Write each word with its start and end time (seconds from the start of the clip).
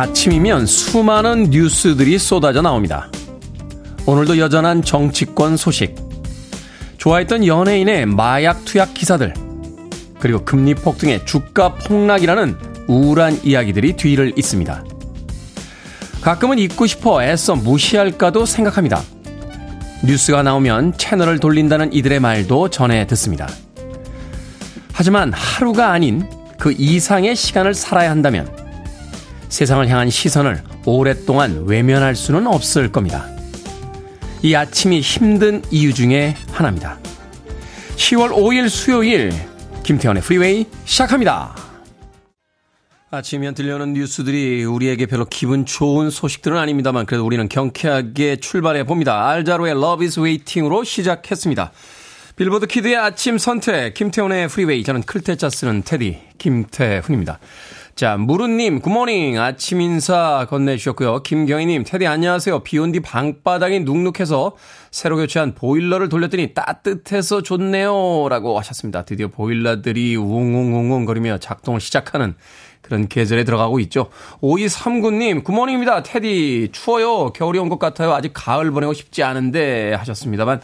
아침이면 0.00 0.64
수많은 0.64 1.50
뉴스들이 1.50 2.18
쏟아져 2.18 2.62
나옵니다. 2.62 3.10
오늘도 4.06 4.38
여전한 4.38 4.80
정치권 4.80 5.58
소식, 5.58 5.94
좋아했던 6.96 7.46
연예인의 7.46 8.06
마약 8.06 8.64
투약 8.64 8.94
기사들, 8.94 9.34
그리고 10.18 10.42
금리 10.42 10.74
폭등의 10.74 11.26
주가 11.26 11.74
폭락이라는 11.74 12.56
우울한 12.86 13.40
이야기들이 13.44 13.92
뒤를 13.92 14.32
잇습니다. 14.36 14.82
가끔은 16.22 16.58
잊고 16.58 16.86
싶어 16.86 17.22
애써 17.22 17.54
무시할까도 17.54 18.46
생각합니다. 18.46 19.02
뉴스가 20.02 20.42
나오면 20.42 20.96
채널을 20.96 21.40
돌린다는 21.40 21.92
이들의 21.92 22.20
말도 22.20 22.70
전해 22.70 23.06
듣습니다. 23.06 23.50
하지만 24.94 25.30
하루가 25.34 25.92
아닌 25.92 26.26
그 26.58 26.72
이상의 26.72 27.36
시간을 27.36 27.74
살아야 27.74 28.10
한다면 28.10 28.59
세상을 29.50 29.86
향한 29.88 30.08
시선을 30.08 30.62
오랫동안 30.86 31.64
외면할 31.66 32.16
수는 32.16 32.46
없을 32.46 32.90
겁니다. 32.90 33.26
이 34.42 34.54
아침이 34.54 35.00
힘든 35.00 35.62
이유 35.70 35.92
중에 35.92 36.34
하나입니다. 36.50 36.98
10월 37.96 38.30
5일 38.30 38.70
수요일 38.70 39.30
김태현의 39.82 40.22
프리웨이 40.22 40.66
시작합니다. 40.86 41.54
아침이면 43.10 43.54
들려오는 43.54 43.92
뉴스들이 43.92 44.64
우리에게 44.64 45.06
별로 45.06 45.24
기분 45.24 45.66
좋은 45.66 46.10
소식들은 46.10 46.56
아닙니다만 46.56 47.06
그래도 47.06 47.26
우리는 47.26 47.48
경쾌하게 47.48 48.36
출발해 48.36 48.84
봅니다. 48.84 49.28
알자로의 49.28 49.72
Love 49.72 50.06
is 50.06 50.20
Waiting으로 50.20 50.84
시작했습니다. 50.84 51.72
빌보드 52.36 52.68
kid의 52.68 52.96
아침 52.96 53.36
선택 53.36 53.94
김태훈의 53.94 54.48
프리웨이 54.48 54.84
저는 54.84 55.02
클 55.02 55.23
태 55.23 55.39
자 55.39 55.50
쓰는 55.50 55.82
테디 55.82 56.18
김태훈입니다. 56.38 57.40
자, 57.94 58.16
무르님, 58.16 58.80
good 58.80 58.99
morning. 58.99 59.38
아침 59.38 59.80
인사 59.82 60.46
건네주셨고요. 60.48 61.22
김경희님, 61.22 61.84
테디 61.84 62.06
안녕하세요. 62.06 62.60
비 62.60 62.78
온 62.78 62.92
뒤 62.92 63.00
방바닥이 63.00 63.80
눅눅해서 63.80 64.56
새로 64.90 65.16
교체한 65.16 65.54
보일러를 65.54 66.08
돌렸더니 66.08 66.54
따뜻해서 66.54 67.42
좋네요. 67.42 68.28
라고 68.30 68.58
하셨습니다. 68.58 69.04
드디어 69.04 69.28
보일러들이 69.28 70.16
웅웅웅웅 70.16 71.04
거리며 71.04 71.38
작동을 71.38 71.80
시작하는 71.80 72.34
그런 72.90 73.06
계절에 73.06 73.44
들어가고 73.44 73.78
있죠. 73.80 74.10
5239님, 74.42 75.44
good 75.44 75.57
morning입니다. 75.57 76.02
테디, 76.02 76.70
추워요. 76.72 77.32
겨울이 77.32 77.58
온 77.60 77.70
것 77.70 77.78
같아요. 77.78 78.12
아직 78.12 78.32
가을 78.34 78.72
보내고 78.72 78.92
싶지 78.92 79.22
않은데 79.22 79.94
하셨습니다만, 79.94 80.60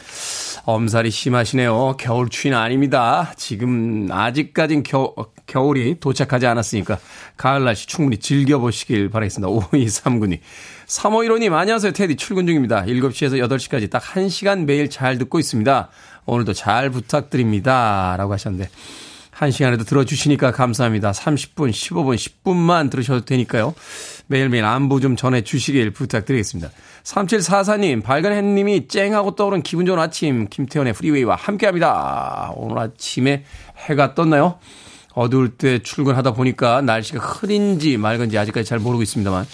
엄살이 0.64 1.12
심하시네요. 1.12 1.94
겨울 2.00 2.28
추위는 2.28 2.58
아닙니다. 2.58 3.32
지금 3.36 4.08
아직까진 4.10 4.82
겨, 4.82 5.14
겨울이 5.46 6.00
도착하지 6.00 6.48
않았으니까 6.48 6.98
가을 7.36 7.62
날씨 7.62 7.86
충분히 7.86 8.16
즐겨보시길 8.18 9.08
바라겠습니다. 9.10 9.48
5239님. 9.68 10.40
3515님, 10.88 11.52
안녕하세요. 11.52 11.92
테디 11.92 12.16
출근 12.16 12.48
중입니다. 12.48 12.82
7시에서 12.84 13.38
8시까지 13.48 13.88
딱 13.88 14.02
1시간 14.02 14.64
매일 14.64 14.90
잘 14.90 15.16
듣고 15.18 15.38
있습니다. 15.38 15.88
오늘도 16.24 16.54
잘 16.54 16.90
부탁드립니다. 16.90 18.16
라고 18.18 18.32
하셨는데. 18.32 18.68
1시간에도 19.38 19.86
들어주시니까 19.86 20.50
감사합니다. 20.52 21.12
30분, 21.12 21.70
15분, 21.70 22.16
10분만 22.16 22.90
들으셔도 22.90 23.24
되니까요. 23.24 23.74
매일매일 24.28 24.64
안부 24.64 25.00
좀 25.00 25.14
전해주시길 25.14 25.90
부탁드리겠습니다. 25.90 26.70
3744님, 27.04 28.02
밝은 28.02 28.32
햇님이 28.32 28.88
쨍하고 28.88 29.34
떠오른 29.34 29.62
기분 29.62 29.86
좋은 29.86 29.98
아침, 29.98 30.48
김태현의 30.48 30.94
프리웨이와 30.94 31.36
함께 31.36 31.66
합니다. 31.66 32.50
오늘 32.56 32.78
아침에 32.78 33.44
해가 33.76 34.14
떴나요? 34.14 34.58
어두울 35.12 35.50
때 35.50 35.78
출근하다 35.78 36.32
보니까 36.32 36.82
날씨가 36.82 37.20
흐린지 37.20 37.96
맑은지 37.96 38.36
아직까지 38.38 38.68
잘 38.68 38.78
모르고 38.78 39.02
있습니다만, 39.02 39.46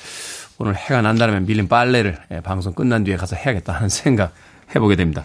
오늘 0.58 0.76
해가 0.76 1.02
난다면 1.02 1.44
밀린 1.46 1.68
빨래를 1.68 2.18
예, 2.30 2.40
방송 2.40 2.72
끝난 2.72 3.04
뒤에 3.04 3.16
가서 3.16 3.36
해야겠다 3.36 3.72
하는 3.72 3.88
생각 3.88 4.32
해보게 4.74 4.96
됩니다. 4.96 5.24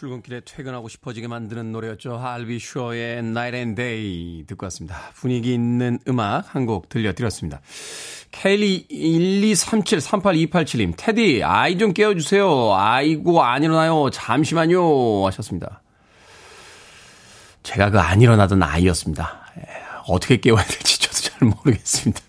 출근길에 0.00 0.40
퇴근하고 0.44 0.88
싶어지게 0.88 1.26
만드는 1.26 1.72
노래였죠. 1.72 2.18
할비 2.18 2.58
슈어의 2.58 3.18
Night 3.20 3.56
and 3.56 3.80
Day 3.80 4.44
듣고 4.46 4.66
왔습니다. 4.66 4.94
분위기 5.14 5.54
있는 5.54 5.98
음악 6.06 6.54
한 6.54 6.66
곡 6.66 6.90
들려드렸습니다. 6.90 7.62
케일리 8.30 8.86
1237-38287님, 8.90 10.92
테디, 10.98 11.42
아이 11.44 11.78
좀 11.78 11.94
깨워주세요. 11.94 12.74
아이고, 12.74 13.42
안 13.42 13.62
일어나요. 13.62 14.10
잠시만요. 14.10 15.24
하셨습니다. 15.28 15.80
제가 17.62 17.88
그 17.90 17.98
안 17.98 18.20
일어나던 18.20 18.62
아이였습니다. 18.62 19.46
어떻게 20.08 20.36
깨워야 20.38 20.62
될지 20.64 21.00
저도 21.00 21.16
잘 21.16 21.48
모르겠습니다. 21.48 22.20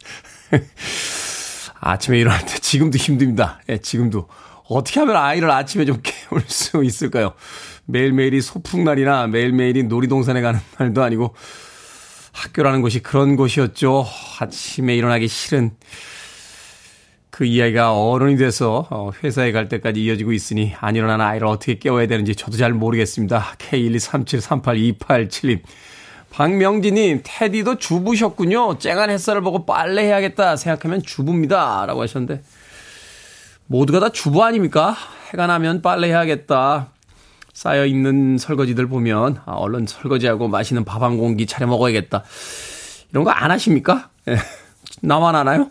아침에 1.82 2.20
일어날 2.20 2.46
때 2.46 2.58
지금도 2.60 2.98
힘듭니다. 2.98 3.60
예, 3.68 3.78
지금도. 3.80 4.30
어떻게 4.70 5.00
하면 5.00 5.16
아이를 5.16 5.50
아침에 5.50 5.86
좀 5.86 6.00
깨울 6.04 6.44
수 6.48 6.84
있을까요? 6.84 7.34
매일매일이 7.86 8.42
소풍날이나 8.42 9.28
매일매일이 9.28 9.84
놀이동산에 9.84 10.42
가는 10.42 10.60
날도 10.78 11.04
아니고 11.04 11.36
학교라는 12.34 12.82
곳이 12.82 13.00
그런 13.00 13.36
곳이었죠. 13.36 14.06
아침에 14.40 14.96
일어나기 14.96 15.28
싫은 15.28 15.72
그 17.38 17.46
이야기가 17.46 17.94
어른이 17.94 18.36
돼서 18.38 18.88
어, 18.90 19.12
회사에 19.24 19.52
갈 19.52 19.70
때까지 19.70 20.04
이어지고 20.04 20.34
있으니 20.34 20.74
안 20.80 20.96
일어나는 20.96 21.24
아이를 21.24 21.46
어떻게 21.48 21.78
깨워야 21.78 22.08
되는지 22.08 22.36
저도 22.36 22.58
잘 22.58 22.74
모르겠습니다. 22.74 23.58
K123738287님. 23.60 25.60
박명진님, 26.32 27.22
테디도 27.24 27.78
주부셨군요. 27.78 28.80
쨍한 28.80 29.10
햇살을 29.10 29.42
보고 29.42 29.66
빨래 29.66 30.04
해야겠다 30.04 30.56
생각하면 30.56 31.02
주부입니다. 31.02 31.86
라고 31.86 32.02
하셨는데, 32.02 32.42
모두가 33.68 34.00
다 34.00 34.10
주부 34.10 34.44
아닙니까? 34.44 34.96
해가 35.32 35.48
나면 35.48 35.82
빨래 35.82 36.08
해야겠다. 36.08 36.88
쌓여 37.54 37.86
있는 37.86 38.38
설거지들 38.38 38.88
보면, 38.88 39.42
아, 39.46 39.54
얼른 39.54 39.88
설거지하고 39.88 40.48
맛있는 40.48 40.86
밥 40.86 41.02
한 41.02 41.18
공기 41.18 41.46
차려 41.46 41.68
먹어야겠다. 41.68 42.24
이런 43.12 43.24
거 43.24 43.32
안 43.32 43.52
하십니까? 43.52 44.10
예. 44.28 44.38
나만 45.02 45.36
하나요? 45.36 45.70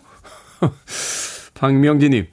박명진님, 1.55 2.27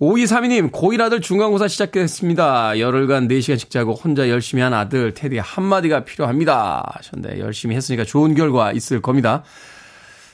5232님, 0.00 0.70
고1 0.70 1.00
아들 1.00 1.20
중간고사 1.20 1.68
시작했습니다. 1.68 2.78
열흘간 2.78 3.26
4시간씩 3.28 3.70
자고 3.70 3.94
혼자 3.94 4.28
열심히 4.28 4.62
한 4.62 4.72
아들, 4.74 5.14
테디 5.14 5.38
한마디가 5.38 6.04
필요합니다. 6.04 6.92
하셨는데, 6.94 7.40
열심히 7.40 7.74
했으니까 7.76 8.04
좋은 8.04 8.34
결과 8.34 8.72
있을 8.72 9.00
겁니다. 9.02 9.42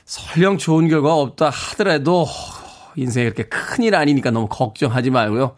설령 0.04 0.58
좋은 0.58 0.88
결과 0.88 1.14
없다 1.14 1.48
하더라도, 1.48 2.26
인생이 2.96 3.30
그렇게 3.30 3.44
큰일 3.44 3.94
아니니까 3.94 4.30
너무 4.30 4.48
걱정하지 4.48 5.10
말고요. 5.10 5.56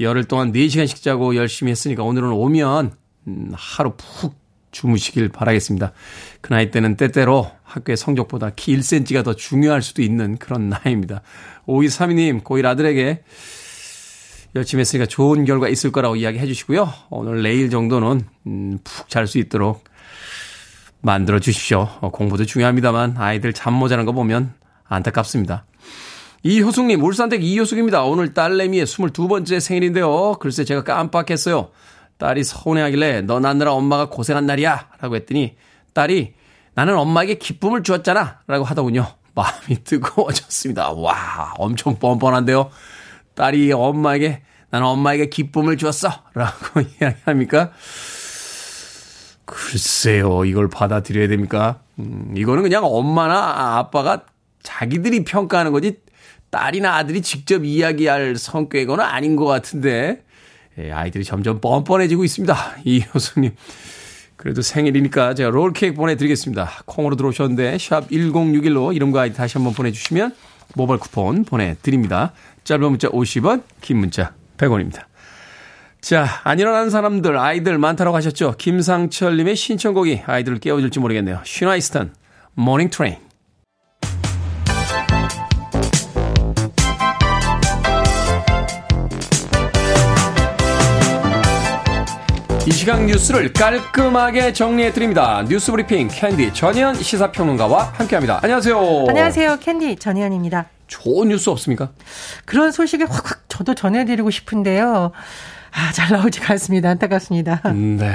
열흘 0.00 0.24
동안 0.24 0.52
4시간씩 0.52 1.02
자고 1.02 1.36
열심히 1.36 1.70
했으니까 1.70 2.02
오늘은 2.02 2.30
오면 2.30 2.92
음, 3.28 3.52
하루 3.54 3.94
푹 3.96 4.34
주무시길 4.72 5.28
바라겠습니다. 5.28 5.92
그 6.40 6.52
나이 6.52 6.70
때는 6.70 6.96
때때로 6.96 7.50
학교의 7.62 7.96
성적보다 7.96 8.50
키 8.56 8.76
1cm가 8.76 9.22
더 9.22 9.34
중요할 9.34 9.82
수도 9.82 10.02
있는 10.02 10.38
그런 10.38 10.70
나이입니다. 10.70 11.22
5232님, 11.66 12.42
고1 12.42 12.64
아들에게 12.64 13.22
열심히 14.54 14.80
했으니까 14.80 15.06
좋은 15.06 15.44
결과 15.44 15.68
있을 15.68 15.92
거라고 15.92 16.16
이야기해 16.16 16.46
주시고요. 16.46 16.92
오늘 17.10 17.42
내일 17.42 17.70
정도는 17.70 18.22
음, 18.46 18.78
푹잘 18.82 19.26
수 19.26 19.38
있도록 19.38 19.84
만들어 21.00 21.38
주십시오. 21.38 21.88
어, 22.00 22.10
공부도 22.10 22.44
중요합니다만 22.44 23.16
아이들 23.18 23.52
잠 23.52 23.74
모자란 23.74 24.04
거 24.04 24.12
보면 24.12 24.52
안타깝습니다. 24.84 25.64
이효숙님, 26.44 27.02
울산댁 27.02 27.44
이효숙입니다. 27.44 28.02
오늘 28.02 28.34
딸내미의 28.34 28.86
22번째 28.86 29.60
생일인데요. 29.60 30.34
글쎄 30.40 30.64
제가 30.64 30.82
깜빡했어요. 30.82 31.70
딸이 32.18 32.42
서운해하길래 32.44 33.22
너 33.22 33.38
낳느라 33.38 33.72
엄마가 33.72 34.08
고생한 34.08 34.46
날이야 34.46 34.88
라고 35.00 35.16
했더니 35.16 35.56
딸이 35.94 36.34
나는 36.74 36.96
엄마에게 36.96 37.34
기쁨을 37.34 37.82
주었잖아 37.82 38.40
라고 38.46 38.64
하더군요. 38.64 39.06
마음이 39.34 39.84
뜨거워졌습니다. 39.84 40.92
와 40.92 41.54
엄청 41.58 41.96
뻔뻔한데요. 41.98 42.70
딸이 43.34 43.72
엄마에게 43.72 44.42
나는 44.70 44.86
엄마에게 44.86 45.28
기쁨을 45.28 45.76
주었어 45.76 46.08
라고 46.34 46.80
이야기합니까? 47.00 47.70
글쎄요 49.44 50.44
이걸 50.44 50.68
받아들여야 50.68 51.28
됩니까? 51.28 51.80
음, 51.98 52.32
이거는 52.36 52.62
그냥 52.62 52.84
엄마나 52.84 53.78
아빠가 53.78 54.24
자기들이 54.62 55.24
평가하는 55.24 55.72
거지 55.72 56.00
딸이나 56.52 56.96
아들이 56.96 57.22
직접 57.22 57.64
이야기할 57.64 58.36
성격이거나 58.36 59.04
아닌 59.04 59.34
것 59.34 59.46
같은데 59.46 60.22
예, 60.78 60.92
아이들이 60.92 61.24
점점 61.24 61.60
뻔뻔해지고 61.60 62.24
있습니다. 62.24 62.56
이 62.84 63.00
교수님. 63.00 63.54
그래도 64.36 64.60
생일이니까 64.62 65.34
제가 65.34 65.50
롤케이크 65.50 65.94
보내드리겠습니다. 65.94 66.82
콩으로 66.86 67.16
들어오셨는데 67.16 67.78
샵 67.78 68.08
1061로 68.08 68.94
이름과 68.94 69.22
아이디 69.22 69.36
다시 69.36 69.56
한번 69.56 69.72
보내주시면 69.72 70.34
모바일 70.74 71.00
쿠폰 71.00 71.44
보내드립니다. 71.44 72.32
짧은 72.64 72.82
문자 72.82 73.08
50원, 73.08 73.62
긴 73.80 73.98
문자 73.98 74.34
100원입니다. 74.56 75.04
자, 76.00 76.26
안 76.42 76.58
일어나는 76.58 76.90
사람들, 76.90 77.38
아이들 77.38 77.78
많다고 77.78 78.14
하셨죠? 78.16 78.56
김상철님의 78.58 79.54
신청곡이 79.54 80.22
아이들을 80.26 80.58
깨워줄지 80.58 80.98
모르겠네요. 80.98 81.40
Sheena 81.44 81.75
Easton, 81.75 82.12
Morning 82.54 82.90
Train. 82.90 83.31
이 92.66 92.70
시간 92.70 93.06
뉴스를 93.06 93.52
깔끔하게 93.52 94.52
정리해 94.52 94.92
드립니다. 94.92 95.44
뉴스 95.48 95.72
브리핑 95.72 96.06
캔디 96.08 96.54
전현 96.54 96.94
시사평론가와 96.94 97.94
함께합니다. 97.96 98.38
안녕하세요. 98.40 99.06
안녕하세요. 99.08 99.58
캔디 99.58 99.96
전현입니다. 99.96 100.66
좋은 100.86 101.28
뉴스 101.28 101.50
없습니까? 101.50 101.90
그런 102.44 102.70
소식을 102.70 103.10
확확 103.10 103.48
저도 103.48 103.74
전해드리고 103.74 104.30
싶은데요. 104.30 105.10
아, 105.72 105.92
잘 105.92 106.10
나오지가 106.12 106.52
않습니다. 106.52 106.90
안타깝습니다. 106.90 107.62
네. 107.72 108.14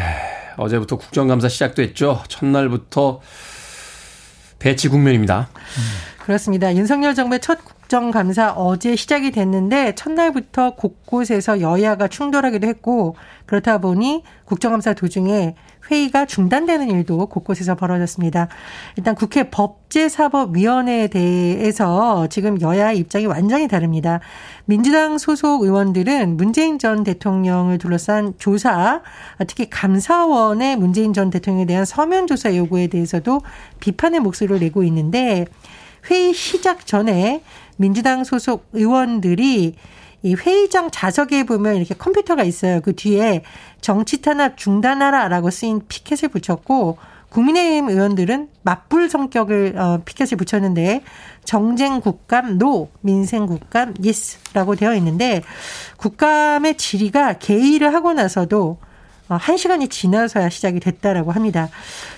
어제부터 0.56 0.96
국정감사 0.96 1.50
시작됐죠. 1.50 2.24
첫날부터 2.30 3.20
대치 4.60 4.88
국면입니다. 4.88 5.50
그렇습니다. 6.20 6.74
윤석열 6.74 7.16
정부의 7.16 7.42
첫 7.42 7.60
국정감사 7.88 8.52
어제 8.52 8.98
시작이 8.98 9.32
됐는데 9.32 9.96
첫날부터 9.96 10.76
곳곳에서 10.76 11.62
여야가 11.62 12.10
충돌하기도 12.10 12.68
했고 12.68 13.16
그렇다 13.46 13.78
보니 13.78 14.24
국정감사 14.44 14.94
도중에 14.94 15.56
회의가 15.90 16.26
중단되는 16.26 16.90
일도 16.90 17.28
곳곳에서 17.28 17.76
벌어졌습니다. 17.76 18.50
일단 18.98 19.16
국회 19.16 19.50
법제사법위원회에 19.50 21.08
대해서 21.08 22.28
지금 22.28 22.60
여야 22.60 22.92
입장이 22.92 23.26
완전히 23.26 23.70
다릅니다. 23.70 24.20
민주당 24.66 25.18
소속 25.18 25.64
의원들은 25.64 26.36
문재인 26.36 26.80
전 26.80 27.06
대통령을 27.06 27.78
둘러싼 27.78 28.34
조사, 28.38 29.02
특히 29.48 29.70
감사원의 29.70 30.76
문재인 30.76 31.14
전 31.14 31.30
대통령에 31.30 31.66
대한 31.66 31.86
서면 31.86 32.28
조사 32.28 32.54
요구에 32.54 32.88
대해서도 32.88 33.40
비판의 33.80 34.20
목소리를 34.20 34.60
내고 34.60 34.84
있는데 34.84 35.46
회의 36.10 36.34
시작 36.34 36.86
전에 36.86 37.42
민주당 37.78 38.24
소속 38.24 38.68
의원들이 38.74 39.76
이 40.24 40.34
회의장 40.34 40.90
좌석에 40.92 41.44
보면 41.44 41.76
이렇게 41.76 41.94
컴퓨터가 41.94 42.44
있어요. 42.44 42.82
그 42.82 42.96
뒤에 42.96 43.44
정치 43.82 44.22
탄압 44.22 44.58
중단하라라고 44.58 45.52
쓰인 45.52 45.82
피켓을 45.88 46.30
붙였고 46.30 46.98
국민의힘 47.30 47.90
의원들은 47.90 48.50
맞불 48.64 49.10
성격을 49.10 49.78
어, 49.78 50.02
피켓을 50.06 50.38
붙였는데 50.38 51.04
정쟁 51.44 52.00
국감 52.02 52.58
no, 52.58 52.90
민생 53.02 53.46
국감 53.46 53.94
yes라고 54.04 54.76
되어 54.76 54.96
있는데 54.96 55.44
국감의 55.98 56.78
질의가 56.78 57.34
개의를 57.34 57.94
하고 57.94 58.14
나서도 58.14 58.78
어, 59.30 59.36
한 59.36 59.58
시간이 59.58 59.90
지나서야 59.90 60.50
시작이 60.50 60.80
됐다라고 60.80 61.32
합니다. 61.32 61.70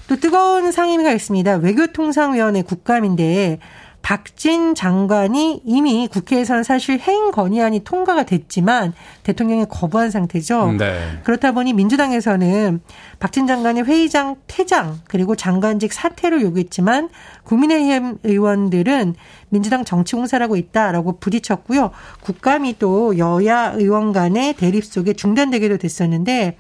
또 0.08 0.16
뜨거운 0.16 0.72
상임위가 0.72 1.12
있습니다. 1.12 1.56
외교통상위원회 1.56 2.62
국감인데 2.62 3.60
박진 4.02 4.76
장관이 4.76 5.62
이미 5.66 6.08
국회에서는 6.08 6.64
사실 6.64 7.00
해임 7.00 7.32
건의안이 7.32 7.84
통과가 7.84 8.24
됐지만 8.24 8.94
대통령이 9.24 9.66
거부한 9.70 10.10
상태죠. 10.10 10.74
네. 10.78 11.20
그렇다 11.24 11.52
보니 11.52 11.74
민주당에서는 11.74 12.82
박진 13.20 13.46
장관의 13.46 13.84
회의장 13.84 14.38
퇴장 14.48 15.00
그리고 15.08 15.36
장관직 15.36 15.94
사퇴를 15.94 16.42
요구했지만 16.42 17.10
국민의힘 17.44 18.20
의원들은 18.24 19.16
민주당 19.50 19.86
정치 19.86 20.16
공사라고 20.16 20.56
있다라고 20.56 21.20
부딪혔고요. 21.20 21.92
국감이 22.22 22.78
또 22.80 23.18
여야 23.18 23.74
의원 23.76 24.14
간의 24.14 24.54
대립 24.54 24.86
속에 24.86 25.14
중단되기도 25.14 25.78
됐었는데 25.78 26.58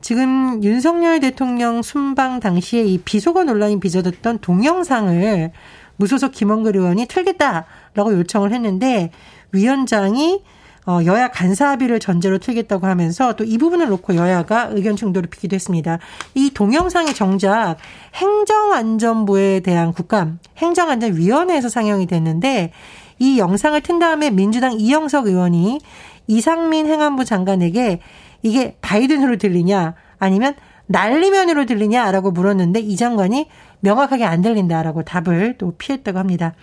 지금 0.00 0.62
윤석열 0.62 1.20
대통령 1.20 1.82
순방 1.82 2.38
당시에 2.40 2.84
이 2.84 2.98
비속어 2.98 3.44
논란이 3.44 3.80
빚어졌던 3.80 4.38
동영상을 4.38 5.50
무소속 5.96 6.32
김원글 6.32 6.76
의원이 6.76 7.06
틀겠다라고 7.06 8.12
요청을 8.12 8.52
했는데 8.52 9.10
위원장이 9.52 10.42
어, 10.88 11.00
여야 11.04 11.28
간사 11.28 11.70
합의를 11.70 11.98
전제로 11.98 12.38
틀겠다고 12.38 12.86
하면서 12.86 13.34
또 13.34 13.44
이 13.44 13.58
부분을 13.58 13.88
놓고 13.88 14.14
여야가 14.14 14.68
의견 14.70 14.94
충돌을 14.94 15.28
빚기도 15.28 15.54
했습니다. 15.54 15.98
이 16.34 16.50
동영상이 16.50 17.12
정작 17.12 17.76
행정안전부에 18.14 19.60
대한 19.60 19.92
국감, 19.92 20.38
행정안전위원회에서 20.58 21.68
상영이 21.68 22.06
됐는데 22.06 22.72
이 23.18 23.38
영상을 23.38 23.80
튼 23.80 23.98
다음에 23.98 24.30
민주당 24.30 24.74
이영석 24.78 25.26
의원이 25.26 25.80
이상민 26.28 26.86
행안부 26.86 27.24
장관에게 27.24 28.00
이게 28.42 28.76
바이든으로 28.80 29.38
들리냐 29.38 29.94
아니면 30.18 30.54
날리면으로 30.86 31.66
들리냐라고 31.66 32.30
물었는데 32.30 32.80
이 32.80 32.96
장관이 32.96 33.48
명확하게 33.80 34.24
안 34.24 34.42
들린다라고 34.42 35.02
답을 35.04 35.56
또 35.58 35.72
피했다고 35.76 36.18
합니다. 36.18 36.54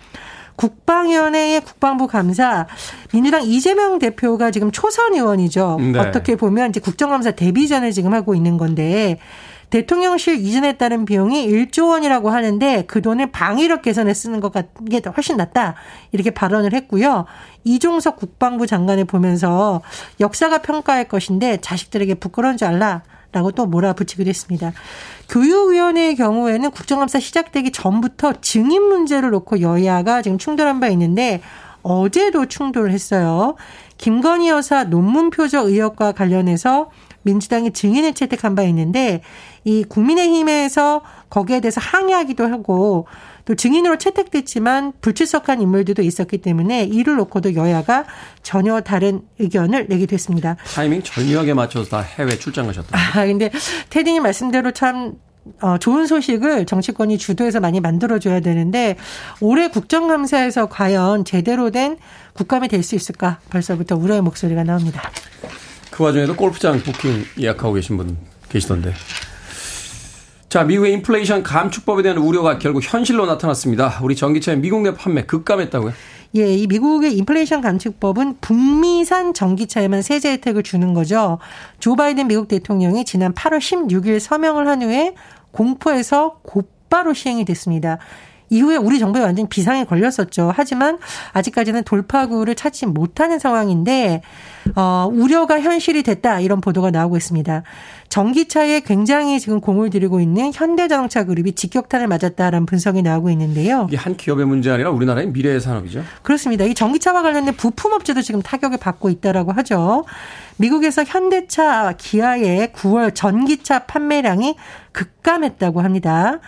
국방위원회의 0.56 1.60
국방부 1.62 2.06
감사 2.06 2.66
민주당 3.12 3.42
이재명 3.42 3.98
대표가 3.98 4.50
지금 4.50 4.70
초선 4.70 5.14
의원이죠. 5.14 5.78
네. 5.80 5.98
어떻게 5.98 6.36
보면 6.36 6.70
이제 6.70 6.80
국정감사 6.80 7.32
데뷔전을 7.32 7.92
지금 7.92 8.14
하고 8.14 8.34
있는 8.34 8.56
건데 8.56 9.18
대통령실 9.70 10.36
이전에 10.36 10.74
따른 10.74 11.04
비용이 11.04 11.48
1조 11.48 11.88
원이라고 11.88 12.30
하는데 12.30 12.84
그 12.86 13.02
돈을 13.02 13.32
방위력 13.32 13.82
개선에 13.82 14.14
쓰는 14.14 14.38
것 14.38 14.52
같은 14.52 14.84
게 14.84 15.02
훨씬 15.04 15.36
낫다. 15.36 15.74
이렇게 16.12 16.30
발언을 16.30 16.72
했고요. 16.72 17.24
이종석 17.64 18.16
국방부 18.16 18.68
장관을 18.68 19.04
보면서 19.04 19.82
역사가 20.20 20.58
평가할 20.58 21.08
것인데 21.08 21.58
자식들에게 21.60 22.14
부끄러운 22.14 22.56
줄 22.56 22.68
알라. 22.68 23.02
라고 23.32 23.50
또 23.50 23.66
몰아붙이기도 23.66 24.28
했습니다. 24.28 24.72
교육위원회의 25.28 26.16
경우에는 26.16 26.70
국정감사 26.70 27.20
시작되기 27.20 27.72
전부터 27.72 28.34
증인 28.40 28.82
문제를 28.82 29.30
놓고 29.30 29.60
여야가 29.60 30.22
지금 30.22 30.38
충돌한 30.38 30.80
바 30.80 30.88
있는데 30.88 31.40
어제도 31.82 32.46
충돌을 32.46 32.90
했어요. 32.90 33.56
김건희 33.98 34.48
여사 34.48 34.84
논문 34.84 35.30
표적 35.30 35.66
의혹과 35.66 36.12
관련해서 36.12 36.90
민주당이 37.22 37.72
증인을 37.72 38.14
채택한 38.14 38.54
바 38.54 38.62
있는데 38.64 39.22
이 39.64 39.84
국민의힘에서 39.84 41.02
거기에 41.34 41.58
대해서 41.58 41.80
항의하기도 41.80 42.46
하고 42.46 43.08
또 43.44 43.56
증인으로 43.56 43.98
채택됐지만 43.98 44.92
불출석한 45.00 45.60
인물들도 45.60 46.00
있었기 46.00 46.38
때문에 46.38 46.84
이를 46.84 47.16
놓고도 47.16 47.56
여야가 47.56 48.04
전혀 48.44 48.80
다른 48.80 49.22
의견을 49.40 49.86
내기도 49.88 50.14
했습니다. 50.14 50.56
타이밍 50.74 51.02
절묘하게 51.02 51.54
맞춰서 51.54 51.90
다 51.90 52.00
해외 52.02 52.38
출장 52.38 52.66
가셨다. 52.68 52.96
아, 52.96 53.26
근데 53.26 53.50
테디님 53.90 54.22
말씀대로 54.22 54.70
참 54.70 55.14
어, 55.60 55.76
좋은 55.76 56.06
소식을 56.06 56.66
정치권이 56.66 57.18
주도해서 57.18 57.58
많이 57.58 57.80
만들어줘야 57.80 58.38
되는데 58.38 58.96
올해 59.40 59.68
국정감사에서 59.68 60.66
과연 60.68 61.24
제대로 61.24 61.70
된 61.70 61.96
국감이 62.34 62.68
될 62.68 62.82
수 62.84 62.94
있을까 62.94 63.40
벌써부터 63.50 63.96
우려의 63.96 64.22
목소리가 64.22 64.62
나옵니다. 64.62 65.02
그 65.90 66.04
와중에도 66.04 66.36
골프장 66.36 66.78
부킹 66.78 67.24
예약하고 67.40 67.72
계신 67.74 67.96
분 67.96 68.16
계시던데. 68.48 68.94
자, 70.54 70.62
미국의 70.62 70.92
인플레이션 70.92 71.42
감축법에 71.42 72.04
대한 72.04 72.16
우려가 72.16 72.60
결국 72.60 72.80
현실로 72.80 73.26
나타났습니다. 73.26 73.98
우리 74.04 74.14
전기차의 74.14 74.58
미국 74.58 74.82
내 74.82 74.94
판매 74.94 75.24
급감했다고요? 75.24 75.92
예, 76.36 76.54
이 76.54 76.68
미국의 76.68 77.16
인플레이션 77.16 77.60
감축법은 77.60 78.36
북미산 78.40 79.34
전기차에만 79.34 80.02
세제 80.02 80.30
혜택을 80.30 80.62
주는 80.62 80.94
거죠. 80.94 81.40
조 81.80 81.96
바이든 81.96 82.28
미국 82.28 82.46
대통령이 82.46 83.04
지난 83.04 83.34
8월 83.34 83.58
16일 83.58 84.20
서명을 84.20 84.68
한 84.68 84.82
후에 84.82 85.16
공포에서 85.50 86.38
곧바로 86.44 87.14
시행이 87.14 87.44
됐습니다. 87.46 87.98
이후에 88.54 88.76
우리 88.76 88.98
정부에 88.98 89.22
완전 89.22 89.48
비상에 89.48 89.84
걸렸었죠. 89.84 90.52
하지만 90.54 90.98
아직까지는 91.32 91.82
돌파구를 91.82 92.54
찾지 92.54 92.86
못하는 92.86 93.38
상황인데 93.38 94.22
어, 94.76 95.08
우려가 95.12 95.60
현실이 95.60 96.04
됐다 96.04 96.40
이런 96.40 96.60
보도가 96.60 96.90
나오고 96.90 97.16
있습니다. 97.16 97.62
전기차에 98.08 98.80
굉장히 98.80 99.40
지금 99.40 99.60
공을 99.60 99.90
들이고 99.90 100.20
있는 100.20 100.52
현대자동차 100.54 101.24
그룹이 101.24 101.52
직격탄을 101.52 102.06
맞았다라는 102.06 102.64
분석이 102.66 103.02
나오고 103.02 103.30
있는데요. 103.30 103.86
이게 103.88 103.96
한 103.96 104.16
기업의 104.16 104.46
문제 104.46 104.70
아니라 104.70 104.90
우리나라의 104.90 105.28
미래의 105.28 105.60
산업이죠. 105.60 106.04
그렇습니다. 106.22 106.64
이 106.64 106.74
전기차와 106.74 107.22
관련된 107.22 107.56
부품업체도 107.56 108.22
지금 108.22 108.40
타격을 108.40 108.78
받고 108.78 109.10
있다라고 109.10 109.50
하죠. 109.52 110.04
미국에서 110.58 111.02
현대차, 111.02 111.94
기아의 111.98 112.68
9월 112.68 113.12
전기차 113.14 113.80
판매량이 113.80 114.54
급감했다고 114.92 115.80
합니다. 115.80 116.38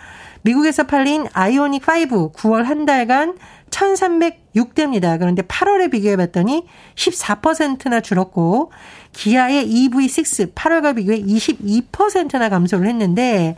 미국에서 0.41 0.83
팔린 0.83 1.27
아이오닉 1.33 1.83
5 1.83 2.31
9월 2.33 2.63
한 2.63 2.85
달간 2.85 3.37
1306대입니다. 3.69 5.19
그런데 5.19 5.41
8월에 5.41 5.91
비교해 5.91 6.15
봤더니 6.15 6.65
14%나 6.95 8.01
줄었고 8.01 8.71
기아의 9.13 9.67
EV6 9.67 10.53
8월과 10.53 10.95
비교해 10.95 11.21
22%나 11.21 12.49
감소를 12.49 12.87
했는데 12.87 13.57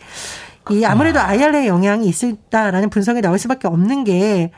이 0.71 0.85
아무래도 0.85 1.19
IRA 1.19 1.67
영향이 1.67 2.07
있었다라는 2.07 2.89
분석이 2.89 3.21
나올 3.21 3.39
수밖에 3.39 3.67
없는 3.67 4.03
게 4.03 4.51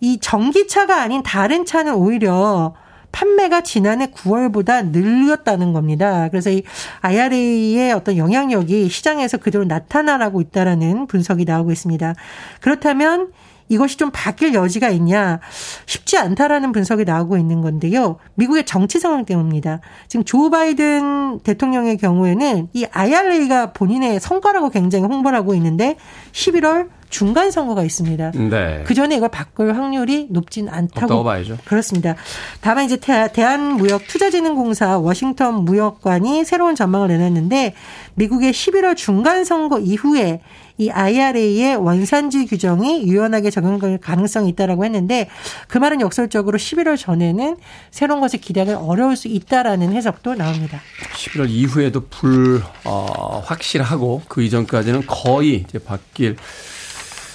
이 0.00 0.18
전기차가 0.18 1.02
아닌 1.02 1.22
다른 1.22 1.64
차는 1.64 1.94
오히려 1.94 2.74
판매가 3.12 3.62
지난해 3.62 4.06
9월보다 4.06 4.86
늘렸다는 4.90 5.72
겁니다. 5.72 6.28
그래서 6.30 6.50
이 6.50 6.62
IRA의 7.00 7.92
어떤 7.92 8.16
영향력이 8.16 8.88
시장에서 8.88 9.36
그대로 9.36 9.64
나타나라고 9.64 10.40
있다라는 10.40 11.06
분석이 11.06 11.44
나오고 11.44 11.72
있습니다. 11.72 12.14
그렇다면 12.60 13.32
이것이 13.70 13.96
좀 13.96 14.10
바뀔 14.12 14.52
여지가 14.52 14.90
있냐 14.90 15.38
쉽지 15.86 16.18
않다라는 16.18 16.72
분석이 16.72 17.04
나오고 17.04 17.38
있는 17.38 17.62
건데요. 17.62 18.16
미국의 18.34 18.66
정치 18.66 18.98
상황 18.98 19.24
때문입니다. 19.24 19.80
지금 20.08 20.24
조 20.24 20.50
바이든 20.50 21.40
대통령의 21.40 21.96
경우에는 21.96 22.68
이 22.72 22.84
IRA가 22.84 23.72
본인의 23.72 24.20
성과라고 24.20 24.70
굉장히 24.70 25.04
홍보를 25.04 25.38
하고 25.38 25.54
있는데 25.54 25.96
11월 26.32 26.88
중간 27.10 27.50
선거가 27.50 27.82
있습니다. 27.82 28.30
네. 28.30 28.84
그 28.86 28.94
전에 28.94 29.16
이걸 29.16 29.28
바꿀 29.28 29.74
확률이 29.74 30.28
높진 30.30 30.68
않다고 30.68 31.24
봐야죠. 31.24 31.58
그렇습니다. 31.64 32.14
다만 32.60 32.86
이제 32.86 32.96
대한무역투자진흥공사 32.96 34.98
워싱턴 34.98 35.64
무역관이 35.64 36.44
새로운 36.44 36.74
전망을 36.74 37.08
내놨는데 37.08 37.74
미국의 38.14 38.52
11월 38.52 38.96
중간 38.96 39.44
선거 39.44 39.78
이후에 39.78 40.40
이 40.78 40.88
IRA의 40.88 41.76
원산지 41.76 42.46
규정이 42.46 43.06
유연하게 43.06 43.50
적용될 43.50 43.98
가능성이 43.98 44.48
있다라고 44.50 44.86
했는데 44.86 45.28
그 45.68 45.76
말은 45.76 46.00
역설적으로 46.00 46.56
11월 46.56 46.96
전에는 46.96 47.56
새로운 47.90 48.20
것을 48.20 48.40
기대하기 48.40 48.72
어려울 48.72 49.14
수 49.14 49.28
있다라는 49.28 49.92
해석도 49.92 50.36
나옵니다. 50.36 50.80
11월 51.16 51.50
이후에도 51.50 52.06
불 52.08 52.62
어, 52.84 53.42
확실하고 53.44 54.22
그 54.26 54.42
이전까지는 54.42 55.06
거의 55.06 55.66
이제 55.68 55.78
바뀔 55.78 56.36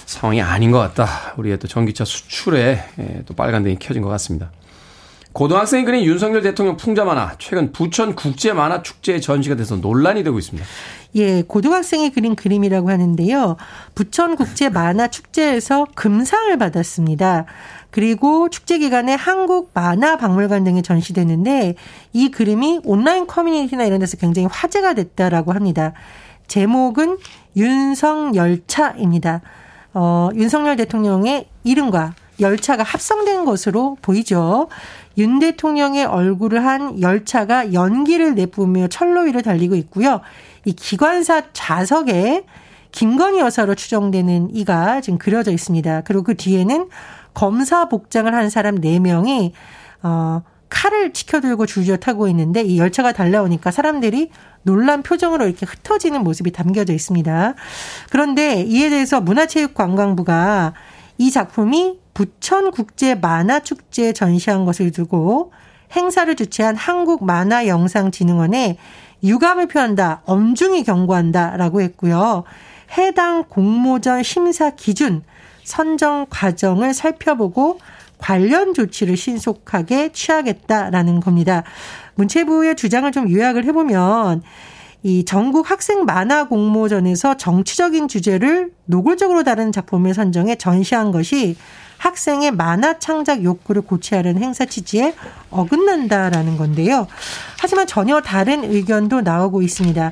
상황이 0.06 0.42
아닌 0.42 0.72
것 0.72 0.80
같다. 0.80 1.34
우리의 1.38 1.60
또 1.60 1.68
전기차 1.68 2.06
수출에 2.06 2.84
예, 3.00 3.24
또 3.26 3.34
빨간등이 3.34 3.78
켜진 3.80 4.02
것 4.02 4.10
같습니다. 4.10 4.52
고등학생이 5.34 5.84
그린 5.84 6.06
윤석열 6.06 6.42
대통령 6.42 6.78
풍자 6.78 7.04
만화 7.04 7.36
최근 7.40 7.74
부천 7.74 8.16
국제 8.16 8.54
만화 8.54 8.82
축제에 8.82 9.20
전시가 9.20 9.56
돼서 9.56 9.76
논란이 9.76 10.24
되고 10.24 10.40
있습니다. 10.40 10.66
예, 11.16 11.42
고등학생이 11.42 12.12
그린 12.12 12.36
그림이라고 12.36 12.90
하는데요. 12.90 13.58
부천 13.96 14.38
국제 14.38 14.70
만화 14.70 15.10
축제에서 15.10 15.88
금상을 15.94 16.58
받았습니다. 16.58 17.48
그리고 17.92 18.50
축제 18.50 18.78
기간에 18.78 19.14
한국 19.14 19.72
만화 19.74 20.16
박물관 20.18 20.64
등에 20.64 20.82
전시되는데 20.82 21.76
이 22.14 22.32
그림이 22.32 22.80
온라인 22.86 23.28
커뮤니티나 23.28 23.84
이런 23.84 24.00
데서 24.00 24.16
굉장히 24.16 24.48
화제가 24.50 24.94
됐다라고 24.94 25.52
합니다. 25.52 25.92
제목은 26.48 27.18
윤성열차입니다. 27.58 29.42
어, 29.96 30.30
윤석열 30.36 30.76
대통령의 30.76 31.48
이름과 31.64 32.14
열차가 32.42 32.84
합성된 32.84 33.46
것으로 33.46 33.98
보이죠. 34.02 34.68
윤 35.18 35.40
대통령의 35.40 36.04
얼굴을 36.04 36.66
한 36.66 37.02
열차가 37.02 37.74
연기를 37.74 38.36
내뿜으며 38.36 38.90
철로 38.90 39.22
위를 39.22 39.42
달리고 39.42 39.76
있고요. 39.76 40.20
이 40.66 40.74
기관사 40.74 41.44
좌석에 41.54 42.46
김건희 42.92 43.40
여사로 43.40 43.76
추정되는 43.76 44.54
이가 44.54 45.00
지금 45.00 45.18
그려져 45.18 45.52
있습니다. 45.52 46.02
그리고 46.02 46.24
그 46.24 46.36
뒤에는 46.36 46.90
검사 47.34 47.88
복장을 47.88 48.34
한 48.34 48.50
사람 48.50 48.82
4명이 48.82 49.52
어 50.04 50.42
칼을 50.70 51.14
치켜들고 51.14 51.66
줄지어 51.66 51.98
타고 51.98 52.28
있는데 52.28 52.62
이 52.62 52.78
열차가 52.80 53.14
달려오니까 53.14 53.72
사람들이 53.72 54.30
놀란 54.64 55.04
표정으로 55.04 55.46
이렇게 55.46 55.66
흩어지는 55.66 56.24
모습이 56.24 56.52
담겨져 56.52 56.94
있습니다. 56.94 57.54
그런데 58.10 58.62
이에 58.62 58.90
대해서 58.90 59.22
문화체육관광부가 59.22 60.74
이 61.18 61.32
작품이 61.32 62.00
부천국제 62.14 63.16
만화축제에 63.16 64.12
전시한 64.14 64.66
것을 64.66 64.92
두고 64.92 65.52
행사를 65.96 66.36
주최한 66.36 66.76
한국만화영상진흥원에 66.76 68.78
유감을 69.24 69.68
표한다, 69.68 70.22
엄중히 70.26 70.84
경고한다 70.84 71.56
라고 71.58 71.82
했고요. 71.82 72.44
해당 72.98 73.44
공모전 73.48 74.24
심사 74.24 74.72
기준, 74.72 75.24
선정 75.64 76.26
과정을 76.30 76.94
살펴보고 76.94 77.80
관련 78.18 78.74
조치를 78.74 79.18
신속하게 79.18 80.12
취하겠다라는 80.12 81.20
겁니다. 81.20 81.64
문체부의 82.16 82.76
주장을 82.76 83.10
좀 83.12 83.32
요약을 83.32 83.66
해보면 83.66 84.42
이 85.04 85.24
전국 85.24 85.70
학생 85.70 86.06
만화 86.06 86.48
공모전에서 86.48 87.38
정치적인 87.38 88.08
주제를 88.08 88.72
노골적으로 88.86 89.44
다루는 89.44 89.72
작품을 89.72 90.16
선정해 90.16 90.56
전시한 90.56 91.12
것이 91.12 91.56
학생의 91.98 92.52
만화 92.52 92.98
창작 92.98 93.44
욕구를 93.44 93.84
고취하려는 93.84 94.42
행사 94.42 94.66
취지에 94.66 95.14
어긋난다라는 95.52 96.58
건데요. 96.58 97.08
하지만 97.60 97.86
전혀 97.88 98.22
다른 98.22 98.64
의견도 98.64 99.22
나오고 99.22 99.62
있습니다. 99.62 100.12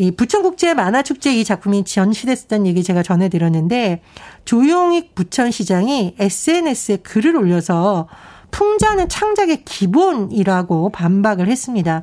이 0.00 0.10
부천국제 0.12 0.72
만화축제 0.72 1.34
이 1.34 1.44
작품이 1.44 1.84
전시됐었다는 1.84 2.66
얘기 2.66 2.82
제가 2.82 3.02
전해드렸는데 3.02 4.00
조용익 4.46 5.14
부천시장이 5.14 6.16
SNS에 6.18 6.96
글을 6.96 7.36
올려서 7.36 8.08
풍자는 8.50 9.10
창작의 9.10 9.62
기본이라고 9.66 10.88
반박을 10.88 11.48
했습니다. 11.48 12.02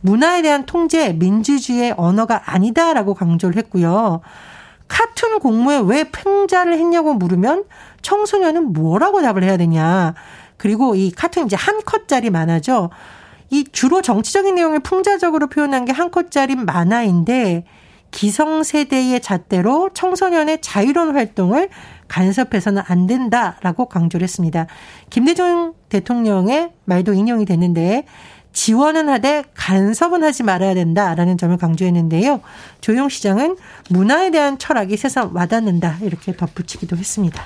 문화에 0.00 0.40
대한 0.40 0.64
통제, 0.64 1.12
민주주의의 1.12 1.92
언어가 1.98 2.40
아니다라고 2.46 3.12
강조를 3.12 3.58
했고요. 3.58 4.22
카툰 4.88 5.38
공모에 5.38 5.82
왜 5.84 6.04
풍자를 6.04 6.78
했냐고 6.78 7.12
물으면 7.12 7.64
청소년은 8.00 8.72
뭐라고 8.72 9.20
답을 9.20 9.44
해야 9.44 9.58
되냐. 9.58 10.14
그리고 10.56 10.94
이 10.94 11.10
카툰 11.10 11.44
이제 11.44 11.56
한 11.56 11.82
컷짜리 11.84 12.30
만화죠. 12.30 12.88
이 13.50 13.64
주로 13.72 14.02
정치적인 14.02 14.54
내용을 14.54 14.80
풍자적으로 14.80 15.46
표현한 15.48 15.84
게 15.86 15.94
한 15.94 16.10
컷짜리 16.10 16.56
만화인데 16.56 17.64
기성세대의 18.10 19.20
잣대로 19.20 19.90
청소년의 19.94 20.60
자유로운 20.60 21.14
활동을 21.14 21.68
간섭해서는 22.08 22.82
안 22.86 23.06
된다라고 23.06 23.86
강조를 23.86 24.24
했습니다. 24.24 24.66
김대중 25.10 25.74
대통령의 25.88 26.72
말도 26.84 27.12
인용이 27.12 27.44
됐는데 27.44 28.04
지원은 28.52 29.08
하되 29.08 29.44
간섭은 29.54 30.22
하지 30.22 30.44
말아야 30.44 30.74
된다라는 30.74 31.38
점을 31.38 31.56
강조했는데요. 31.56 32.40
조용 32.80 33.08
시장은 33.08 33.56
문화에 33.90 34.30
대한 34.30 34.58
철학이 34.58 34.96
세상 34.96 35.30
와닿는다 35.34 35.98
이렇게 36.02 36.36
덧붙이기도 36.36 36.96
했습니다. 36.96 37.42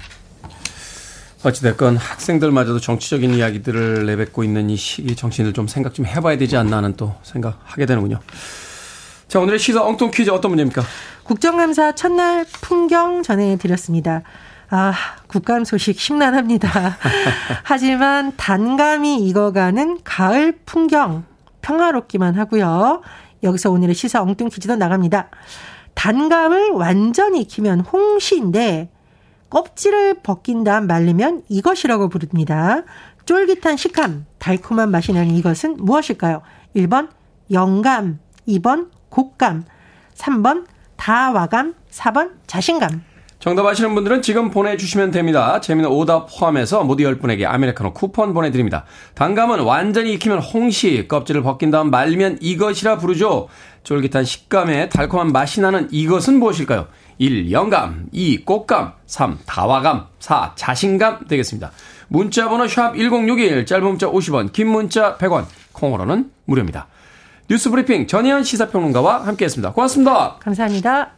어찌됐건 1.45 1.97
학생들마저도 1.97 2.81
정치적인 2.81 3.35
이야기들을 3.35 4.07
내뱉고 4.07 4.43
있는 4.43 4.71
이 4.71 4.77
시기 4.77 5.15
정신을 5.15 5.53
좀 5.53 5.69
생각 5.69 5.95
좀 5.95 6.05
해봐야 6.05 6.37
되지 6.37 6.57
않나 6.57 6.79
하는 6.79 6.97
또 6.97 7.15
생각하게 7.23 7.87
되는군요. 7.87 8.19
자, 9.29 9.39
오늘의 9.39 9.59
시사 9.59 9.85
엉뚱 9.85 10.11
퀴즈 10.11 10.31
어떤 10.31 10.51
문제입니까? 10.51 10.83
국정감사 11.25 11.95
첫날 11.95 12.45
풍경 12.63 13.23
전해드렸습니다. 13.23 14.23
아, 14.71 14.93
국감 15.29 15.65
소식 15.65 16.01
심란합니다. 16.01 16.97
하지만 17.63 18.33
단감이 18.37 19.27
익어가는 19.29 19.99
가을 20.03 20.59
풍경 20.67 21.25
평화롭기만 21.63 22.35
하고요. 22.35 23.03
여기서 23.43 23.71
오늘의 23.71 23.95
시사 23.95 24.23
엉뚱 24.23 24.49
퀴즈도 24.49 24.77
나갑니다. 24.77 25.29
단감을 25.95 26.71
완전히 26.71 27.43
익히면 27.43 27.81
홍시인데 27.81 28.91
껍질을 29.51 30.21
벗긴 30.23 30.65
다음 30.65 30.87
말리면 30.87 31.43
이것이라고 31.49 32.09
부릅니다. 32.09 32.83
쫄깃한 33.25 33.77
식감, 33.77 34.27
달콤한 34.39 34.91
맛이 34.91 35.13
나는 35.13 35.35
이것은 35.35 35.77
무엇일까요? 35.79 36.43
1번 36.77 37.09
영감, 37.53 38.19
2번 38.47 38.89
곶감, 39.11 39.65
3번 40.17 40.67
다와감, 40.97 41.75
4번 41.91 42.33
자신감. 42.47 43.03
정답 43.39 43.67
아시는 43.67 43.95
분들은 43.95 44.21
지금 44.21 44.51
보내주시면 44.51 45.13
됩니다. 45.13 45.61
재미는 45.61 45.89
오답 45.91 46.27
포함해서 46.29 46.83
모두 46.83 47.05
10분에게 47.05 47.45
아메리카노 47.47 47.93
쿠폰 47.95 48.35
보내드립니다. 48.35 48.85
단감은 49.15 49.61
완전히 49.61 50.15
익히면 50.15 50.41
홍시, 50.41 51.07
껍질을 51.07 51.43
벗긴 51.43 51.71
다음 51.71 51.91
말리면 51.91 52.39
이것이라 52.41 52.99
부르죠. 52.99 53.49
쫄깃한 53.85 54.25
식감에 54.25 54.89
달콤한 54.89 55.31
맛이 55.31 55.61
나는 55.61 55.87
이것은 55.93 56.41
무엇일까요? 56.41 56.89
1. 57.19 57.51
영감 57.53 58.07
2. 58.13 58.45
꽃감 58.45 58.93
3. 59.07 59.39
다화감 59.45 60.07
4. 60.21 60.53
자신감 60.57 61.27
되겠습니다. 61.27 61.73
문자번호 62.09 62.67
샵 62.67 62.95
1061, 62.97 63.67
짧은 63.67 63.87
문자 63.87 64.07
50원, 64.07 64.53
긴 64.53 64.69
문자 64.69 65.17
100원, 65.19 65.45
콩으로는 65.73 66.31
무료입니다. 66.47 66.87
뉴스 67.49 67.71
브리핑 67.71 68.07
전혜연 68.07 68.45
시사평론가와 68.45 69.27
함께했습니다. 69.27 69.73
고맙습니다. 69.73 70.37
감사합니다. 70.41 71.13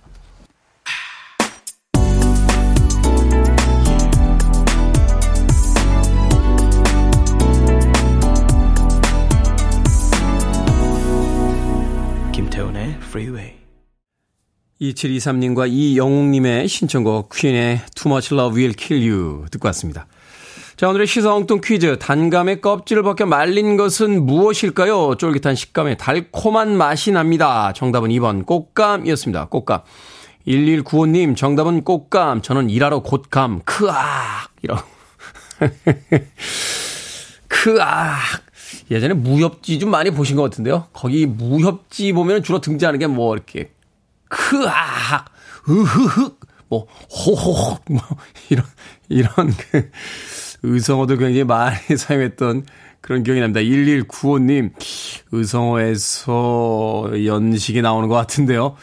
김태훈의 12.33 12.97
Freeway. 13.03 13.60
2723님과 14.81 15.69
이영웅님의 15.71 16.67
신청곡 16.67 17.29
퀸의 17.35 17.83
Too 17.95 18.13
Much 18.13 18.35
Love 18.35 18.59
Will 18.59 18.75
Kill 18.77 19.11
You 19.11 19.45
듣고 19.51 19.69
왔습니다. 19.69 20.07
자, 20.77 20.89
오늘의 20.89 21.07
시사엉뚱 21.07 21.61
퀴즈. 21.63 21.99
단감의 21.99 22.63
껍질을 22.63 23.03
벗겨 23.03 23.27
말린 23.27 23.77
것은 23.77 24.25
무엇일까요? 24.25 25.17
쫄깃한 25.17 25.55
식감에 25.55 25.99
달콤한 25.99 26.75
맛이 26.75 27.13
납니다. 27.13 27.75
정답은 27.75 28.09
2번 28.09 28.47
꽃감이었습니다. 28.47 29.49
꽃감. 29.49 29.83
1195님, 30.47 31.37
정답은 31.37 31.85
꽃감. 31.85 32.41
저는 32.41 32.71
일하러 32.71 33.01
곧감. 33.01 33.61
크악! 33.67 33.95
이라고. 34.63 34.81
크악! 37.49 38.17
예전에 38.91 39.13
무협지 39.13 39.79
좀 39.79 39.91
많이 39.91 40.11
보신 40.11 40.37
것 40.37 40.43
같은데요. 40.45 40.87
거기 40.95 41.27
무협지 41.27 42.15
보면 42.15 42.43
주로 42.43 42.63
등장하는 42.63 42.99
게 42.99 43.07
뭐 43.07 43.35
이렇게 43.35 43.69
크악, 44.31 45.27
으흐흑, 45.69 46.41
뭐 46.69 46.87
호호호, 47.11 47.79
뭐 47.91 48.01
이런 48.49 48.65
이런 49.11 49.31
그 49.71 49.91
의성어도 50.63 51.17
굉장히 51.17 51.45
많이 51.45 51.77
사용했던 51.99 52.65
그런 53.01 53.23
기억이 53.23 53.41
납니다. 53.41 53.61
1195님 53.61 54.71
의성어에서 55.33 57.11
연식이 57.27 57.83
나오는 57.83 58.09
것 58.09 58.15
같은데요. 58.15 58.77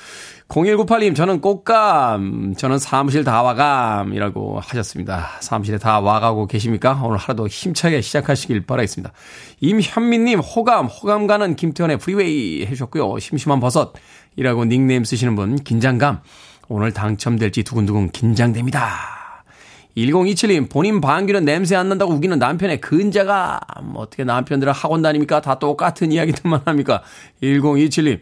0198님, 0.47 1.13
저는 1.13 1.41
곶감, 1.41 2.55
저는 2.57 2.79
사무실 2.79 3.25
다 3.25 3.43
와감이라고 3.43 4.61
하셨습니다. 4.61 5.27
사무실에 5.41 5.77
다 5.77 5.99
와가고 5.99 6.47
계십니까? 6.47 7.01
오늘 7.03 7.17
하루도 7.17 7.47
힘차게 7.47 7.99
시작하시길 7.99 8.65
바라겠습니다. 8.65 9.11
임현민님, 9.59 10.39
호감, 10.39 10.85
호감 10.85 11.27
가는 11.27 11.55
김태훈의 11.55 11.97
프리웨이 11.97 12.65
해주셨고요. 12.65 13.19
심심한 13.19 13.59
버섯 13.59 13.93
이라고 14.37 14.63
닉네임 14.65 15.03
쓰시는 15.03 15.35
분, 15.35 15.57
긴장감. 15.57 16.21
오늘 16.69 16.93
당첨될지 16.93 17.63
두근두근 17.63 18.11
긴장됩니다. 18.11 19.17
1027님, 19.97 20.69
본인 20.69 21.01
방귀는 21.01 21.43
냄새 21.43 21.75
안 21.75 21.89
난다고 21.89 22.13
우기는 22.13 22.37
남편의 22.37 22.81
근자가, 22.81 23.59
뭐 23.81 24.03
어떻게 24.03 24.23
남편들은 24.23 24.71
학원 24.71 25.01
다닙니까? 25.01 25.41
다 25.41 25.57
똑같은 25.57 26.11
이야기들만 26.11 26.61
합니까? 26.65 27.01
1027님. 27.41 28.19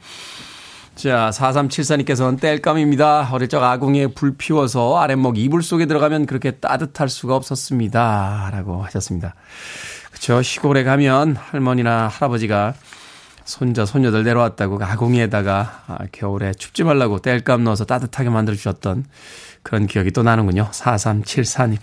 자, 0.96 1.30
4374님께서는 1.34 2.40
땔감입니다. 2.40 3.30
어릴 3.34 3.50
적 3.50 3.62
아궁이에 3.62 4.08
불 4.08 4.38
피워서 4.38 4.98
아랫목 4.98 5.38
이불 5.38 5.62
속에 5.62 5.86
들어가면 5.86 6.26
그렇게 6.26 6.52
따뜻할 6.52 7.10
수가 7.10 7.36
없었습니다. 7.36 8.50
라고 8.54 8.82
하셨습니다. 8.84 9.36
그쵸. 10.12 10.42
시골에 10.42 10.86
가면 10.86 11.36
할머니나 11.36 12.08
할아버지가 12.08 12.74
손자, 13.46 13.86
손녀들 13.86 14.24
내려왔다고 14.24 14.84
아궁이에다가 14.84 15.84
아, 15.88 15.98
겨울에 16.12 16.52
춥지 16.52 16.84
말라고 16.84 17.20
땔감 17.20 17.64
넣어서 17.64 17.86
따뜻하게 17.86 18.30
만들어주셨던 18.30 19.06
그런 19.62 19.88
기억이 19.88 20.12
또 20.12 20.24
나는군요. 20.24 20.68
4374님. 20.72 21.78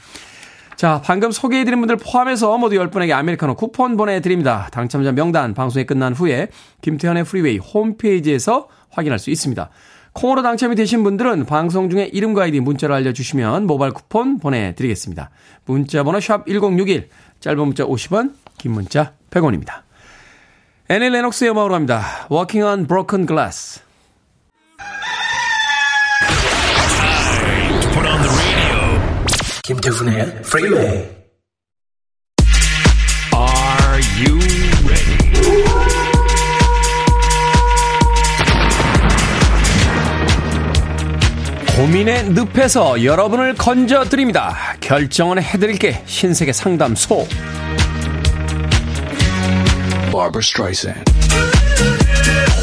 자, 0.76 1.00
방금 1.04 1.30
소개해드린 1.30 1.78
분들 1.80 1.96
포함해서 1.96 2.58
모두 2.58 2.76
10분에게 2.76 3.12
아메리카노 3.12 3.54
쿠폰 3.54 3.96
보내드립니다. 3.96 4.68
당첨자 4.72 5.12
명단 5.12 5.54
방송이 5.54 5.86
끝난 5.86 6.12
후에 6.12 6.48
김태훈의 6.80 7.24
프리웨이 7.24 7.58
홈페이지에서 7.58 8.68
확인할 8.90 9.20
수 9.20 9.30
있습니다. 9.30 9.70
콩으로 10.14 10.42
당첨이 10.42 10.74
되신 10.74 11.04
분들은 11.04 11.46
방송 11.46 11.88
중에 11.88 12.10
이름과 12.12 12.42
아이디 12.42 12.60
문자로 12.60 12.94
알려주시면 12.94 13.66
모바일 13.66 13.92
쿠폰 13.92 14.38
보내드리겠습니다. 14.40 15.30
문자 15.64 16.02
번호 16.02 16.20
샵 16.20 16.46
1061, 16.46 17.08
짧은 17.40 17.58
문자 17.64 17.84
50원, 17.84 18.34
긴 18.58 18.72
문자 18.72 19.12
100원입니다. 19.30 19.82
애니 20.88 21.08
레녹스의 21.10 21.50
음악으로 21.52 21.74
합니다. 21.74 22.26
Walking 22.30 22.64
on 22.66 22.86
Broken 22.86 23.26
Glass. 23.26 23.80
김태훈의 29.62 30.22
Freeway. 30.44 31.08
Are 33.32 34.00
you 34.18 34.38
ready? 34.84 35.32
고민의 41.76 42.30
늪에서 42.30 43.04
여러분을 43.04 43.54
건져 43.54 44.04
드립니다. 44.04 44.54
결정은 44.80 45.40
해드릴게 45.40 46.02
신세계 46.06 46.52
상담소. 46.52 47.26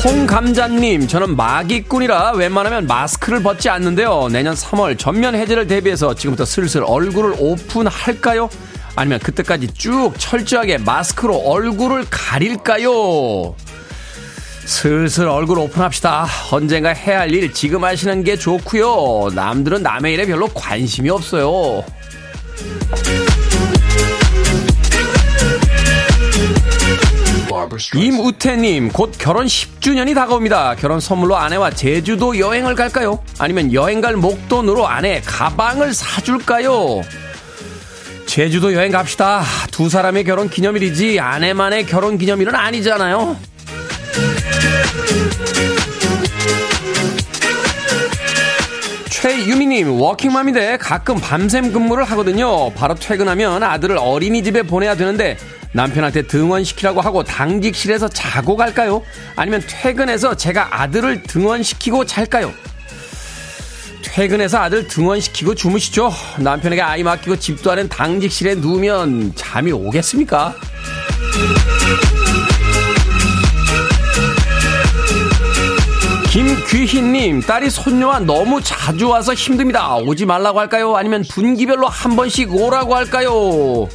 홍감자님, 0.03 1.07
저는 1.07 1.35
마기꾼이라 1.35 2.33
웬만하면 2.33 2.87
마스크를 2.87 3.43
벗지 3.43 3.69
않는데요. 3.69 4.29
내년 4.31 4.53
3월 4.55 4.97
전면 4.97 5.35
해제를 5.35 5.67
대비해서 5.67 6.13
지금부터 6.13 6.45
슬슬 6.45 6.83
얼굴을 6.85 7.35
오픈할까요? 7.37 8.49
아니면 8.95 9.19
그때까지 9.19 9.73
쭉 9.73 10.13
철저하게 10.17 10.77
마스크로 10.79 11.35
얼굴을 11.37 12.05
가릴까요? 12.09 13.55
슬슬 14.65 15.27
얼굴 15.27 15.57
오픈합시다. 15.59 16.27
언젠가 16.51 16.89
해야 16.89 17.21
할 17.21 17.33
일 17.33 17.51
지금 17.53 17.83
하시는 17.83 18.23
게 18.23 18.35
좋고요. 18.37 19.31
남들은 19.33 19.81
남의 19.81 20.13
일에 20.13 20.25
별로 20.25 20.47
관심이 20.47 21.09
없어요. 21.09 21.83
임우태님, 27.95 28.89
곧 28.89 29.13
결혼 29.17 29.45
10주년이 29.45 30.15
다가옵니다. 30.15 30.75
결혼 30.75 30.99
선물로 30.99 31.35
아내와 31.37 31.71
제주도 31.71 32.37
여행을 32.37 32.75
갈까요? 32.75 33.23
아니면 33.37 33.73
여행 33.73 34.01
갈 34.01 34.15
목돈으로 34.15 34.87
아내 34.87 35.21
가방을 35.25 35.93
사줄까요? 35.93 37.01
제주도 38.25 38.73
여행 38.73 38.91
갑시다. 38.91 39.43
두 39.71 39.89
사람의 39.89 40.23
결혼 40.23 40.49
기념일이지 40.49 41.19
아내만의 41.19 41.85
결혼 41.87 42.17
기념일은 42.17 42.53
아니잖아요. 42.55 43.37
최유미님, 49.09 49.99
워킹맘인데 49.99 50.77
가끔 50.77 51.19
밤샘 51.19 51.73
근무를 51.73 52.05
하거든요. 52.05 52.71
바로 52.73 52.95
퇴근하면 52.95 53.63
아들을 53.63 53.97
어린이집에 53.97 54.61
보내야 54.63 54.95
되는데 54.95 55.37
남편한테 55.71 56.23
등원시키라고 56.23 57.01
하고 57.01 57.23
당직실에서 57.23 58.07
자고 58.07 58.55
갈까요? 58.55 59.03
아니면 59.35 59.61
퇴근해서 59.67 60.35
제가 60.35 60.81
아들을 60.81 61.23
등원시키고 61.23 62.05
잘까요? 62.05 62.51
퇴근해서 64.03 64.57
아들 64.57 64.87
등원시키고 64.87 65.53
주무시죠. 65.55 66.11
남편에게 66.39 66.81
아이 66.81 67.03
맡기고 67.03 67.37
집도 67.37 67.71
아닌 67.71 67.87
당직실에 67.87 68.55
누우면 68.55 69.33
잠이 69.35 69.71
오겠습니까? 69.71 70.55
김귀희님, 76.31 77.41
딸이 77.41 77.69
손녀와 77.69 78.19
너무 78.19 78.61
자주 78.61 79.09
와서 79.09 79.33
힘듭니다. 79.33 79.95
오지 79.97 80.25
말라고 80.25 80.59
할까요? 80.59 80.95
아니면 80.95 81.23
분기별로 81.27 81.87
한 81.87 82.15
번씩 82.15 82.53
오라고 82.53 82.95
할까요? 82.95 83.89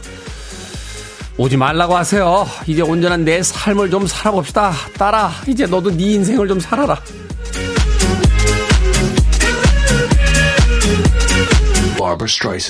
오지 1.36 1.56
말라고 1.56 1.96
하세요. 1.96 2.46
이제 2.66 2.80
온전한 2.82 3.24
내 3.24 3.42
삶을 3.42 3.90
좀 3.90 4.06
살아봅시다. 4.06 4.72
딸아, 4.96 5.32
이제 5.48 5.66
너도 5.66 5.90
네 5.90 6.12
인생을 6.12 6.46
좀 6.46 6.60
살아라. 6.60 7.00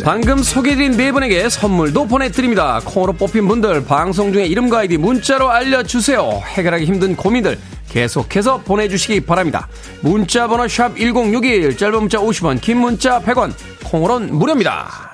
방금 0.04 0.42
소개해드린 0.42 0.92
네 0.92 1.12
분에게 1.12 1.48
선물도 1.50 2.06
보내드립니다. 2.06 2.80
콩으로 2.84 3.12
뽑힌 3.12 3.46
분들 3.46 3.84
방송 3.84 4.32
중에 4.32 4.46
이름과 4.46 4.78
아이디 4.78 4.96
문자로 4.96 5.50
알려주세요. 5.50 6.42
해결하기 6.46 6.86
힘든 6.86 7.14
고민들 7.14 7.58
계속해서 7.90 8.58
보내주시기 8.62 9.20
바랍니다. 9.20 9.68
문자 10.00 10.48
번호 10.48 10.66
샵 10.66 10.96
1061, 10.96 11.76
짧은 11.76 11.98
문자 12.00 12.18
50원, 12.18 12.60
긴 12.60 12.78
문자 12.78 13.20
100원, 13.20 13.52
콩으로는 13.84 14.34
무료입니다. 14.34 15.13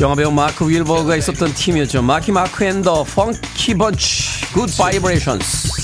영화배우 0.00 0.30
마크 0.32 0.68
월버그가 0.68 1.16
있었던 1.16 1.54
팀이었죠. 1.54 2.02
Marky 2.02 2.32
Mark 2.32 2.64
and 2.64 2.84
the 2.84 3.04
Funky 3.04 3.74
Bunch 3.74 4.52
Good 4.52 4.68
Vibrations 4.76 5.74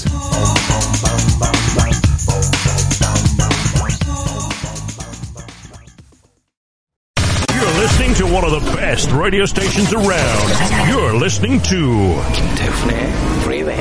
listening 7.80 8.14
to 8.14 8.26
one 8.26 8.44
of 8.44 8.50
the 8.50 8.76
best 8.76 9.10
radio 9.10 9.46
stations 9.46 9.92
around. 9.94 10.48
You're 10.86 11.14
listening 11.14 11.62
to 11.62 12.14
김태훈의 12.34 13.12
Freeway. 13.40 13.80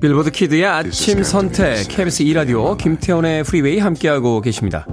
빌보드 0.00 0.30
kid의 0.30 0.66
아침 0.66 1.22
선택 1.22 1.88
KBS 1.88 2.22
2 2.24 2.34
라디오 2.34 2.76
김태훈의 2.76 3.44
프리웨이 3.44 3.78
함께하고 3.78 4.42
계십니다. 4.42 4.86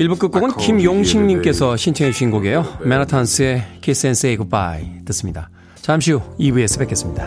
1부 0.00 0.18
끝곡은 0.18 0.56
김용식님께서 0.56 1.76
신청해 1.76 2.10
주신 2.10 2.30
곡이에요. 2.30 2.78
맨하탄스의 2.82 3.62
Kiss 3.80 4.06
and 4.06 4.18
Say 4.18 4.36
Goodbye 4.36 5.04
듣습니다. 5.04 5.50
잠시 5.76 6.12
후 6.12 6.20
2부에서 6.38 6.80
뵙겠습니다. 6.80 7.26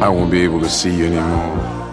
I 0.00 0.10
won't 0.10 0.30
be 0.30 0.40
able 0.40 0.60
to 0.60 0.66
see 0.66 0.92
you 0.92 1.06
anymore. 1.06 1.83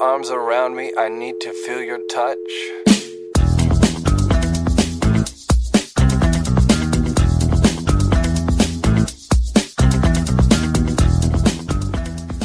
Arms 0.00 0.30
around 0.30 0.74
me. 0.74 0.92
I 0.96 1.08
need 1.08 1.40
to 1.40 1.52
feel 1.52 1.82
your 1.82 2.00
touch. 2.08 2.38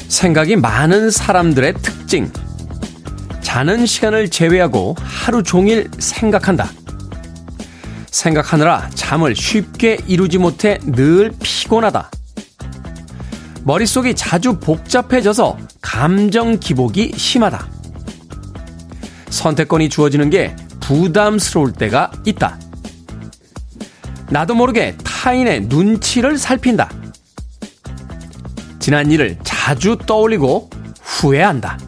생각이 0.09 0.55
많은 0.55 1.11
사람들의 1.11 1.73
특징. 1.75 2.31
자는 3.41 3.85
시간을 3.85 4.29
제외하고 4.29 4.95
하루 4.99 5.43
종일 5.43 5.89
생각한다. 5.99 6.69
생각하느라 8.11 8.89
잠을 8.95 9.35
쉽게 9.35 9.99
이루지 10.07 10.39
못해 10.39 10.79
늘 10.83 11.31
피곤하다. 11.41 12.09
머릿속이 13.65 14.15
자주 14.15 14.59
복잡해져서 14.59 15.57
감정 15.81 16.59
기복이 16.59 17.13
심하다. 17.17 17.67
선택권이 19.31 19.89
주어지는 19.89 20.29
게 20.29 20.55
부담스러울 20.81 21.73
때가 21.73 22.11
있다. 22.25 22.59
나도 24.29 24.53
모르게 24.53 24.95
타인의 25.03 25.61
눈치를 25.61 26.37
살핀다. 26.37 26.91
지난 28.79 29.09
일을 29.09 29.39
자주 29.43 29.97
떠올리고 30.05 30.69
후회한다. 31.01 31.79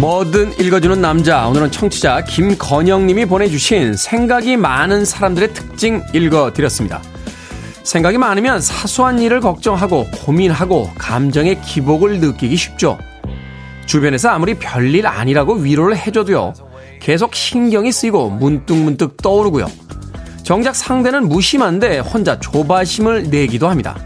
뭐든 0.00 0.60
읽어주는 0.60 1.00
남자. 1.00 1.48
오늘은 1.48 1.70
청취자 1.70 2.24
김건영님이 2.24 3.24
보내주신 3.24 3.94
생각이 3.96 4.58
많은 4.58 5.06
사람들의 5.06 5.54
특징 5.54 6.02
읽어드렸습니다. 6.12 7.00
생각이 7.82 8.18
많으면 8.18 8.60
사소한 8.60 9.20
일을 9.20 9.40
걱정하고 9.40 10.06
고민하고 10.24 10.90
감정의 10.98 11.62
기복을 11.62 12.20
느끼기 12.20 12.56
쉽죠. 12.56 12.98
주변에서 13.86 14.28
아무리 14.28 14.54
별일 14.54 15.06
아니라고 15.06 15.54
위로를 15.54 15.96
해줘도요. 15.96 16.52
계속 17.00 17.34
신경이 17.34 17.90
쓰이고 17.90 18.28
문득문득 18.28 19.16
떠오르고요. 19.22 19.66
정작 20.42 20.76
상대는 20.76 21.26
무심한데 21.28 22.00
혼자 22.00 22.38
조바심을 22.38 23.30
내기도 23.30 23.68
합니다. 23.68 23.96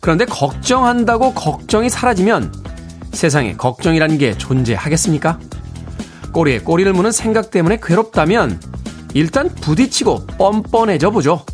그런데 0.00 0.26
걱정한다고 0.26 1.32
걱정이 1.32 1.88
사라지면 1.88 2.63
세상에 3.14 3.54
걱정이라는 3.54 4.18
게 4.18 4.36
존재하겠습니까? 4.36 5.38
꼬리에 6.32 6.58
꼬리를 6.58 6.92
무는 6.92 7.12
생각 7.12 7.50
때문에 7.50 7.78
괴롭다면 7.82 8.60
일단 9.14 9.48
부딪히고 9.48 10.26
뻔뻔해져 10.38 11.10
보죠. 11.10 11.44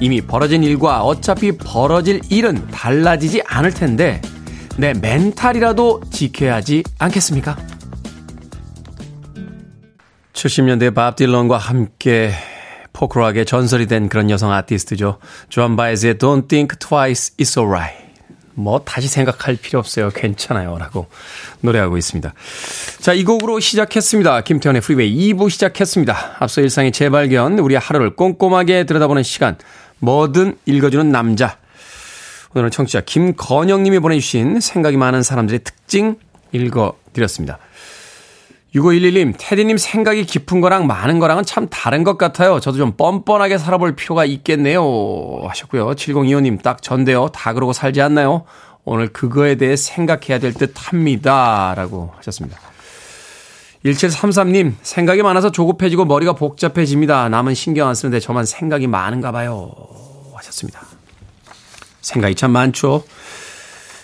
이미 0.00 0.20
벌어진 0.20 0.62
일과 0.62 1.02
어차피 1.02 1.56
벌어질 1.56 2.20
일은 2.30 2.66
달라지지 2.68 3.42
않을 3.46 3.72
텐데 3.72 4.22
내 4.76 4.94
멘탈이라도 4.94 6.02
지켜야 6.10 6.54
하지 6.56 6.82
않겠습니까? 6.98 7.56
70년대 10.32 10.94
밥 10.94 11.16
딜런과 11.16 11.58
함께 11.58 12.32
포크락의 12.92 13.44
전설이 13.44 13.86
된 13.86 14.08
그런 14.08 14.30
여성 14.30 14.52
아티스트죠. 14.52 15.18
존 15.48 15.76
바이즈의 15.76 16.14
Don't 16.14 16.48
Think 16.48 16.78
Twice, 16.78 17.36
It's 17.36 17.58
Alright. 17.58 18.07
뭐 18.58 18.80
다시 18.80 19.06
생각할 19.06 19.56
필요 19.56 19.78
없어요. 19.78 20.10
괜찮아요. 20.10 20.76
라고 20.78 21.06
노래하고 21.60 21.96
있습니다. 21.96 22.34
자, 23.00 23.12
이 23.12 23.22
곡으로 23.22 23.60
시작했습니다. 23.60 24.40
김태훈의 24.40 24.82
프리웨이 24.82 25.32
2부 25.32 25.48
시작했습니다. 25.48 26.36
앞서 26.40 26.60
일상의 26.60 26.90
재발견, 26.90 27.60
우리 27.60 27.76
하루를 27.76 28.16
꼼꼼하게 28.16 28.84
들여다보는 28.84 29.22
시간, 29.22 29.56
뭐든 30.00 30.58
읽어주는 30.66 31.10
남자. 31.10 31.58
오늘은 32.54 32.72
청취자 32.72 33.02
김건영님이 33.02 34.00
보내주신 34.00 34.58
생각이 34.58 34.96
많은 34.96 35.22
사람들의 35.22 35.60
특징 35.62 36.16
읽어드렸습니다. 36.50 37.58
6511님, 38.74 39.34
테디님 39.38 39.78
생각이 39.78 40.24
깊은 40.24 40.60
거랑 40.60 40.86
많은 40.86 41.18
거랑은 41.18 41.44
참 41.44 41.68
다른 41.70 42.04
것 42.04 42.18
같아요. 42.18 42.60
저도 42.60 42.76
좀 42.76 42.92
뻔뻔하게 42.96 43.56
살아볼 43.58 43.96
필요가 43.96 44.24
있겠네요. 44.26 44.82
하셨고요. 45.48 45.90
7025님, 45.92 46.62
딱 46.62 46.82
전데요. 46.82 47.28
다 47.32 47.54
그러고 47.54 47.72
살지 47.72 48.02
않나요? 48.02 48.44
오늘 48.84 49.08
그거에 49.08 49.54
대해 49.56 49.74
생각해야 49.76 50.38
될 50.38 50.52
듯 50.52 50.74
합니다. 50.76 51.72
라고 51.76 52.12
하셨습니다. 52.18 52.58
1733님, 53.84 54.74
생각이 54.82 55.22
많아서 55.22 55.50
조급해지고 55.50 56.04
머리가 56.04 56.34
복잡해집니다. 56.34 57.28
남은 57.30 57.54
신경 57.54 57.88
안 57.88 57.94
쓰는데 57.94 58.20
저만 58.20 58.44
생각이 58.44 58.86
많은가 58.86 59.32
봐요. 59.32 59.70
하셨습니다. 60.34 60.80
생각이 62.02 62.34
참 62.34 62.50
많죠. 62.52 63.02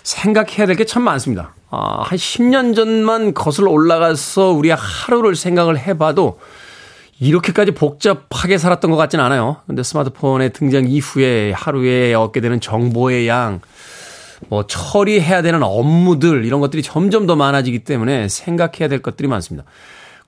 생각해야 0.03 0.67
될 0.67 0.77
게 0.77 0.85
참 0.85 1.03
많습니다. 1.03 1.55
아, 1.77 2.03
한 2.05 2.17
10년 2.17 2.77
전만 2.77 3.35
거슬러 3.35 3.71
올라가서 3.71 4.53
우리 4.53 4.71
하루를 4.71 5.35
생각을 5.35 5.77
해봐도 5.77 6.39
이렇게까지 7.19 7.73
복잡하게 7.73 8.59
살았던 8.59 8.93
것 8.93 8.97
같진 8.97 9.19
않아요. 9.19 9.57
근데 9.67 9.83
스마트폰의 9.83 10.53
등장 10.53 10.87
이후에 10.87 11.53
하루에 11.53 12.15
얻게 12.15 12.41
되는 12.41 12.61
정보의 12.61 13.27
양, 13.27 13.61
뭐 14.49 14.67
처리해야 14.67 15.43
되는 15.43 15.63
업무들 15.65 16.45
이런 16.45 16.61
것들이 16.61 16.83
점점 16.83 17.27
더 17.27 17.35
많아지기 17.35 17.81
때문에 17.81 18.29
생각해야 18.29 18.89
될 18.89 19.03
것들이 19.03 19.27
많습니다. 19.29 19.69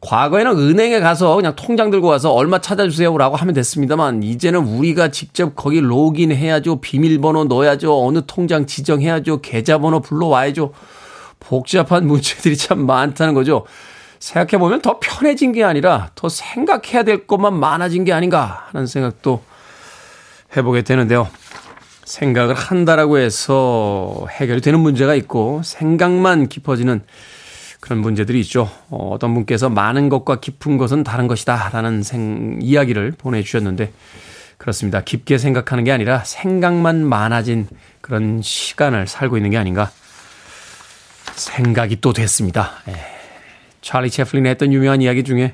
과거에는 0.00 0.58
은행에 0.58 1.00
가서 1.00 1.36
그냥 1.36 1.54
통장 1.54 1.90
들고 1.90 2.08
와서 2.08 2.32
얼마 2.32 2.60
찾아주세요라고 2.60 3.36
하면 3.36 3.54
됐습니다만 3.54 4.22
이제는 4.22 4.60
우리가 4.60 5.10
직접 5.10 5.54
거기 5.54 5.80
로그인해야죠. 5.80 6.80
비밀번호 6.80 7.44
넣어야죠. 7.44 8.04
어느 8.04 8.22
통장 8.26 8.66
지정해야죠. 8.66 9.40
계좌번호 9.40 10.00
불러와야죠. 10.00 10.72
복잡한 11.40 12.06
문제들이 12.06 12.56
참 12.56 12.86
많다는 12.86 13.34
거죠. 13.34 13.66
생각해보면 14.18 14.82
더 14.82 14.98
편해진 14.98 15.52
게 15.52 15.62
아니라 15.62 16.10
더 16.14 16.28
생각해야 16.28 17.02
될 17.02 17.26
것만 17.26 17.58
많아진 17.58 18.04
게 18.04 18.12
아닌가 18.12 18.66
하는 18.70 18.86
생각도 18.86 19.42
해보게 20.56 20.82
되는데요. 20.82 21.28
생각을 22.04 22.54
한다라고 22.54 23.18
해서 23.18 24.26
해결이 24.30 24.60
되는 24.60 24.80
문제가 24.80 25.14
있고 25.14 25.60
생각만 25.64 26.48
깊어지는 26.48 27.02
그런 27.80 28.00
문제들이 28.00 28.40
있죠. 28.40 28.70
어, 28.90 29.10
어떤 29.12 29.34
분께서 29.34 29.68
많은 29.68 30.08
것과 30.08 30.40
깊은 30.40 30.76
것은 30.78 31.04
다른 31.04 31.26
것이다 31.26 31.70
라는 31.72 32.02
생, 32.02 32.58
이야기를 32.60 33.12
보내주셨는데 33.18 33.92
그렇습니다. 34.56 35.02
깊게 35.02 35.38
생각하는 35.38 35.84
게 35.84 35.92
아니라 35.92 36.24
생각만 36.24 37.04
많아진 37.04 37.68
그런 38.00 38.40
시간을 38.42 39.06
살고 39.06 39.36
있는 39.36 39.50
게 39.50 39.58
아닌가 39.58 39.90
생각이 41.36 42.00
또 42.00 42.12
됐습니다. 42.12 42.72
예. 42.88 42.94
찰리 43.82 44.10
채플린이 44.10 44.48
했던 44.48 44.72
유명한 44.72 45.02
이야기 45.02 45.22
중에 45.22 45.52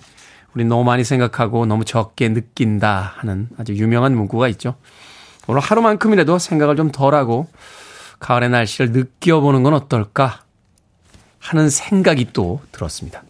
우리 0.54 0.64
너무 0.64 0.84
많이 0.84 1.04
생각하고 1.04 1.66
너무 1.66 1.84
적게 1.84 2.28
느낀다 2.28 3.14
하는 3.16 3.48
아주 3.58 3.74
유명한 3.74 4.14
문구가 4.14 4.48
있죠. 4.48 4.76
오늘 5.46 5.60
하루만큼이라도 5.60 6.38
생각을 6.38 6.76
좀 6.76 6.90
덜하고 6.90 7.48
가을의 8.20 8.50
날씨를 8.50 8.92
느껴보는 8.92 9.62
건 9.62 9.74
어떨까 9.74 10.42
하는 11.38 11.68
생각이 11.68 12.28
또 12.32 12.60
들었습니다. 12.70 13.24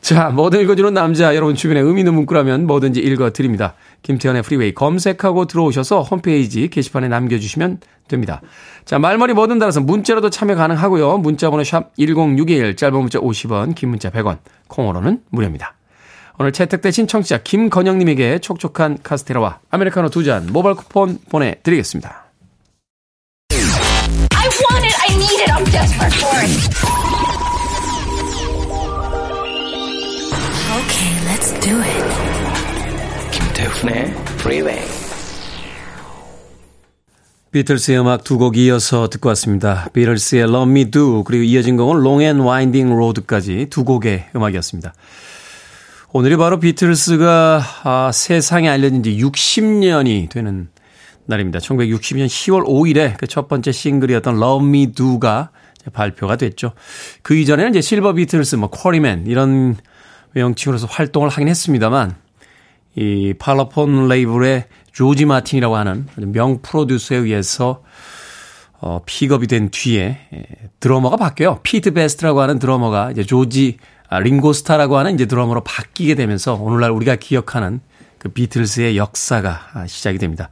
자, 0.00 0.30
뭐든 0.30 0.60
읽어주는 0.60 0.94
남자, 0.94 1.34
여러분 1.34 1.54
주변에 1.54 1.80
의미 1.80 2.00
있는 2.00 2.14
문구라면 2.14 2.66
뭐든지 2.66 3.00
읽어드립니다. 3.00 3.74
김태훈의 4.02 4.42
프리웨이 4.42 4.74
검색하고 4.74 5.46
들어오셔서 5.46 6.02
홈페이지 6.02 6.68
게시판에 6.68 7.08
남겨주시면 7.08 7.80
됩니다. 8.08 8.40
자, 8.84 8.98
말머리 8.98 9.34
뭐든 9.34 9.58
달아서 9.58 9.80
문자로도 9.80 10.30
참여 10.30 10.54
가능하고요. 10.56 11.18
문자번호 11.18 11.62
샵 11.64 11.94
1061, 11.96 12.76
짧은 12.76 12.98
문자 12.98 13.18
50원, 13.20 13.74
긴 13.74 13.90
문자 13.90 14.10
100원, 14.10 14.38
콩으로는 14.68 15.20
무료입니다. 15.30 15.74
오늘 16.38 16.52
채택되신 16.52 17.06
청취자 17.06 17.42
김건영님에게 17.42 18.38
촉촉한 18.38 18.98
카스테라와 19.02 19.60
아메리카노 19.70 20.08
두 20.08 20.24
잔 20.24 20.46
모바일 20.50 20.74
쿠폰 20.74 21.18
보내드리겠습니다. 21.28 22.24
Okay, 30.80 31.10
let's 31.28 31.52
do 31.60 31.76
it. 31.80 32.19
김태훈의 33.74 34.10
Freeway. 34.40 34.80
비틀스의 37.52 38.00
음악 38.00 38.24
두 38.24 38.38
곡 38.38 38.56
이어서 38.56 39.08
듣고 39.08 39.28
왔습니다. 39.30 39.88
비틀스의 39.92 40.42
Love 40.44 40.70
Me 40.70 40.90
Do 40.90 41.24
그리고 41.24 41.42
이어진 41.44 41.76
곡은 41.76 41.98
Long 42.00 42.22
and 42.22 42.42
Winding 42.42 42.92
Road까지 42.92 43.66
두 43.70 43.84
곡의 43.84 44.26
음악이었습니다. 44.36 44.92
오늘이 46.12 46.36
바로 46.36 46.58
비틀스가 46.58 47.62
아, 47.84 48.10
세상에 48.12 48.68
알려진 48.68 49.02
지 49.02 49.16
60년이 49.16 50.30
되는 50.30 50.68
날입니다. 51.26 51.58
1960년 51.60 52.26
10월 52.26 52.64
5일에 52.66 53.16
그 53.18 53.26
첫 53.26 53.48
번째 53.48 53.72
싱글이었던 53.72 54.36
Love 54.36 54.66
Me 54.68 54.92
Do가 54.92 55.50
발표가 55.92 56.36
됐죠. 56.36 56.72
그 57.22 57.34
이전에는 57.34 57.70
이제 57.70 57.80
실버 57.80 58.14
비틀스, 58.14 58.56
뭐 58.56 58.68
쿼리맨 58.70 59.24
이런 59.26 59.76
명칭으로서 60.34 60.86
활동을 60.88 61.28
하긴 61.28 61.48
했습니다만 61.48 62.14
이 62.96 63.34
팔로폰 63.38 64.08
레이블의 64.08 64.64
조지 64.92 65.24
마틴이라고 65.24 65.76
하는 65.76 66.06
명 66.16 66.60
프로듀서에 66.62 67.18
의해서 67.18 67.82
어, 68.80 69.00
픽업이 69.04 69.46
된 69.46 69.70
뒤에 69.70 70.18
드러머가 70.80 71.16
바뀌어요. 71.16 71.60
피트 71.62 71.92
베스트라고 71.92 72.40
하는 72.40 72.58
드러머가 72.58 73.10
이제 73.10 73.22
조지 73.24 73.76
아, 74.08 74.18
링고스타라고 74.18 74.96
하는 74.96 75.14
이제 75.14 75.26
드러머로 75.26 75.62
바뀌게 75.62 76.14
되면서 76.16 76.54
오늘날 76.54 76.90
우리가 76.90 77.16
기억하는 77.16 77.80
그 78.18 78.28
비틀스의 78.30 78.96
역사가 78.96 79.60
아, 79.74 79.86
시작이 79.86 80.18
됩니다. 80.18 80.48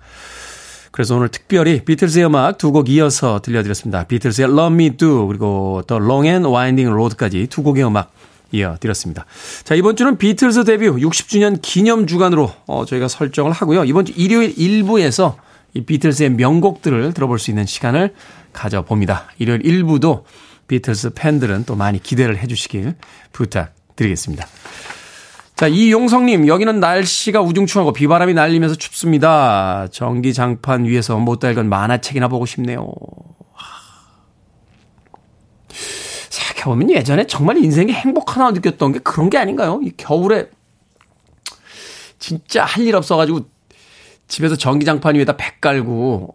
그래서 0.92 1.16
오늘 1.16 1.28
특별히 1.28 1.84
비틀스의 1.84 2.26
음악 2.26 2.58
두 2.58 2.70
곡 2.72 2.88
이어서 2.88 3.40
들려드렸습니다. 3.40 4.04
비틀스의 4.04 4.48
Love 4.48 4.74
Me 4.74 4.90
Do 4.96 5.26
그리고 5.26 5.82
The 5.86 5.96
Long 5.96 6.28
and 6.28 6.48
Winding 6.48 6.90
Road까지 6.92 7.46
두 7.48 7.62
곡의 7.62 7.84
음악 7.84 8.12
이어드렸습니다. 8.50 9.26
자, 9.64 9.74
이번 9.74 9.96
주는 9.96 10.16
비틀스 10.16 10.64
데뷔 10.64 10.88
60주년 10.88 11.58
기념 11.60 12.06
주간으로 12.06 12.52
어, 12.66 12.84
저희가 12.84 13.08
설정을 13.08 13.52
하고요. 13.52 13.84
이번 13.84 14.04
주 14.04 14.12
일요일 14.16 14.54
1부에서 14.54 15.36
이 15.74 15.82
비틀스의 15.82 16.30
명곡들을 16.30 17.12
들어볼 17.12 17.38
수 17.38 17.50
있는 17.50 17.66
시간을 17.66 18.14
가져봅니다. 18.52 19.28
일요일 19.38 19.62
1부도 19.62 20.24
비틀스 20.66 21.10
팬들은 21.10 21.64
또 21.64 21.76
많이 21.76 22.02
기대를 22.02 22.38
해주시길 22.38 22.94
부탁드리겠습니다. 23.32 24.46
자, 25.56 25.66
이용성님, 25.66 26.46
여기는 26.46 26.78
날씨가 26.78 27.40
우중충하고 27.40 27.92
비바람이 27.92 28.32
날리면서 28.32 28.76
춥습니다. 28.76 29.88
전기장판 29.90 30.84
위에서 30.84 31.18
못 31.18 31.40
다 31.40 31.50
읽은 31.50 31.68
만화책이나 31.68 32.28
보고 32.28 32.46
싶네요. 32.46 32.92
생각해보면 36.30 36.90
예전에 36.90 37.26
정말 37.26 37.56
인생에 37.58 37.92
행복 37.92 38.36
하나 38.36 38.50
느꼈던 38.50 38.92
게 38.92 38.98
그런 39.00 39.30
게 39.30 39.38
아닌가요? 39.38 39.80
이 39.82 39.92
겨울에 39.96 40.50
진짜 42.18 42.64
할 42.64 42.86
일 42.86 42.96
없어가지고 42.96 43.48
집에서 44.28 44.56
전기장판 44.56 45.14
위에다 45.14 45.36
배 45.36 45.54
깔고 45.60 46.34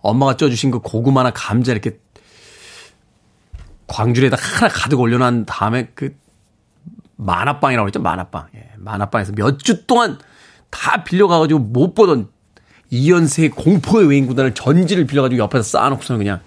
엄마가 0.00 0.36
쪄주신 0.36 0.70
그 0.70 0.78
고구마나 0.80 1.30
감자 1.32 1.72
이렇게 1.72 1.98
광주에다 3.86 4.36
하나 4.38 4.68
가득 4.72 5.00
올려놓은 5.00 5.44
다음에 5.46 5.88
그 5.94 6.16
만화빵이라고 7.16 7.84
그랬죠 7.84 8.00
만화빵. 8.00 8.48
예, 8.56 8.70
만화빵에서 8.78 9.32
몇 9.32 9.58
주 9.58 9.86
동안 9.86 10.18
다 10.70 11.04
빌려가가지고 11.04 11.60
못 11.60 11.94
보던 11.94 12.28
이연세의 12.90 13.50
공포의 13.50 14.08
외인 14.08 14.26
구단을 14.26 14.54
전지를 14.54 15.06
빌려가지고 15.06 15.42
옆에서 15.42 15.62
쌓아놓고서는 15.62 16.18
그냥 16.18 16.40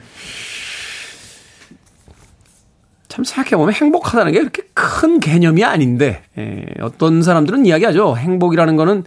참 3.17 3.23
생각해보면 3.23 3.73
행복하다는 3.73 4.31
게 4.31 4.39
그렇게 4.39 4.61
큰 4.75 5.19
개념이 5.19 5.63
아닌데, 5.63 6.21
예, 6.37 6.65
어떤 6.81 7.23
사람들은 7.23 7.65
이야기하죠. 7.65 8.15
행복이라는 8.15 8.75
거는 8.75 9.05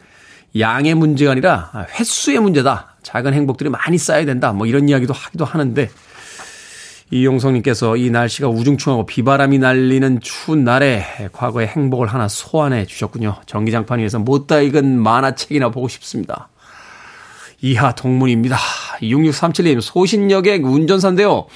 양의 0.58 0.94
문제가 0.94 1.30
아니라 1.30 1.70
횟수의 1.96 2.40
문제다. 2.40 2.96
작은 3.04 3.34
행복들이 3.34 3.70
많이 3.70 3.98
쌓여야 3.98 4.24
된다. 4.24 4.52
뭐 4.52 4.66
이런 4.66 4.88
이야기도 4.88 5.14
하기도 5.14 5.44
하는데, 5.44 5.88
이용성님께서 7.12 7.96
이 7.98 8.10
날씨가 8.10 8.48
우중충하고 8.48 9.06
비바람이 9.06 9.58
날리는 9.58 10.18
추운 10.20 10.64
날에 10.64 11.04
과거의 11.32 11.68
행복을 11.68 12.08
하나 12.08 12.26
소환해 12.26 12.86
주셨군요. 12.86 13.36
전기장판 13.46 14.00
위에서 14.00 14.18
못다 14.18 14.60
익은 14.60 15.00
만화책이나 15.00 15.70
보고 15.70 15.86
싶습니다. 15.86 16.48
이하 17.62 17.94
동문입니다. 17.94 18.56
6637님, 19.02 19.80
소신역의 19.80 20.58
운전사인데요. 20.58 21.46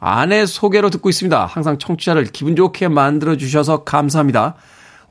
아내 0.00 0.46
소개로 0.46 0.90
듣고 0.90 1.08
있습니다. 1.08 1.46
항상 1.46 1.78
청취자를 1.78 2.24
기분 2.24 2.56
좋게 2.56 2.88
만들어 2.88 3.36
주셔서 3.36 3.84
감사합니다. 3.84 4.54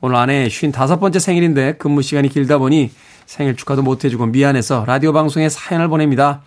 오늘 0.00 0.16
아내 0.16 0.46
55번째 0.48 1.20
생일인데 1.20 1.76
근무 1.76 2.02
시간이 2.02 2.28
길다 2.28 2.58
보니 2.58 2.90
생일 3.26 3.56
축하도 3.56 3.82
못 3.82 4.04
해주고 4.04 4.26
미안해서 4.26 4.84
라디오 4.86 5.12
방송에 5.12 5.48
사연을 5.48 5.88
보냅니다. 5.88 6.42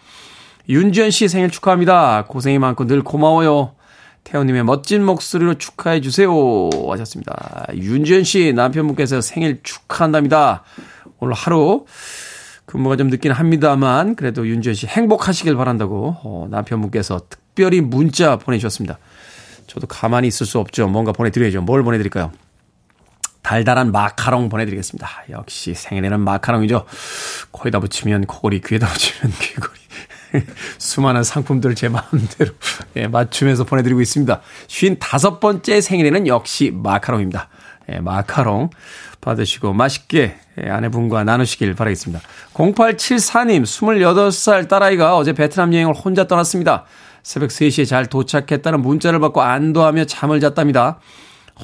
윤지연 0.69 1.11
씨 1.11 1.27
생일 1.27 1.49
축하합니다. 1.49 2.25
고생이 2.27 2.59
많고 2.59 2.87
늘 2.87 3.03
고마워요. 3.03 3.73
태호님의 4.23 4.63
멋진 4.63 5.03
목소리로 5.03 5.55
축하해 5.55 6.01
주세요. 6.01 6.29
하셨습니다. 6.89 7.67
윤지연 7.73 8.23
씨 8.23 8.53
남편분께서 8.53 9.21
생일 9.21 9.59
축하한답니다. 9.63 10.63
오늘 11.19 11.33
하루 11.33 11.85
근무가 12.71 12.95
좀 12.95 13.09
늦긴 13.09 13.33
합니다만 13.33 14.15
그래도 14.15 14.47
윤지연 14.47 14.75
씨 14.75 14.87
행복하시길 14.87 15.57
바란다고 15.57 16.15
어, 16.23 16.47
남편분께서 16.49 17.23
특별히 17.27 17.81
문자 17.81 18.37
보내주셨습니다. 18.37 18.97
저도 19.67 19.87
가만히 19.87 20.29
있을 20.29 20.45
수 20.45 20.57
없죠. 20.57 20.87
뭔가 20.87 21.11
보내드려야죠. 21.11 21.63
뭘 21.63 21.83
보내드릴까요? 21.83 22.31
달달한 23.41 23.91
마카롱 23.91 24.47
보내드리겠습니다. 24.47 25.05
역시 25.31 25.73
생일에는 25.73 26.21
마카롱이죠. 26.21 26.85
코에다 27.51 27.81
붙이면 27.81 28.25
코골이, 28.25 28.61
귀에다 28.61 28.87
붙이면 28.87 29.33
귀골이. 29.37 29.81
수많은 30.77 31.23
상품들을 31.23 31.75
제 31.75 31.89
마음대로 31.89 32.53
예, 32.95 33.07
맞추면서 33.07 33.65
보내드리고 33.65 33.99
있습니다. 33.99 34.39
55번째 34.67 35.81
생일에는 35.81 36.25
역시 36.27 36.71
마카롱입니다. 36.73 37.49
예, 37.89 37.99
마카롱 37.99 38.69
받으시고 39.21 39.73
맛있게 39.73 40.35
예, 40.63 40.69
아내분과 40.69 41.23
나누시길 41.23 41.75
바라겠습니다. 41.75 42.21
0874님, 42.53 43.63
28살 43.63 44.67
딸아이가 44.67 45.17
어제 45.17 45.33
베트남 45.33 45.73
여행을 45.73 45.93
혼자 45.93 46.27
떠났습니다. 46.27 46.85
새벽 47.23 47.49
3시에 47.49 47.87
잘 47.87 48.07
도착했다는 48.07 48.81
문자를 48.81 49.19
받고 49.19 49.41
안도하며 49.41 50.05
잠을 50.05 50.39
잤답니다. 50.39 50.99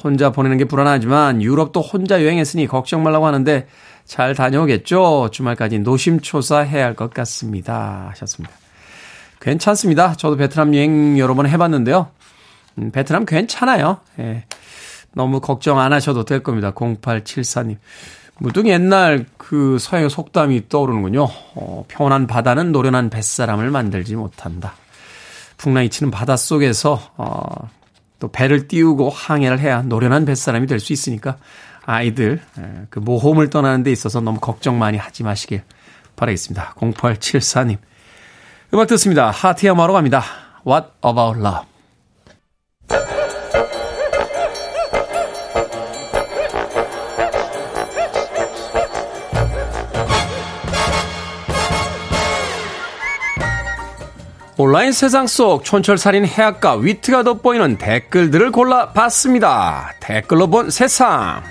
혼자 0.04 0.30
보내는 0.30 0.58
게 0.58 0.64
불안하지만 0.64 1.42
유럽도 1.42 1.80
혼자 1.80 2.22
여행했으니 2.22 2.66
걱정 2.66 3.02
말라고 3.02 3.26
하는데 3.26 3.66
잘 4.04 4.34
다녀오겠죠? 4.34 5.30
주말까지 5.32 5.80
노심초사 5.80 6.60
해야 6.60 6.84
할 6.86 6.94
것 6.94 7.12
같습니다. 7.12 8.06
하셨습니다. 8.10 8.54
괜찮습니다. 9.40 10.14
저도 10.14 10.36
베트남 10.36 10.74
여행 10.74 11.18
여러 11.18 11.34
번 11.34 11.48
해봤는데요. 11.48 12.08
음, 12.78 12.90
베트남 12.90 13.24
괜찮아요. 13.26 13.98
예. 14.20 14.44
너무 15.14 15.40
걱정 15.40 15.78
안 15.78 15.92
하셔도 15.92 16.24
될 16.24 16.42
겁니다. 16.42 16.72
0874님. 16.72 17.76
무등 18.40 18.68
옛날 18.68 19.26
그 19.36 19.78
서양의 19.80 20.10
속담이 20.10 20.68
떠오르는군요. 20.68 21.24
어, 21.54 21.84
평온한 21.88 22.26
바다는 22.26 22.70
노련한 22.72 23.10
뱃사람을 23.10 23.70
만들지 23.70 24.14
못한다. 24.14 24.74
풍랑이 25.56 25.88
치는 25.90 26.12
바다 26.12 26.36
속에서 26.36 27.00
어, 27.16 27.42
또 28.20 28.28
배를 28.28 28.68
띄우고 28.68 29.10
항해를 29.10 29.58
해야 29.58 29.82
노련한 29.82 30.24
뱃사람이 30.24 30.66
될 30.66 30.78
수 30.80 30.92
있으니까 30.92 31.36
아이들 31.84 32.40
그 32.90 32.98
모험을 32.98 33.48
떠나는 33.48 33.82
데 33.82 33.90
있어서 33.90 34.20
너무 34.20 34.38
걱정 34.40 34.78
많이 34.78 34.98
하지 34.98 35.22
마시길 35.22 35.62
바라겠습니다. 36.16 36.74
0874님. 36.78 37.78
음악 38.74 38.86
듣습니다. 38.88 39.30
하티야마로 39.30 39.94
갑니다. 39.94 40.22
What 40.66 40.88
about 41.02 41.40
love? 41.40 41.66
온라인 54.60 54.90
세상 54.90 55.28
속 55.28 55.64
촌철살인 55.64 56.26
해악과 56.26 56.74
위트가 56.74 57.22
돋보이는 57.22 57.78
댓글들을 57.78 58.50
골라봤습니다. 58.50 59.94
댓글로 60.00 60.48
본 60.48 60.68
세상. 60.70 61.44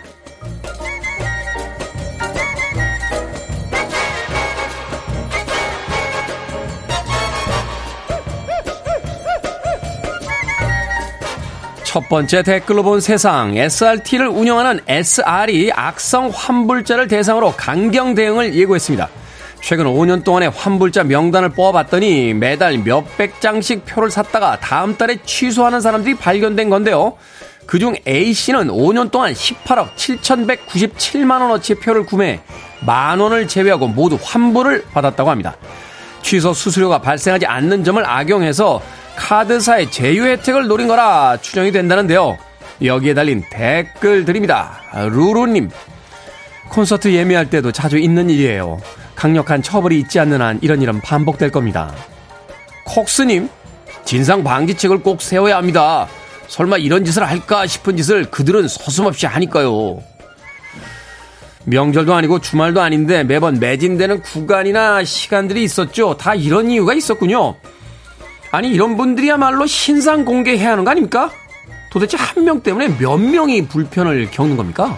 첫 11.86 12.10
번째 12.10 12.44
댓글로 12.44 12.84
본 12.84 13.00
세상 13.00 13.56
SRT를 13.56 14.28
운영하는 14.28 14.82
SR이 14.86 15.72
악성 15.72 16.30
환불자를 16.34 17.08
대상으로 17.08 17.54
강경 17.56 18.16
대응을 18.16 18.54
예고했습니다. 18.54 19.08
최근 19.68 19.84
5년 19.84 20.24
동안의 20.24 20.50
환불자 20.52 21.04
명단을 21.04 21.50
뽑아봤더니 21.50 22.34
매달 22.34 22.78
몇백 22.78 23.42
장씩 23.42 23.86
표를 23.86 24.10
샀다가 24.10 24.58
다음 24.62 24.96
달에 24.96 25.18
취소하는 25.26 25.82
사람들이 25.82 26.16
발견된 26.16 26.70
건데요. 26.70 27.18
그중 27.66 27.96
A씨는 28.08 28.70
5년 28.70 29.12
동안 29.12 29.34
18억 29.34 29.90
7,197만원어치의 29.96 31.82
표를 31.82 32.06
구매, 32.06 32.40
만원을 32.80 33.50
제외하고 33.50 33.90
모두 33.90 34.18
환불을 34.24 34.86
받았다고 34.94 35.30
합니다. 35.30 35.58
취소 36.22 36.54
수수료가 36.54 37.02
발생하지 37.02 37.46
않는 37.46 37.84
점을 37.84 38.02
악용해서 38.10 38.82
카드사의 39.18 39.92
제휴 39.92 40.24
혜택을 40.28 40.68
노린 40.68 40.88
거라 40.88 41.36
추정이 41.42 41.74
된다는데요. 41.74 42.38
여기에 42.82 43.14
달린 43.16 43.44
댓글 43.52 44.24
드립니다. 44.24 44.80
루루님. 44.94 45.72
콘서트 46.70 47.12
예매할 47.12 47.50
때도 47.50 47.74
자주 47.74 47.98
있는 47.98 48.30
일이에요. 48.30 48.80
강력한 49.18 49.62
처벌이 49.64 50.00
있지 50.00 50.20
않는 50.20 50.42
한 50.42 50.60
이런 50.62 50.82
일은 50.82 51.02
반복될 51.02 51.52
겁니다. 51.52 51.94
콕스님. 52.86 53.50
진상 54.06 54.44
방지책을 54.44 55.00
꼭 55.00 55.22
세워야 55.22 55.58
합니다. 55.58 56.08
설마 56.48 56.78
이런 56.78 57.04
짓을 57.04 57.28
할까 57.28 57.68
싶은 57.68 57.98
짓을 57.98 58.26
그들은 58.32 58.70
서슴없이 58.70 59.26
하니까요. 59.26 60.02
명절도 61.66 62.14
아니고 62.14 62.40
주말도 62.40 62.80
아닌데 62.82 63.26
매번 63.26 63.60
매진되는 63.60 64.22
구간이나 64.22 65.04
시간들이 65.04 65.64
있었죠. 65.64 66.16
다 66.16 66.34
이런 66.36 66.70
이유가 66.70 66.94
있었군요. 66.94 67.56
아니 68.52 68.70
이런 68.70 68.96
분들이야말로 68.96 69.66
신상 69.66 70.24
공개해야 70.24 70.72
하는 70.72 70.86
거 70.86 70.92
아닙니까? 70.92 71.30
도대체 71.92 72.16
한 72.16 72.46
명 72.46 72.62
때문에 72.62 72.98
몇 72.98 73.18
명이 73.18 73.68
불편을 73.68 74.32
겪는 74.32 74.56
겁니까? 74.56 74.98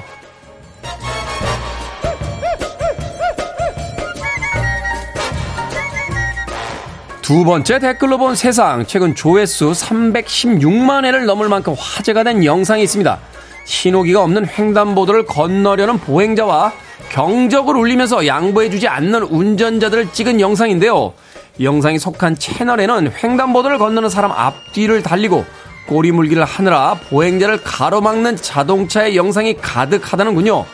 두 7.30 7.44
번째 7.44 7.78
댓글로 7.78 8.18
본 8.18 8.34
세상 8.34 8.88
최근 8.88 9.14
조회수 9.14 9.74
316만 9.74 11.06
회를 11.06 11.28
넘을 11.28 11.48
만큼 11.48 11.76
화제가 11.78 12.24
된 12.24 12.44
영상이 12.44 12.82
있습니다. 12.82 13.20
신호기가 13.66 14.24
없는 14.24 14.48
횡단보도를 14.48 15.28
건너려는 15.28 16.00
보행자와 16.00 16.74
경적을 17.12 17.76
울리면서 17.76 18.26
양보해주지 18.26 18.88
않는 18.88 19.22
운전자들을 19.22 20.12
찍은 20.12 20.42
영상인데요. 20.42 21.14
영상이 21.62 22.00
속한 22.00 22.40
채널에는 22.40 23.12
횡단보도를 23.24 23.78
건너는 23.78 24.10
사람 24.10 24.32
앞뒤를 24.32 25.04
달리고 25.04 25.46
꼬리 25.88 26.12
물기를 26.12 26.44
하느라 26.46 26.96
보행자를 27.12 27.62
가로막는 27.62 28.38
자동차의 28.38 29.16
영상이 29.16 29.58
가득하다는군요. 29.62 30.66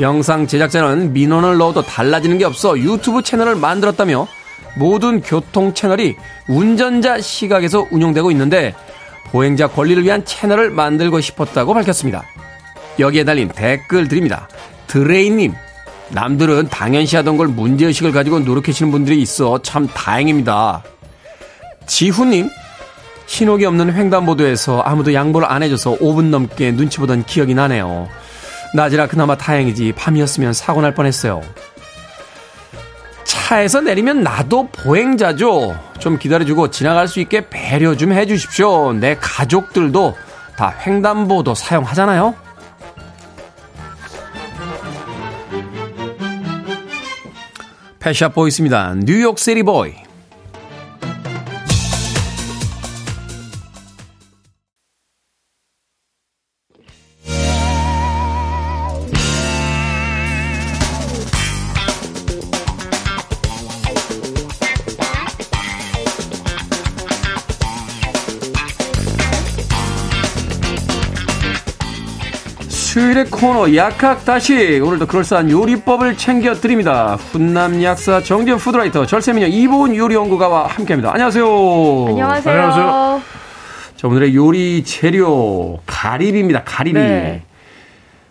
영상 0.00 0.46
제작자는 0.46 1.14
민원을 1.14 1.56
넣어도 1.56 1.80
달라지는 1.80 2.36
게 2.36 2.44
없어 2.44 2.78
유튜브 2.78 3.22
채널을 3.22 3.56
만들었다며 3.56 4.28
모든 4.76 5.20
교통 5.20 5.74
채널이 5.74 6.16
운전자 6.48 7.20
시각에서 7.20 7.86
운영되고 7.90 8.30
있는데 8.30 8.74
보행자 9.30 9.68
권리를 9.68 10.02
위한 10.04 10.24
채널을 10.24 10.70
만들고 10.70 11.20
싶었다고 11.20 11.74
밝혔습니다. 11.74 12.22
여기에 12.98 13.24
달린 13.24 13.48
댓글 13.48 14.08
드립니다. 14.08 14.48
드레이님, 14.86 15.54
남들은 16.10 16.68
당연시 16.68 17.16
하던 17.16 17.36
걸 17.36 17.48
문제의식을 17.48 18.12
가지고 18.12 18.38
노력하시는 18.40 18.92
분들이 18.92 19.20
있어 19.20 19.60
참 19.62 19.88
다행입니다. 19.88 20.82
지훈님, 21.86 22.48
신호기 23.26 23.64
없는 23.64 23.92
횡단보도에서 23.92 24.80
아무도 24.82 25.12
양보를 25.12 25.50
안 25.50 25.62
해줘서 25.62 25.96
5분 25.96 26.30
넘게 26.30 26.72
눈치 26.72 26.98
보던 26.98 27.24
기억이 27.24 27.54
나네요. 27.54 28.08
낮이라 28.74 29.08
그나마 29.08 29.36
다행이지 29.36 29.92
밤이었으면 29.96 30.52
사고 30.52 30.80
날 30.80 30.94
뻔했어요. 30.94 31.42
차에서 33.46 33.80
내리면 33.80 34.24
나도 34.24 34.66
보행자죠. 34.72 35.78
좀 36.00 36.18
기다려주고 36.18 36.72
지나갈 36.72 37.06
수 37.06 37.20
있게 37.20 37.48
배려 37.48 37.96
좀 37.96 38.12
해주십시오. 38.12 38.92
내 38.94 39.16
가족들도 39.20 40.16
다 40.56 40.74
횡단보도 40.84 41.54
사용하잖아요. 41.54 42.34
패샵 48.00 48.34
보이스입니다. 48.34 48.94
뉴욕 48.96 49.38
시리 49.38 49.62
보이. 49.62 50.05
코너 73.56 73.74
약학다시 73.74 74.80
오늘도 74.80 75.06
그럴싸한 75.06 75.50
요리법을 75.50 76.18
챙겨드립니다. 76.18 77.16
훈남 77.16 77.82
약사 77.82 78.22
정재훈 78.22 78.58
푸드라이터 78.58 79.06
절세미녀 79.06 79.46
이보은 79.46 79.96
요리연구가와 79.96 80.66
함께합니다. 80.66 81.14
안녕하세요. 81.14 81.46
안녕하세요. 82.06 82.54
안녕하세요. 82.54 83.22
자 83.96 84.08
오늘의 84.08 84.34
요리 84.34 84.84
재료 84.84 85.78
가리비입니다. 85.86 86.64
가리비. 86.64 86.98
네. 86.98 87.44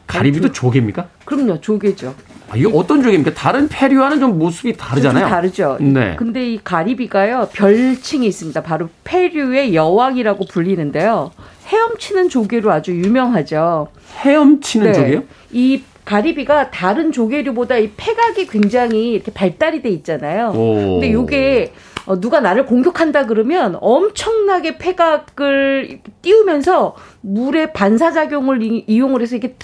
가리비도 0.06 0.52
조개입니까? 0.52 1.08
그럼요, 1.26 1.60
조개죠. 1.60 2.14
아, 2.52 2.56
이게 2.56 2.70
어떤 2.72 3.02
조개입니까? 3.02 3.34
다른 3.34 3.68
페류와는 3.68 4.20
좀 4.20 4.38
모습이 4.38 4.78
다르잖아요. 4.78 5.24
좀 5.24 5.30
다르죠. 5.32 5.78
네. 5.82 6.16
근데 6.18 6.52
이 6.52 6.60
가리비가요, 6.64 7.50
별칭이 7.52 8.28
있습니다. 8.28 8.62
바로 8.62 8.90
페류의 9.04 9.74
여왕이라고 9.74 10.46
불리는데요. 10.52 11.32
헤엄치는 11.68 12.30
조개로 12.30 12.72
아주 12.72 12.92
유명하죠. 12.92 13.88
헤엄치는 14.22 14.94
조개요? 14.94 15.24
이 15.52 15.84
가리비가 16.06 16.70
다른 16.70 17.12
조개류보다 17.12 17.78
이 17.78 17.92
폐각이 17.98 18.46
굉장히 18.48 19.12
이렇게 19.14 19.32
발달이 19.34 19.82
돼 19.82 19.90
있잖아요. 19.90 20.50
오. 20.56 20.76
근데 21.00 21.12
요게 21.12 21.74
어, 22.06 22.20
누가 22.22 22.40
나를 22.40 22.68
공격한다 22.68 23.26
그러면 23.26 23.78
엄청나게 23.82 24.78
폐각을 24.78 26.02
띄우면서 26.22 26.96
물의 27.22 27.74
반사작용을 27.74 28.62
이- 28.62 28.84
이용을 28.86 29.24
해서 29.24 29.36
이게 29.36 29.56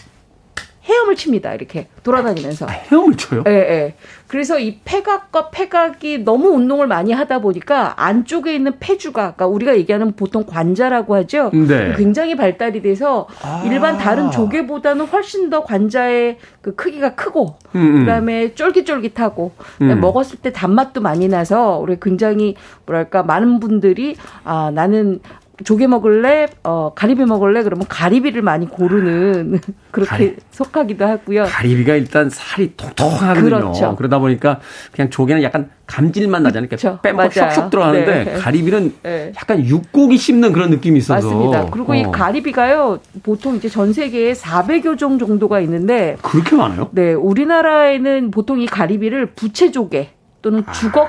헤엄을 0.91 1.15
칩니다. 1.15 1.53
이렇게 1.53 1.87
돌아다니면서. 2.03 2.65
아, 2.65 2.69
헤엄을 2.69 3.15
쳐요? 3.15 3.43
예, 3.47 3.51
예. 3.51 3.95
그래서 4.27 4.59
이 4.59 4.79
폐각과 4.85 5.49
폐각이 5.49 6.19
너무 6.19 6.49
운동을 6.49 6.87
많이 6.87 7.11
하다 7.11 7.39
보니까 7.39 7.93
안쪽에 8.01 8.53
있는 8.55 8.73
폐주가, 8.79 9.33
그러니까 9.33 9.47
우리가 9.47 9.77
얘기하는 9.77 10.13
보통 10.15 10.45
관자라고 10.45 11.15
하죠. 11.15 11.49
네. 11.53 11.93
굉장히 11.97 12.35
발달이 12.35 12.81
돼서 12.81 13.27
아. 13.43 13.63
일반 13.65 13.97
다른 13.97 14.31
조개보다는 14.31 15.05
훨씬 15.05 15.49
더 15.49 15.63
관자의 15.63 16.37
그 16.61 16.75
크기가 16.75 17.15
크고, 17.15 17.55
음, 17.75 17.81
음. 17.81 17.99
그다음에 18.01 18.53
쫄깃쫄깃하고, 18.53 19.51
음. 19.81 19.99
먹었을 19.99 20.39
때 20.39 20.51
단맛도 20.51 21.01
많이 21.01 21.27
나서 21.27 21.77
우리 21.77 21.97
굉장히 21.99 22.55
뭐랄까 22.85 23.23
많은 23.23 23.59
분들이 23.59 24.15
아 24.43 24.71
나는 24.73 25.19
조개 25.63 25.87
먹을래, 25.87 26.47
어 26.63 26.91
가리비 26.95 27.25
먹을래 27.25 27.63
그러면 27.63 27.85
가리비를 27.87 28.41
많이 28.41 28.67
고르는 28.69 29.59
그렇게 29.91 30.09
가리- 30.09 30.35
속하기도 30.51 31.05
하고요. 31.05 31.43
가리비가 31.43 31.95
일단 31.95 32.29
살이 32.29 32.73
통통하거든요. 32.75 33.43
그렇죠. 33.49 33.95
그러다 33.95 34.19
보니까 34.19 34.59
그냥 34.91 35.09
조개는 35.09 35.43
약간 35.43 35.69
감질만 35.87 36.43
나잖아요. 36.43 36.67
그렇죠. 36.69 36.99
빼먹고 37.01 37.29
맞아요. 37.35 37.51
쏙쏙 37.51 37.69
들어가는데 37.69 38.23
네. 38.23 38.33
가리비는 38.33 38.93
네. 39.03 39.33
약간 39.35 39.65
육고기 39.65 40.17
씹는 40.17 40.53
그런 40.53 40.69
느낌이 40.69 40.97
있어서. 40.99 41.27
맞습니다. 41.27 41.65
그리고 41.71 41.93
이 41.95 42.03
어. 42.05 42.11
가리비가요, 42.11 42.99
보통 43.23 43.55
이제 43.57 43.67
전 43.67 43.91
세계에 43.91 44.33
400여 44.33 44.97
종 44.97 45.19
정도가 45.19 45.59
있는데, 45.61 46.15
그렇게 46.21 46.55
많아요? 46.55 46.89
네, 46.91 47.13
우리나라에는 47.13 48.31
보통 48.31 48.61
이 48.61 48.65
가리비를 48.65 49.27
부채조개 49.33 50.09
또는 50.41 50.63
아. 50.65 50.71
주걱 50.71 51.07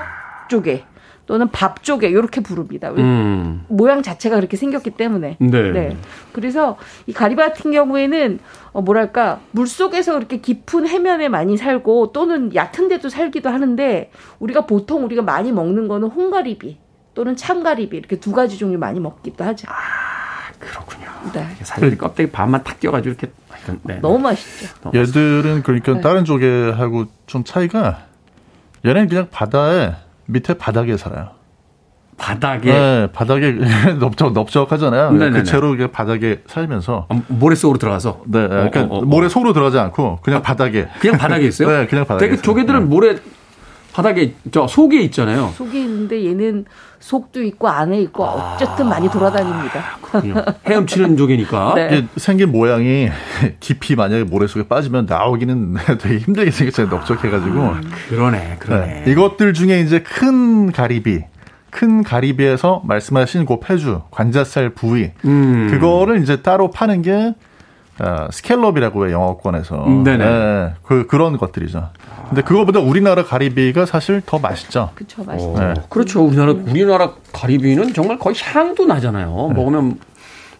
조개 0.49 0.83
또는 1.25 1.47
밥 1.49 1.83
조개 1.83 2.07
이렇게 2.07 2.41
부릅니다. 2.41 2.91
음. 2.91 3.63
모양 3.69 4.01
자체가 4.01 4.35
그렇게 4.35 4.57
생겼기 4.57 4.91
때문에. 4.91 5.37
네. 5.39 5.97
그래서 6.33 6.77
이 7.07 7.13
가리비 7.13 7.41
같은 7.41 7.71
경우에는 7.71 8.39
어 8.73 8.81
뭐랄까 8.81 9.39
물 9.51 9.67
속에서 9.67 10.17
이렇게 10.17 10.37
깊은 10.37 10.87
해면에 10.87 11.29
많이 11.29 11.55
살고 11.55 12.11
또는 12.11 12.53
얕은 12.53 12.89
데도 12.89 13.09
살기도 13.09 13.49
하는데 13.49 14.11
우리가 14.39 14.65
보통 14.65 15.05
우리가 15.05 15.21
많이 15.21 15.51
먹는 15.51 15.87
거는 15.87 16.09
홍가리비 16.09 16.77
또는 17.13 17.35
참가리비 17.35 17.95
이렇게 17.95 18.19
두 18.19 18.31
가지 18.31 18.57
종류 18.57 18.77
많이 18.77 18.99
먹기도 18.99 19.45
하죠. 19.45 19.67
아, 19.69 20.51
그렇군요. 20.59 21.05
네. 21.31 21.47
사실 21.61 21.97
껍데기 21.97 22.31
반만 22.31 22.63
탁 22.63 22.79
껴가지고 22.79 23.09
이렇게 23.11 23.31
하여튼, 23.49 23.79
네, 23.83 23.95
네. 23.95 24.01
너무 24.01 24.19
맛있죠. 24.19 24.67
얘들은 24.93 25.63
그러니까 25.63 25.93
네. 25.93 26.01
다른 26.01 26.25
조개하고 26.25 27.05
좀 27.27 27.45
차이가 27.45 28.07
얘네는 28.85 29.07
그냥 29.07 29.27
바다에 29.31 29.93
밑에 30.25 30.53
바닥에 30.55 30.97
살아요. 30.97 31.29
바닥에 32.17 32.71
네, 32.71 33.07
바닥에 33.11 33.51
넓적 33.99 34.33
넓적하잖아요. 34.33 35.11
네네네. 35.11 35.39
그 35.39 35.43
채로 35.43 35.71
그냥 35.71 35.91
바닥에 35.91 36.41
살면서 36.47 37.07
아, 37.09 37.21
모래 37.27 37.55
속으로 37.55 37.79
들어가서 37.79 38.21
네, 38.25 38.47
그러니까 38.47 38.81
어, 38.83 38.87
어, 38.89 38.97
어. 38.99 39.01
모래 39.01 39.27
속으로 39.27 39.51
들어가지 39.53 39.79
않고 39.79 40.19
그냥 40.21 40.41
바닥에 40.41 40.87
그냥 40.99 41.17
바닥에 41.17 41.45
있어요? 41.45 41.67
네, 41.75 41.87
그냥 41.87 42.05
바닥에 42.05 42.25
되게 42.25 42.33
있어요. 42.35 42.43
조개들은 42.43 42.79
네. 42.81 42.85
모래 42.85 43.15
바닥에 43.93 44.33
저 44.51 44.65
속에 44.67 45.01
있잖아요. 45.03 45.53
속에 45.55 45.81
있는데 45.81 46.25
얘는 46.25 46.65
속도 46.99 47.43
있고 47.43 47.67
안에 47.67 48.01
있고 48.01 48.23
어쨌든 48.23 48.89
많이 48.89 49.09
돌아다닙니다. 49.09 49.97
그렇군요. 50.01 50.43
헤엄치는 50.65 51.15
조개니까. 51.15 51.73
네. 51.77 52.07
생긴 52.17 52.51
모양이 52.51 53.09
깊이 53.59 53.95
만약에 53.95 54.23
모래 54.23 54.47
속에 54.47 54.67
빠지면 54.67 55.05
나오기는 55.05 55.75
되게 56.01 56.17
힘들게 56.17 56.49
생겼잖아요. 56.49 56.91
넓적해가지고. 56.91 57.73
그러네, 58.09 58.57
그러네. 58.59 59.03
네. 59.05 59.11
이것들 59.11 59.53
중에 59.53 59.81
이제 59.81 59.99
큰 59.99 60.71
가리비, 60.71 61.21
큰 61.69 62.03
가리비에서 62.03 62.81
말씀하신 62.85 63.45
그 63.45 63.59
폐주, 63.59 64.01
관자살 64.09 64.71
부위, 64.71 65.11
음. 65.25 65.67
그거를 65.69 66.21
이제 66.23 66.41
따로 66.41 66.71
파는 66.71 67.03
게 67.03 67.35
어, 67.99 68.27
스켈럽이라고 68.31 69.07
해요, 69.07 69.13
영어권에서. 69.13 69.85
네네. 70.03 70.17
네, 70.17 70.73
그, 70.83 71.05
그런 71.05 71.37
것들이죠. 71.37 71.89
근데 72.27 72.41
그거보다 72.41 72.79
우리나라 72.79 73.23
가리비가 73.23 73.85
사실 73.85 74.21
더 74.25 74.39
맛있죠. 74.39 74.89
그쵸 74.95 75.23
맛있죠. 75.23 75.51
어, 75.51 75.59
네. 75.59 75.73
그렇죠. 75.89 76.23
우리나라 76.25 76.53
우리나라 76.53 77.11
가리비는 77.31 77.93
정말 77.93 78.17
거의 78.17 78.35
향도 78.41 78.85
나잖아요. 78.85 79.51
먹으면 79.53 79.99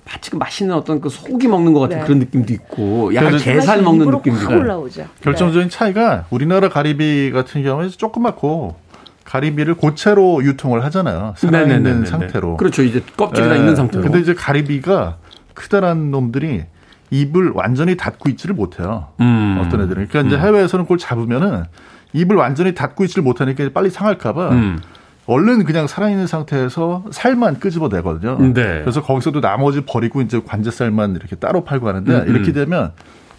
마치 0.06 0.30
그 0.30 0.36
맛있는 0.36 0.76
어떤 0.76 1.02
그 1.02 1.10
소고기 1.10 1.48
먹는 1.48 1.74
것 1.74 1.80
같은 1.80 1.98
네. 1.98 2.04
그런 2.04 2.20
느낌도 2.20 2.54
있고, 2.54 3.16
약간 3.16 3.38
게살 3.38 3.82
먹는 3.82 4.12
느낌도 4.12 4.40
확 4.40 4.52
있고. 4.52 4.60
올라오죠. 4.60 5.06
결정적인 5.22 5.70
차이가 5.70 6.26
우리나라 6.30 6.70
가리비 6.70 7.32
같은 7.32 7.64
경우에 7.64 7.88
조그맣고 7.90 8.76
가리비를 9.24 9.76
고체로 9.76 10.44
유통을 10.44 10.84
하잖아요. 10.84 11.34
살아있는. 11.38 12.06
상태로. 12.06 12.58
그렇죠. 12.58 12.84
이제 12.84 13.02
껍질이 13.18 13.48
다 13.48 13.56
예. 13.56 13.60
있는 13.60 13.76
상태로. 13.76 14.04
근데 14.04 14.20
이제 14.20 14.34
가리비가 14.34 15.18
크다란 15.54 16.12
놈들이 16.12 16.66
입을 17.14 17.52
완전히 17.54 17.96
닫고 17.96 18.28
있지를 18.30 18.56
못해요. 18.56 19.10
음. 19.22 19.62
어떤 19.64 19.82
애들은. 19.82 20.08
그러니까 20.08 20.22
이제 20.36 20.38
해외에서는 20.44 20.86
그걸 20.86 20.98
잡으면은 20.98 21.66
입을 22.14 22.36
완전히 22.36 22.74
닫고 22.74 23.04
있지를 23.04 23.24
못하니까 23.24 23.70
빨리 23.72 23.92
상할까봐 23.92 24.50
음. 24.50 24.82
얼른 25.28 25.64
그냥 25.64 25.86
살아있는 25.88 26.26
상태에서 26.28 27.06
살만 27.12 27.60
끄집어내거든요. 27.60 28.40
네. 28.54 28.82
그래서 28.82 29.02
거기서도 29.04 29.42
나머지 29.42 29.82
버리고 29.86 30.22
이제 30.22 30.42
관제살만 30.46 31.16
이렇게 31.16 31.36
따로 31.36 31.64
팔고 31.64 31.88
하는데 31.88 32.12
음, 32.14 32.28
이렇게 32.28 32.50
음. 32.50 32.54
되면 32.54 32.92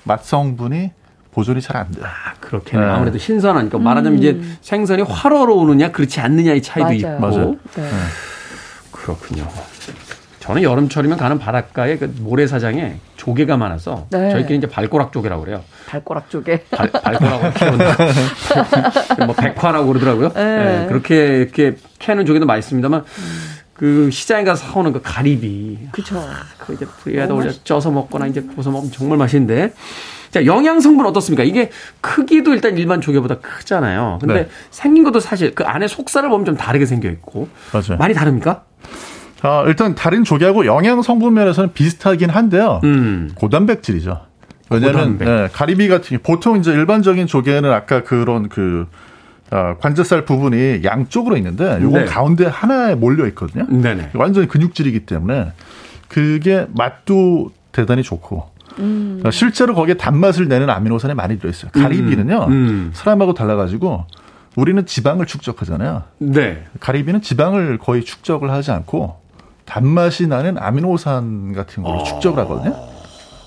맛 0.05 0.25
성분이 0.25 0.93
보존이 1.33 1.61
잘 1.61 1.77
안 1.77 1.91
돼요. 1.91 2.05
그렇겠네요. 2.41 2.89
네. 2.89 2.95
아무래도 2.95 3.19
신선하니까 3.19 3.79
말하자면 3.79 4.19
이제 4.21 4.41
생선이 4.61 5.03
활어로우느냐 5.03 5.91
그렇지 5.91 6.21
않느냐의 6.21 6.63
차이도 6.63 6.87
맞아요. 6.87 7.17
있고. 7.17 7.19
맞아요. 7.21 7.57
네. 7.75 7.91
그렇군요. 8.93 9.49
저는 10.45 10.63
여름철이면 10.63 11.17
가는 11.17 11.39
바닷가에 11.39 11.97
그 11.97 12.15
모래사장에 12.21 12.97
조개가 13.17 13.57
많아서 13.57 14.07
네. 14.11 14.29
저희끼리 14.29 14.59
이제 14.59 14.67
발꼬락 14.67 15.11
조개라고 15.11 15.43
그래요. 15.43 15.63
발꼬락 15.87 16.29
쪽에. 16.29 16.65
발, 16.71 16.93
발꼬락으로 16.93 17.53
키운다. 17.55 19.25
뭐 19.25 19.35
백화라고 19.35 19.87
그러더라고요. 19.87 20.35
네. 20.35 20.83
예, 20.83 20.87
그렇게 20.87 21.39
이렇게 21.39 21.77
캐는 21.99 22.27
조개도 22.27 22.45
맛있습니다만 22.45 23.05
그 23.73 24.11
시장에 24.11 24.45
가서 24.45 24.67
사오는 24.67 24.93
그 24.93 25.01
가리비 25.03 25.89
그쵸. 25.93 26.23
그 26.59 26.75
이제 26.75 26.85
불에다 26.85 27.33
올려 27.33 27.51
쪄서 27.51 27.91
먹거나 27.91 28.27
이제 28.27 28.43
구워서 28.43 28.71
먹으면 28.71 28.93
정말 28.93 29.17
맛있는데. 29.17 29.73
자, 30.31 30.45
영양 30.45 30.81
성분 30.81 31.07
어떻습니까? 31.07 31.43
이게 31.45 31.71
크기도 32.03 32.53
일단 32.53 32.77
일반 32.77 33.01
조개보다 33.01 33.39
크잖아요. 33.39 34.19
근데 34.21 34.35
네. 34.35 34.49
생긴 34.71 35.05
것도 35.05 35.21
사실 35.21 35.55
그 35.55 35.65
안에 35.65 35.87
속살을 35.89 36.29
보면 36.29 36.45
좀 36.45 36.57
다르게 36.57 36.85
생겨 36.85 37.09
있고. 37.09 37.49
맞아요. 37.73 37.97
많이 37.99 38.13
다릅니까? 38.13 38.65
아, 39.45 39.63
일단 39.67 39.95
다른 39.95 40.25
조개하고 40.25 40.65
영양 40.65 41.03
성분 41.03 41.35
면에서는 41.35 41.75
비슷하긴 41.75 42.31
한데요. 42.31 42.81
음. 42.85 43.31
고단백질이죠. 43.35 44.23
왜냐하면 44.71 45.19
고단백. 45.19 45.29
예, 45.29 45.49
가리비 45.53 45.89
같은 45.89 46.17
게 46.17 46.23
보통 46.23 46.57
이제 46.59 46.73
일반적인 46.73 47.27
조개는 47.27 47.71
아까 47.71 48.03
그런 48.03 48.49
그 48.49 48.87
아, 49.51 49.77
관제살 49.77 50.25
부분이 50.25 50.81
양쪽으로 50.85 51.37
있는데 51.37 51.79
요건 51.83 52.05
네. 52.05 52.07
가운데 52.07 52.47
하나에 52.47 52.95
몰려 52.95 53.27
있거든요. 53.29 53.67
네네. 53.69 54.13
완전히 54.15 54.49
근육질이기 54.49 55.01
때문에 55.01 55.53
그게 56.09 56.67
맛도 56.75 57.51
대단히 57.71 58.03
좋고 58.03 58.49
음. 58.79 59.21
어, 59.25 59.31
실제로 59.31 59.75
거기에 59.75 59.95
단맛을 59.95 60.49
내는 60.49 60.71
아미노산이 60.71 61.13
많이 61.13 61.39
들어있어요. 61.39 61.71
가리비는요 61.73 62.47
음. 62.49 62.91
사람하고 62.95 63.35
달라가지고 63.35 64.07
우리는 64.57 64.87
지방을 64.87 65.27
축적하잖아요. 65.27 66.05
네. 66.19 66.65
가리비는 66.81 67.21
지방을 67.21 67.77
거의 67.77 68.05
축적을 68.05 68.51
하지 68.51 68.71
않고 68.71 69.24
단맛이 69.65 70.27
나는 70.27 70.59
아미노산 70.59 71.53
같은 71.53 71.83
걸 71.83 71.97
어. 71.97 72.05
축적을 72.05 72.43
하거든요. 72.45 72.77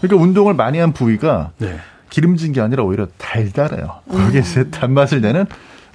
그러니까 0.02 0.24
운동을 0.24 0.54
많이 0.54 0.80
한 0.80 0.94
부위가 0.94 1.52
네. 1.58 1.80
기름진 2.10 2.54
게 2.54 2.62
아니라 2.62 2.84
오히려 2.84 3.08
달달해요. 3.18 4.00
거기에 4.10 4.42
이제 4.42 4.70
단맛을 4.70 5.22
내는 5.22 5.46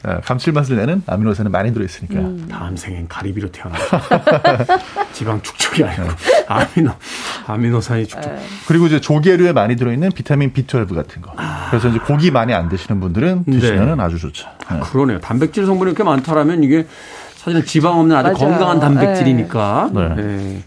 어, 0.05 0.19
감칠맛을 0.25 0.77
내는 0.77 1.03
아미노산이 1.07 1.49
많이 1.49 1.73
들어있으니까. 1.73 2.15
음. 2.19 2.49
다음 2.51 2.77
생엔 2.77 3.07
가리비로 3.07 3.53
태어나. 3.53 3.77
지방 5.13 5.41
축적이 5.43 5.85
아니고 5.85 6.09
아미노 6.49 6.91
아미노산이 7.47 8.09
축적. 8.09 8.37
그리고 8.67 8.87
이제 8.87 9.01
조개류에 9.01 9.53
많이 9.53 9.77
들어있는 9.77 10.11
비타민 10.11 10.53
B12 10.53 10.93
같은 10.95 11.23
거. 11.23 11.33
그래서 11.71 11.89
이제 11.89 11.99
고기 12.01 12.33
많이 12.33 12.53
안 12.53 12.69
드시는 12.69 13.01
분들은 13.01 13.45
네. 13.47 13.61
드시면 13.61 14.01
아주 14.01 14.19
좋죠. 14.19 14.49
네. 14.73 14.81
그러네요. 14.81 15.21
단백질 15.21 15.67
성분이 15.67 15.91
이렇게 15.93 16.03
많다라면 16.03 16.65
이게 16.65 16.87
사실은 17.43 17.65
지방 17.65 17.99
없는 17.99 18.15
아주 18.15 18.29
맞아요. 18.29 18.53
건강한 18.53 18.79
단백질이니까. 18.79 19.91
네. 19.93 20.15
네. 20.15 20.63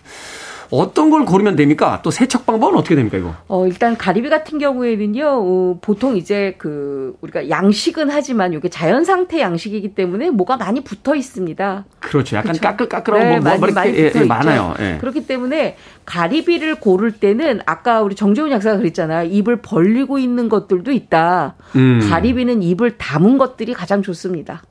어떤 0.72 1.10
걸 1.10 1.24
고르면 1.24 1.56
됩니까? 1.56 2.02
또 2.04 2.12
세척 2.12 2.46
방법은 2.46 2.78
어떻게 2.78 2.96
됩니까, 2.96 3.18
이거? 3.18 3.34
어, 3.48 3.66
일단 3.66 3.96
가리비 3.96 4.30
같은 4.30 4.58
경우에는요, 4.58 5.26
어, 5.26 5.78
보통 5.80 6.18
이제 6.18 6.56
그, 6.58 7.16
우리가 7.22 7.50
양식은 7.50 8.10
하지만 8.10 8.52
이게 8.52 8.68
자연 8.68 9.06
상태 9.06 9.40
양식이기 9.40 9.96
때문에 9.96 10.32
뭐가 10.32 10.58
많이 10.58 10.84
붙어 10.84 11.16
있습니다. 11.16 11.86
그렇죠. 12.02 12.36
약간. 12.36 12.58
까끌까끌하고 12.58 13.24
네, 13.24 13.40
뭐, 13.40 13.40
뭐 13.40 13.50
많이, 13.52 13.60
이렇게 13.60 13.74
많이 13.74 13.98
예, 13.98 14.08
붙어 14.10 14.26
예. 14.26 14.28
많아요. 14.28 14.74
예. 14.80 14.98
그렇기 15.00 15.28
때문에 15.28 15.78
가리비를 16.04 16.82
고를 16.82 17.12
때는 17.12 17.62
아까 17.66 18.02
우리 18.02 18.16
정재훈 18.16 18.52
약사가 18.52 18.78
그랬잖아요. 18.78 19.30
입을 19.30 19.62
벌리고 19.62 20.18
있는 20.18 20.50
것들도 20.50 20.92
있다. 20.92 21.56
음. 21.78 22.06
가리비는 22.10 22.64
입을 22.64 22.98
다문 22.98 23.38
것들이 23.38 23.74
가장 23.74 24.02
좋습니다. 24.02 24.64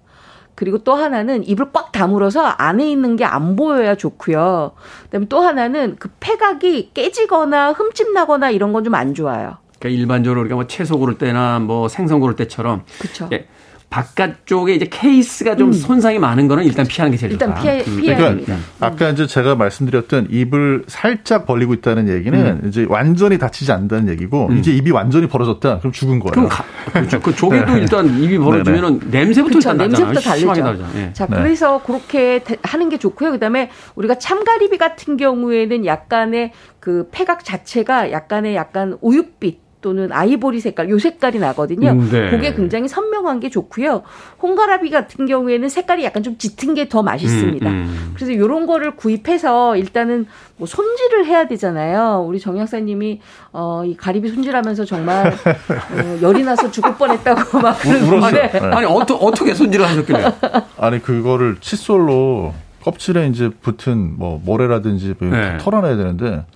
그리고 0.54 0.78
또 0.78 0.94
하나는 0.94 1.46
입을 1.46 1.66
꽉 1.72 1.90
다물어서 1.92 2.42
안에 2.44 2.88
있는 2.90 3.16
게 3.16 3.24
안 3.24 3.56
보여야 3.56 3.94
좋고요. 3.96 4.72
그다음에 5.04 5.26
또 5.28 5.40
하나는 5.40 5.96
그 5.98 6.10
폐각이 6.20 6.90
깨지거나 6.94 7.72
흠집 7.72 8.12
나거나 8.12 8.50
이런 8.50 8.72
건 8.72 8.84
좀 8.84 8.94
안 8.94 9.14
좋아요. 9.14 9.56
그러니까 9.80 10.00
일반적으로 10.00 10.40
우리가 10.42 10.54
뭐 10.54 10.66
채소 10.66 10.98
고를 10.98 11.18
때나 11.18 11.58
뭐 11.58 11.88
생선 11.88 12.20
고를 12.20 12.36
때처럼 12.36 12.84
그렇죠. 13.00 13.28
예, 13.32 13.48
바깥쪽에 13.94 14.74
이제 14.74 14.86
케이스가 14.90 15.54
좀 15.54 15.72
손상이 15.72 16.18
많은 16.18 16.48
거는 16.48 16.64
일단 16.64 16.84
피하는 16.84 17.12
게 17.12 17.16
제일 17.16 17.32
일단 17.32 17.50
좋다. 17.50 17.62
피해 17.62 17.84
음. 17.86 18.00
피해야 18.00 18.16
그러니까 18.16 18.44
됩니다. 18.46 18.56
아까 18.80 19.08
이제 19.10 19.26
제가 19.28 19.54
말씀드렸던 19.54 20.28
입을 20.30 20.84
살짝 20.88 21.46
벌리고 21.46 21.74
있다는 21.74 22.08
얘기는 22.08 22.38
음. 22.44 22.68
이제 22.68 22.86
완전히 22.88 23.38
닫히지 23.38 23.70
않는다는 23.70 24.08
얘기고 24.08 24.50
이제 24.58 24.72
입이 24.72 24.90
완전히 24.90 25.28
벌어졌다. 25.28 25.78
그럼 25.78 25.92
죽은 25.92 26.18
거예요. 26.18 26.32
그럼 26.32 26.48
가, 26.48 26.64
그렇죠. 26.92 27.20
그 27.20 27.36
조개도 27.36 27.76
일단 27.78 28.18
입이 28.20 28.36
벌어지면은 28.38 29.00
냄새부터 29.12 29.58
그쵸, 29.58 29.70
일단 29.70 29.76
냄새부터 29.88 30.12
나잖아요. 30.14 30.38
심하게 30.40 30.60
다르죠. 30.62 30.82
다르죠. 30.82 30.98
예. 30.98 31.12
자, 31.12 31.26
네. 31.26 31.36
그래서 31.36 31.80
그렇게 31.84 32.40
대- 32.42 32.56
하는 32.64 32.88
게 32.88 32.98
좋고요. 32.98 33.30
그다음에 33.30 33.70
우리가 33.94 34.18
참가리비 34.18 34.76
같은 34.76 35.16
경우에는 35.16 35.86
약간의 35.86 36.50
그 36.80 37.08
폐각 37.12 37.44
자체가 37.44 38.10
약간의 38.10 38.56
약간 38.56 38.98
우윳빛 39.00 39.63
또는 39.84 40.10
아이보리 40.12 40.60
색깔, 40.60 40.88
요 40.88 40.98
색깔이 40.98 41.38
나거든요. 41.38 41.90
음, 41.90 42.08
네. 42.10 42.30
그게 42.30 42.54
굉장히 42.54 42.88
선명한 42.88 43.40
게 43.40 43.50
좋고요. 43.50 44.02
홍가라비 44.40 44.88
같은 44.88 45.26
경우에는 45.26 45.68
색깔이 45.68 46.02
약간 46.04 46.22
좀 46.22 46.38
짙은 46.38 46.72
게 46.72 46.88
더 46.88 47.02
맛있습니다. 47.02 47.68
음, 47.68 47.74
음. 47.74 48.12
그래서 48.14 48.32
이런 48.32 48.66
거를 48.66 48.96
구입해서 48.96 49.76
일단은 49.76 50.24
뭐 50.56 50.66
손질을 50.66 51.26
해야 51.26 51.46
되잖아요. 51.48 52.24
우리 52.26 52.40
정 52.40 52.58
약사님이 52.58 53.20
어, 53.52 53.82
이 53.84 53.94
가리비 53.94 54.28
손질하면서 54.30 54.86
정말 54.86 55.26
어, 55.34 56.18
열이 56.22 56.44
나서 56.44 56.70
죽을 56.70 56.94
뻔했다고 56.94 57.58
막 57.60 57.78
그러는데. 57.78 58.50
네. 58.52 58.58
아니 58.58 58.86
어떠, 58.86 59.16
어떻게 59.16 59.52
손질을 59.52 59.86
하셨길래? 59.86 60.24
아니 60.78 61.02
그거를 61.02 61.56
칫솔로 61.60 62.54
껍질에 62.82 63.26
이제 63.28 63.50
붙은 63.60 64.14
뭐 64.16 64.40
모래라든지 64.42 65.14
뭐 65.18 65.28
네. 65.30 65.58
털어내야 65.58 65.96
되는데 65.96 66.46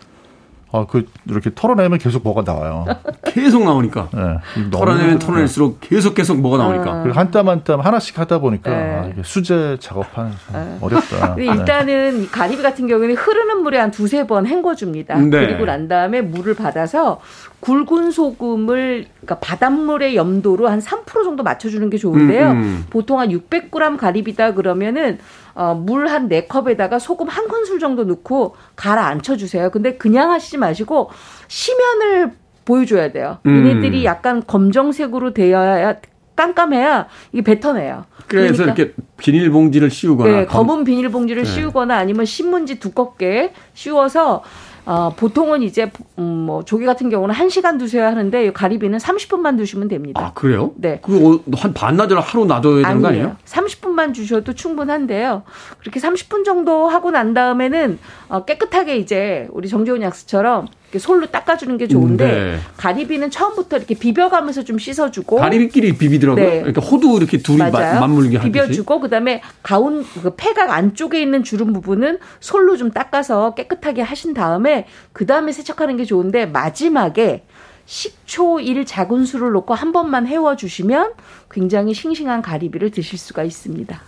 아, 0.70 0.84
그, 0.88 1.06
이렇게 1.26 1.50
털어내면 1.54 1.98
계속 1.98 2.22
뭐가 2.22 2.42
나와요. 2.42 2.84
계속 3.24 3.64
나오니까. 3.64 4.08
네. 4.12 4.70
털어내면 4.70 5.18
털어낼수록 5.18 5.78
계속 5.80 6.14
계속 6.14 6.38
뭐가 6.40 6.58
나오니까. 6.58 7.02
그리고 7.02 7.18
한땀 7.18 7.48
한 7.48 7.64
땀 7.64 7.80
하나씩 7.80 8.18
하다 8.18 8.38
보니까 8.38 8.70
네. 8.70 8.76
아, 8.76 9.06
이게 9.06 9.22
수제 9.24 9.78
작업하는 9.80 10.32
어렵다. 10.80 11.34
근데 11.34 11.46
일단은 11.46 12.22
이 12.22 12.28
가리비 12.28 12.62
같은 12.62 12.86
경우에는 12.86 13.14
흐르는 13.16 13.62
물에 13.62 13.78
한 13.78 13.90
두세 13.90 14.26
번 14.26 14.46
헹궈줍니다. 14.46 15.18
네. 15.18 15.28
그리고 15.30 15.64
난 15.64 15.88
다음에 15.88 16.20
물을 16.22 16.54
받아서 16.54 17.20
굵은 17.60 18.12
소금을 18.12 19.06
그러니까 19.20 19.38
바닷물의 19.40 20.14
염도로 20.14 20.68
한 20.68 20.78
3% 20.78 21.24
정도 21.24 21.42
맞춰주는 21.42 21.90
게 21.90 21.96
좋은데요. 21.98 22.50
음, 22.52 22.56
음. 22.56 22.84
보통 22.88 23.18
한 23.18 23.30
600g 23.30 23.96
가리비다 23.96 24.54
그러면은 24.54 25.18
어, 25.54 25.74
물 25.74 26.08
한 26.08 26.28
4컵에다가 26.28 27.00
소금 27.00 27.26
한 27.28 27.48
큰술 27.48 27.80
정도 27.80 28.04
넣고 28.04 28.54
가라앉혀 28.76 29.36
주세요. 29.36 29.70
근데 29.70 29.96
그냥 29.96 30.30
하시지 30.30 30.56
마시고 30.56 31.10
시면을 31.48 32.32
보여줘야 32.64 33.10
돼요. 33.10 33.38
음. 33.46 33.66
얘네들이 33.66 34.04
약간 34.04 34.42
검정색으로 34.46 35.34
되어야 35.34 35.96
깜깜해야 36.36 37.08
이게 37.32 37.42
뱉어내요. 37.42 38.04
그래서 38.28 38.62
그러니까 38.62 38.82
이렇게 38.82 38.94
비닐봉지를 39.16 39.90
씌우거나. 39.90 40.30
네, 40.30 40.46
검은 40.46 40.84
비닐봉지를 40.84 41.42
네. 41.42 41.50
씌우거나 41.50 41.96
아니면 41.96 42.24
신문지 42.26 42.78
두껍게 42.78 43.52
씌워서 43.74 44.44
어, 44.88 45.12
보통은 45.14 45.60
이제 45.62 45.90
음, 46.18 46.24
뭐 46.24 46.64
조개 46.64 46.86
같은 46.86 47.10
경우는 47.10 47.34
1시간 47.34 47.78
두셔야 47.78 48.06
하는데 48.06 48.46
이 48.46 48.52
가리비는 48.54 48.98
30분만 48.98 49.58
두시면 49.58 49.88
됩니다. 49.88 50.18
아, 50.18 50.32
그래요? 50.32 50.72
네. 50.76 50.98
그거 51.02 51.38
한 51.58 51.74
반나절 51.74 52.18
하루 52.20 52.46
놔둬야 52.46 52.86
되는 52.86 53.02
거 53.02 53.08
아니에요? 53.08 53.36
30분만 53.44 54.14
주셔도 54.14 54.54
충분한데요. 54.54 55.42
그렇게 55.80 56.00
30분 56.00 56.42
정도 56.46 56.88
하고 56.88 57.10
난 57.10 57.34
다음에는 57.34 57.98
어, 58.30 58.46
깨끗하게 58.46 58.96
이제 58.96 59.46
우리 59.50 59.68
정재훈 59.68 60.00
약수처럼 60.00 60.68
솔로 60.96 61.26
닦아주는 61.26 61.76
게 61.76 61.86
좋은데 61.86 62.26
네. 62.26 62.58
가리비는 62.78 63.30
처음부터 63.30 63.76
이렇게 63.76 63.94
비벼가면서 63.94 64.64
좀 64.64 64.78
씻어주고 64.78 65.36
가리비끼리 65.36 65.98
비비더라고요. 65.98 66.44
네. 66.44 66.56
그러니까 66.60 66.80
호두 66.80 67.18
이렇게 67.18 67.36
둘이 67.38 67.58
마- 67.58 67.68
맞아요. 67.70 68.00
맞물게 68.00 68.38
하듯이. 68.38 68.52
비벼주고 68.52 69.00
그다음에 69.00 69.42
가운 69.62 70.02
그 70.22 70.34
폐각 70.36 70.70
안쪽에 70.70 71.20
있는 71.20 71.44
주름 71.44 71.74
부분은 71.74 72.18
솔로 72.40 72.78
좀 72.78 72.90
닦아서 72.90 73.52
깨끗하게 73.54 74.00
하신 74.00 74.32
다음에 74.32 74.86
그다음에 75.12 75.52
세척하는 75.52 75.98
게 75.98 76.06
좋은데 76.06 76.46
마지막에 76.46 77.44
식초 77.92 78.60
1 78.60 78.84
작은 78.84 79.24
술을 79.24 79.52
넣고 79.52 79.72
한 79.72 79.92
번만 79.92 80.26
해워 80.26 80.56
주시면 80.56 81.12
굉장히 81.50 81.94
싱싱한 81.94 82.42
가리비를 82.42 82.90
드실 82.90 83.18
수가 83.18 83.44
있습니다. 83.44 83.98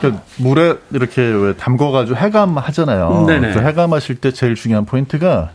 그러니까 0.00 0.22
물에 0.38 0.78
이렇게 0.90 1.20
왜 1.20 1.54
담궈가지고 1.54 2.16
해감 2.16 2.56
하잖아요. 2.56 3.26
네네. 3.26 3.52
그 3.52 3.60
해감하실 3.60 4.16
때 4.22 4.32
제일 4.32 4.54
중요한 4.54 4.86
포인트가 4.86 5.50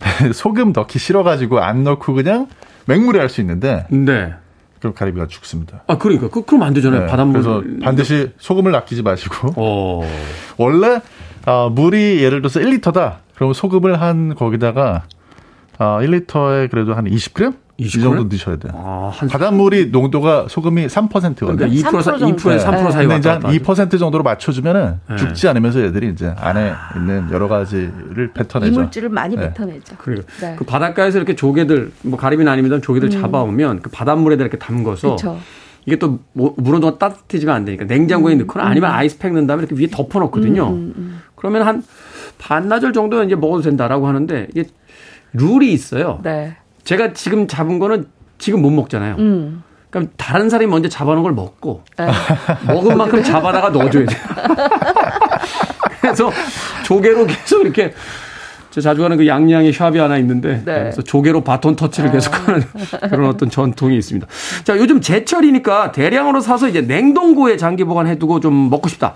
소금 0.34 0.72
넣기 0.72 0.98
싫어가지고 0.98 1.60
안 1.60 1.84
넣고 1.84 2.14
그냥 2.14 2.48
맹물에 2.86 3.20
할 3.20 3.28
수 3.28 3.40
있는데 3.42 3.86
네. 3.88 4.34
그럼 4.80 4.92
가리비가 4.94 5.28
죽습니다. 5.28 5.84
아, 5.86 5.98
그러니까. 5.98 6.28
그, 6.30 6.42
그럼 6.42 6.64
안 6.64 6.74
되잖아요. 6.74 7.02
네, 7.02 7.06
바닷물. 7.06 7.42
그래서 7.42 7.62
반드시 7.80 8.32
소금을 8.38 8.74
아끼지 8.74 9.02
마시고 9.02 9.52
어. 9.54 10.02
원래 10.56 11.00
어, 11.46 11.70
물이 11.70 12.24
예를 12.24 12.40
들어서 12.42 12.58
1리터다. 12.58 13.18
그러면 13.36 13.54
소금을 13.54 14.00
한 14.00 14.34
거기다가 14.34 15.04
어, 15.80 15.98
1리터에 16.02 16.70
그래도 16.70 16.92
한 16.94 17.06
20g? 17.06 17.54
이 17.78 17.86
20g? 17.86 18.02
정도 18.02 18.24
넣으셔야 18.24 18.56
돼요. 18.58 18.72
아, 18.76 19.10
한 19.14 19.30
바닷물이 19.30 19.86
농도가 19.90 20.44
소금이 20.46 20.86
3%거든요. 20.88 21.56
그러니까 21.56 21.66
2% 21.90 22.02
사, 22.02 22.12
2% 22.16 22.36
3% 22.36 22.36
3% 22.36 22.92
사이 22.92 23.06
근데 23.06 23.16
이제 23.16 23.28
왔다 23.30 23.30
한 23.30 23.40
갔다. 23.40 23.48
하죠. 23.48 23.58
2% 23.94 23.98
정도로 23.98 24.22
맞춰주면은 24.22 25.00
네. 25.08 25.16
죽지 25.16 25.48
않으면서 25.48 25.80
얘들이 25.80 26.10
이제 26.10 26.34
안에 26.36 26.74
있는 26.96 27.28
여러 27.32 27.48
가지를 27.48 28.32
뱉어내죠. 28.34 28.74
이물질을 28.74 29.08
많이 29.08 29.34
네. 29.36 29.54
뱉어내죠. 29.54 29.96
그래요. 29.96 30.20
네. 30.42 30.54
그 30.58 30.64
바닷가에서 30.66 31.16
이렇게 31.16 31.34
조개들, 31.34 31.92
뭐 32.02 32.18
가리비는 32.18 32.52
아니면 32.52 32.82
조개들 32.82 33.08
잡아오면 33.08 33.80
그 33.80 33.88
바닷물에다 33.88 34.42
이렇게 34.42 34.58
담궈서 34.58 35.08
그렇죠. 35.16 35.38
이게 35.86 35.96
또 35.96 36.18
뭐- 36.34 36.52
물은 36.58 36.80
동안 36.80 36.98
따뜻해지면 36.98 37.54
안 37.54 37.64
되니까 37.64 37.86
냉장고에 37.86 38.34
넣거나 38.34 38.66
아니면 38.66 38.90
아이스팩 38.90 39.32
넣은 39.32 39.46
다음에 39.46 39.62
이렇게 39.62 39.82
위에 39.82 39.88
덮어놓거든요. 39.90 40.76
그러면 41.36 41.62
한 41.62 41.82
반나절 42.36 42.92
정도 42.92 43.22
이제 43.24 43.34
먹어도 43.34 43.62
된다라고 43.62 44.06
하는데 44.06 44.48
이게 44.50 44.64
룰이 45.32 45.72
있어요. 45.72 46.20
네. 46.22 46.56
제가 46.84 47.12
지금 47.12 47.46
잡은 47.46 47.78
거는 47.78 48.06
지금 48.38 48.62
못 48.62 48.70
먹잖아요. 48.70 49.16
음. 49.18 49.62
그럼 49.90 50.08
다른 50.16 50.48
사람이 50.48 50.70
먼저 50.70 50.88
잡아놓은 50.88 51.22
걸 51.22 51.32
먹고 51.32 51.82
네. 51.98 52.06
먹은 52.66 52.96
만큼 52.96 53.22
잡아다가 53.22 53.70
넣어줘야 53.70 54.06
돼요. 54.06 54.20
그래서 56.00 56.30
조개로 56.84 57.26
계속 57.26 57.62
이렇게 57.62 57.92
저 58.70 58.80
자주 58.80 59.02
가는 59.02 59.16
그 59.16 59.26
양양의 59.26 59.72
샵이 59.72 59.98
하나 59.98 60.16
있는데 60.18 60.62
네. 60.64 60.64
그래서 60.64 61.02
조개로 61.02 61.42
바톤 61.42 61.74
터치를 61.74 62.12
계속하는 62.12 62.62
그런 63.10 63.26
어떤 63.28 63.50
전통이 63.50 63.96
있습니다. 63.98 64.26
자 64.62 64.76
요즘 64.76 65.00
제철이니까 65.00 65.90
대량으로 65.92 66.40
사서 66.40 66.68
이제 66.68 66.80
냉동고에 66.80 67.56
장기 67.56 67.82
보관해두고 67.84 68.38
좀 68.40 68.70
먹고 68.70 68.88
싶다. 68.88 69.14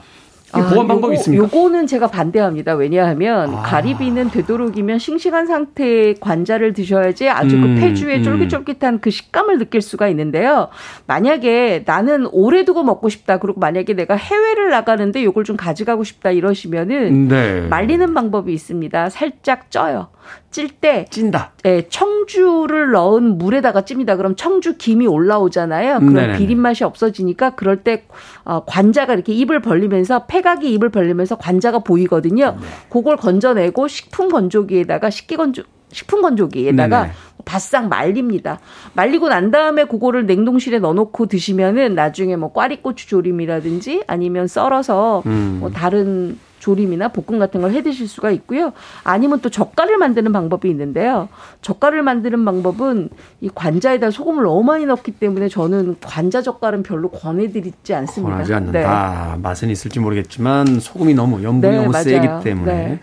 이 0.58 0.62
보관 0.62 0.86
방법이 0.88 1.14
요거- 1.14 1.18
있습니까? 1.18 1.44
요거는 1.44 1.86
제가 1.86 2.06
반대합니다. 2.08 2.74
왜냐하면 2.74 3.54
아. 3.54 3.62
가리비는 3.62 4.30
되도록이면 4.30 4.98
싱싱한 4.98 5.46
상태의 5.46 6.16
관자를 6.20 6.72
드셔야지 6.72 7.28
아주 7.28 7.56
음, 7.56 7.74
그 7.74 7.80
폐주의 7.80 8.18
음. 8.18 8.22
쫄깃쫄깃한 8.22 9.00
그 9.00 9.10
식감을 9.10 9.58
느낄 9.58 9.80
수가 9.80 10.08
있는데요. 10.08 10.68
만약에 11.06 11.84
나는 11.86 12.26
오래 12.32 12.64
두고 12.64 12.82
먹고 12.82 13.08
싶다. 13.08 13.38
그리고 13.38 13.60
만약에 13.60 13.94
내가 13.94 14.14
해외를 14.14 14.70
나가는데 14.70 15.22
요걸 15.24 15.44
좀 15.44 15.56
가져가고 15.56 16.04
싶다 16.04 16.30
이러시면은 16.30 17.28
네. 17.28 17.60
말리는 17.68 18.14
방법이 18.14 18.52
있습니다. 18.52 19.10
살짝 19.10 19.70
쪄요. 19.70 20.08
찔때 20.50 21.06
찐다. 21.10 21.52
예, 21.64 21.86
청주를 21.88 22.92
넣은 22.92 23.38
물에다가 23.38 23.84
찝니다. 23.84 24.16
그럼 24.16 24.36
청주 24.36 24.76
김이 24.76 25.06
올라오잖아요. 25.06 25.98
그럼 25.98 26.14
네네네. 26.14 26.38
비린 26.38 26.60
맛이 26.60 26.84
없어지니까 26.84 27.50
그럴 27.50 27.82
때 27.82 28.04
어, 28.44 28.64
관자가 28.64 29.14
이렇게 29.14 29.32
입을 29.32 29.60
벌리면서 29.60 30.26
폐각이 30.26 30.72
입을 30.74 30.90
벌리면서 30.90 31.36
관자가 31.36 31.80
보이거든요. 31.80 32.56
네. 32.60 32.66
그걸 32.88 33.16
건져내고 33.16 33.88
식품 33.88 34.28
건조기에다가 34.28 35.10
식기 35.10 35.36
건조 35.36 35.62
식품 35.90 36.22
건조기에다가 36.22 37.02
네네. 37.02 37.12
바싹 37.44 37.88
말립니다. 37.88 38.58
말리고 38.94 39.28
난 39.28 39.50
다음에 39.50 39.84
그거를 39.84 40.26
냉동실에 40.26 40.78
넣어놓고 40.78 41.26
드시면은 41.26 41.94
나중에 41.94 42.36
뭐 42.36 42.52
꽈리고추 42.52 43.08
조림이라든지 43.08 44.04
아니면 44.06 44.46
썰어서 44.46 45.22
음. 45.26 45.58
뭐 45.60 45.70
다른 45.70 46.38
조림이나 46.68 47.08
볶음 47.08 47.38
같은 47.38 47.60
걸 47.60 47.74
해 47.74 47.82
드실 47.82 48.06
수가 48.08 48.30
있고요. 48.30 48.72
아니면 49.02 49.40
또 49.40 49.50
젓갈을 49.50 49.98
만드는 49.98 50.32
방법이 50.32 50.70
있는데요. 50.70 51.28
젓갈을 51.60 52.02
만드는 52.02 52.44
방법은 52.44 53.10
이 53.40 53.50
관자에다 53.52 54.10
소금을 54.12 54.44
너무 54.44 54.62
많이 54.62 54.86
넣기 54.86 55.10
때문에 55.12 55.48
저는 55.48 55.96
관자 56.04 56.40
젓갈은 56.40 56.84
별로 56.84 57.10
권해드리지 57.10 57.92
않습니다. 57.94 58.32
권하지 58.34 58.54
않는다. 58.54 59.38
맛은 59.42 59.70
있을지 59.70 59.98
모르겠지만 59.98 60.78
소금이 60.80 61.14
너무 61.14 61.42
염분이 61.42 61.72
네, 61.72 61.76
너무 61.78 61.90
맞아요. 61.90 62.04
세기 62.04 62.28
때문에 62.44 62.72
네. 62.72 63.00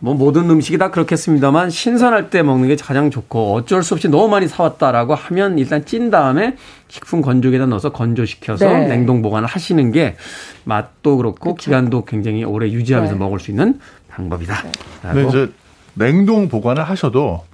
뭐 0.00 0.14
모든 0.14 0.50
음식이 0.50 0.76
다 0.78 0.90
그렇겠습니다만 0.90 1.70
신선할 1.70 2.28
때 2.30 2.42
먹는 2.42 2.68
게 2.68 2.76
가장 2.76 3.10
좋고 3.10 3.54
어쩔 3.54 3.82
수 3.82 3.94
없이 3.94 4.08
너무 4.08 4.28
많이 4.28 4.48
사왔다라고 4.48 5.14
하면 5.14 5.58
일단 5.58 5.84
찐 5.84 6.10
다음에 6.10 6.56
식품 6.88 7.22
건조기에다 7.22 7.66
넣어서 7.66 7.90
건조시켜서 7.90 8.66
네. 8.66 8.88
냉동 8.88 9.22
보관을 9.22 9.48
하시는 9.48 9.92
게 9.92 10.16
맛도 10.64 11.16
그렇고 11.16 11.54
기간도 11.54 12.04
굉장히 12.04 12.44
오래 12.44 12.70
유지하면서 12.70 13.14
네. 13.14 13.18
먹을 13.18 13.38
수 13.38 13.50
있는 13.50 13.80
방법이다. 14.08 14.64
근데 15.02 15.28
이제 15.28 15.52
냉동 15.94 16.48
보관을 16.48 16.84
하셔도 16.84 17.44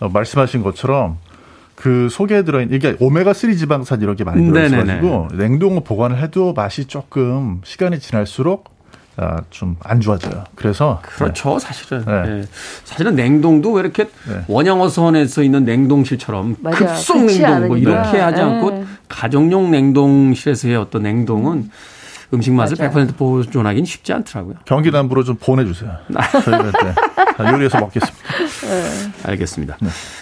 어, 0.00 0.08
말씀하신 0.08 0.62
것처럼 0.62 1.18
그 1.74 2.08
속에 2.10 2.42
들어있는 2.42 2.74
이게 2.74 2.96
오메가 2.98 3.32
3 3.32 3.54
지방산 3.54 4.02
이런 4.02 4.16
게 4.16 4.24
많이 4.24 4.44
들어있어가지고 4.46 5.28
냉동 5.34 5.82
보관을 5.84 6.20
해도 6.20 6.52
맛이 6.52 6.86
조금 6.86 7.60
시간이 7.64 8.00
지날수록 8.00 8.77
아, 9.20 9.36
좀안 9.50 10.00
좋아져요. 10.00 10.44
그래서 10.54 11.00
그렇죠, 11.02 11.58
사실은. 11.58 12.04
네. 12.04 12.12
예. 12.40 12.44
사실은 12.84 13.16
냉동도 13.16 13.72
왜 13.72 13.80
이렇게 13.80 14.04
네. 14.28 14.44
원양어선에서 14.46 15.42
있는 15.42 15.64
냉동실처럼 15.64 16.56
맞아요. 16.60 16.76
급속 16.76 17.24
냉동 17.24 17.66
뭐. 17.68 17.76
이렇게 17.76 18.18
하지 18.20 18.36
네. 18.36 18.42
않고 18.42 18.84
가정용 19.08 19.72
냉동실에서의 19.72 20.76
어떤 20.76 21.02
냉동은 21.02 21.70
음식 22.34 22.52
맛을 22.52 22.76
맞아요. 22.78 22.92
100% 22.92 23.16
보존하기는 23.16 23.86
쉽지 23.86 24.12
않더라고요. 24.12 24.56
경기 24.66 24.90
남부로 24.90 25.24
좀 25.24 25.36
보내주세요. 25.36 25.90
저희가 26.44 26.70
네, 27.42 27.52
요리해서 27.52 27.78
먹겠습니다. 27.80 28.18
알겠습니다. 29.24 29.78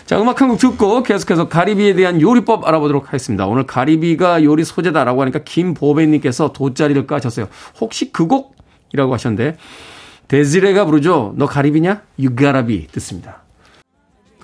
자, 0.07 0.21
음악 0.21 0.41
한 0.41 0.49
곡 0.49 0.59
듣고 0.59 1.03
계속해서 1.03 1.49
가리비에 1.49 1.95
대한 1.95 2.21
요리법 2.21 2.67
알아보도록 2.67 3.07
하겠습니다. 3.09 3.47
오늘 3.47 3.67
가리비가 3.67 4.45
요리 4.45 4.65
소재다라고 4.65 5.21
하니까 5.23 5.41
김보배님께서 5.41 6.53
돗자리를 6.53 7.07
까셨어요. 7.09 7.49
혹시 7.81 8.13
그곡 8.13 8.56
이라고 8.97 9.15
하셨는데 9.15 9.57
데즈레가 10.29 10.85
부르죠. 10.87 11.35
너 11.37 11.47
가리비냐? 11.47 12.03
You 12.19 12.40
Gotta 12.40 12.75
Be 12.75 12.89
듣습니다. 12.93 13.43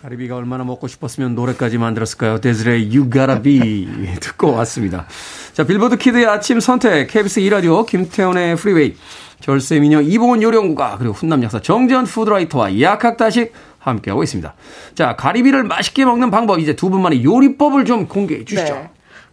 가리비가 0.01 0.37
얼마나 0.37 0.65
먹고 0.65 0.89
싶었으면 0.89 1.35
노래까지 1.35 1.79
만들었을까요? 1.79 2.41
데즈레의 2.41 2.93
You 2.93 3.31
Gotta 3.31 3.94
Be 3.94 4.19
듣고 4.21 4.53
왔습니다. 4.55 5.07
자, 5.53 5.65
빌보드 5.65 5.97
키드의 5.97 6.27
아침 6.27 6.61
선택 6.61 7.07
KBS 7.09 7.41
2라디오 7.41 7.87
김태훈의 7.87 8.57
프리웨이 8.57 8.97
절세미녀 9.41 10.03
이보은 10.03 10.43
요리연구가 10.43 10.99
그리고 10.99 11.15
훈남 11.15 11.43
약사 11.43 11.61
정재훈 11.61 12.05
food 12.05 12.30
writer와 12.30 12.81
약학다식 12.81 13.53
함께하고 13.79 14.23
있습니다. 14.23 14.55
자, 14.95 15.17
가리비를 15.17 15.65
맛있게 15.65 16.05
먹는 16.05 16.31
방법 16.31 16.61
이제 16.61 16.77
두 16.77 16.91
분만의 16.91 17.25
요리법을 17.25 17.85
좀 17.85 18.07
공개해 18.07 18.45
주시죠. 18.45 18.75
네. 18.75 18.91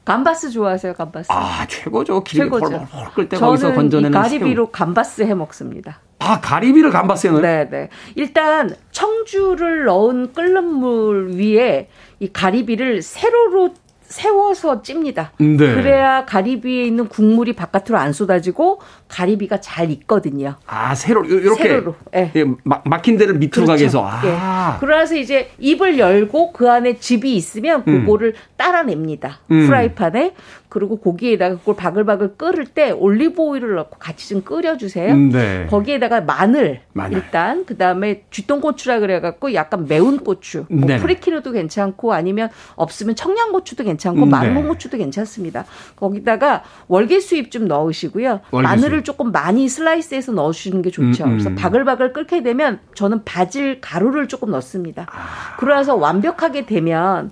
감바스 0.10 0.49
좋아하세요, 0.49 0.95
감바스? 0.95 1.28
아, 1.32 1.68
최고죠. 1.68 2.24
기름이 2.24 2.49
최고죠. 2.49 2.80
펄펄 2.91 3.14
끓때 3.14 3.38
거기서 3.38 3.74
건져내는 3.76 4.20
가리비로 4.20 4.66
새우. 4.66 4.72
감바스 4.72 5.22
해 5.22 5.36
먹습니다. 5.36 5.99
아, 6.18 6.41
가리비를 6.41 6.89
감바스에 6.89 7.30
넣어요? 7.30 7.41
네, 7.43 7.70
네. 7.70 7.89
일단 8.16 8.76
청주를 8.91 9.86
넣은 9.86 10.34
끓는 10.34 10.64
물 10.66 11.30
위에 11.36 11.89
이 12.20 12.28
가리비를 12.28 13.03
세로로 13.03 13.76
세워서 14.10 14.82
찝니다. 14.82 15.32
네. 15.38 15.55
그래야 15.57 16.26
가리비에 16.26 16.84
있는 16.84 17.07
국물이 17.07 17.53
바깥으로 17.53 17.97
안 17.97 18.12
쏟아지고 18.12 18.82
가리비가 19.07 19.62
잘 19.62 19.91
익거든요. 19.91 20.55
아, 20.66 20.95
세로 20.95 21.24
이렇게 21.24 21.64
세로로, 21.64 21.95
예. 22.16 22.32
예, 22.36 22.45
막, 22.64 22.84
막힌 22.86 23.18
데를 23.18 23.36
밑으로 23.36 23.68
가게 23.68 23.86
해서 23.86 24.05
아. 24.05 24.22
예. 24.26 24.80
그래서 24.80 25.16
이제 25.16 25.51
입을 25.60 25.99
열고 25.99 26.53
그 26.53 26.70
안에 26.70 26.97
즙이 26.97 27.36
있으면 27.36 27.86
그거를 27.86 28.34
따라냅니다. 28.57 29.39
음. 29.51 29.68
프라이팬에. 29.68 30.34
그리고 30.70 30.97
고기에다가 30.97 31.57
그걸 31.57 31.76
바글바글 31.76 32.38
끓을 32.38 32.65
때 32.65 32.91
올리브 32.91 33.41
오일을 33.41 33.74
넣고 33.76 33.97
같이 33.97 34.30
좀 34.30 34.43
끓여주세요. 34.43 35.11
음, 35.11 35.30
네. 35.32 35.65
거기에다가 35.67 36.22
마늘, 36.22 36.82
마늘. 36.93 37.17
일단 37.17 37.65
그 37.65 37.76
다음에 37.76 38.24
쥐똥고추라 38.30 38.99
그래갖고 38.99 39.55
약간 39.55 39.88
매운 39.88 40.20
고추, 40.20 40.65
뭐 40.70 40.88
네네. 40.88 40.99
프리키누도 41.01 41.51
괜찮고 41.51 42.13
아니면 42.13 42.49
없으면 42.76 43.15
청양고추도 43.15 43.84
괜찮고 43.84 44.24
음, 44.24 44.30
네. 44.30 44.53
홍고추도 44.53 44.97
괜찮습니다. 44.97 45.65
거기다가 45.95 46.63
월계수잎 46.88 47.49
좀 47.49 47.67
넣으시고요. 47.67 48.41
월계수잎. 48.51 48.63
마늘을 48.63 49.03
조금 49.03 49.32
많이 49.32 49.67
슬라이스해서 49.67 50.34
넣어주시는 50.34 50.84
게 50.84 50.91
좋죠. 50.91 51.24
음, 51.24 51.32
음. 51.32 51.38
그래서 51.39 51.55
바글바글 51.55 52.13
끓게 52.13 52.43
되면 52.43 52.80
저는 52.93 53.24
바질 53.24 53.82
가루를 53.82 54.28
조금 54.28 54.51
넣습니다. 54.51 55.07
아. 55.11 55.57
그래서 55.57 55.95
완벽하게 55.95 56.67
되면 56.67 57.32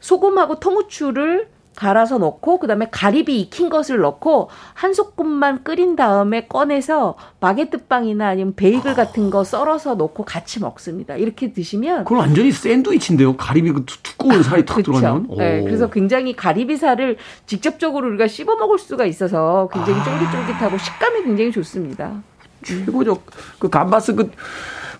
소금하고 0.00 0.58
통후추를 0.60 1.48
갈아서 1.82 2.18
넣고 2.18 2.58
그다음에 2.58 2.88
가리비 2.90 3.40
익힌 3.40 3.68
것을 3.68 3.98
넣고 4.00 4.50
한 4.74 4.92
소끔만 4.94 5.62
끓인 5.62 5.94
다음에 5.94 6.46
꺼내서 6.48 7.14
바게트 7.38 7.86
빵이나 7.86 8.26
아니면 8.26 8.54
베이글 8.56 8.94
같은 8.94 9.30
거 9.30 9.44
썰어서 9.44 9.94
넣고 9.94 10.24
같이 10.24 10.58
먹습니다. 10.58 11.14
이렇게 11.14 11.52
드시면 11.52 12.02
그건 12.02 12.18
완전히 12.18 12.50
샌드위치인데요. 12.50 13.36
가리비 13.36 13.70
그 13.70 13.84
두- 13.84 14.02
두꺼운 14.02 14.42
살이 14.42 14.64
탁 14.64 14.74
그렇죠. 14.74 14.90
들어가면. 14.98 15.28
네, 15.38 15.60
오. 15.60 15.64
그래서 15.66 15.88
굉장히 15.88 16.34
가리비살을 16.34 17.16
직접적으로 17.46 18.08
우리가 18.08 18.26
씹어 18.26 18.56
먹을 18.56 18.76
수가 18.80 19.04
있어서 19.04 19.68
아. 19.70 19.74
굉장히 19.84 20.02
쫄깃쫄깃하고 20.02 20.78
식감이 20.78 21.22
굉장히 21.22 21.52
좋습니다. 21.52 22.22
최고죠. 22.64 23.18
그 23.60 23.68
감바스 23.70 24.16
그 24.16 24.32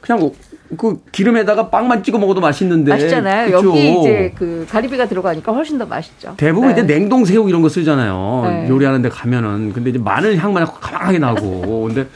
그냥 0.01 0.31
그 0.77 1.01
기름에다가 1.13 1.71
빵만 1.71 2.03
찍어 2.03 2.19
먹어도 2.19 2.41
맛있는데. 2.41 2.93
맛있잖아요. 2.93 3.47
그죠? 3.57 3.69
여기 3.71 3.93
이제 4.01 4.33
그 4.37 4.67
가리비가 4.69 5.07
들어가니까 5.07 5.53
훨씬 5.53 5.79
더 5.79 5.87
맛있죠. 5.87 6.35
대부분 6.37 6.69
네. 6.69 6.73
이제 6.75 6.87
냉동 6.87 7.25
새우 7.25 7.49
이런 7.49 7.63
거 7.63 7.69
쓰잖아요. 7.69 8.43
네. 8.45 8.69
요리하는 8.69 9.01
데 9.01 9.09
가면은. 9.09 9.73
근데 9.73 9.91
이제 9.91 9.99
마늘 9.99 10.37
향만 10.37 10.67
가만하게 10.67 11.19
나고. 11.19 11.85
근데 11.87 12.07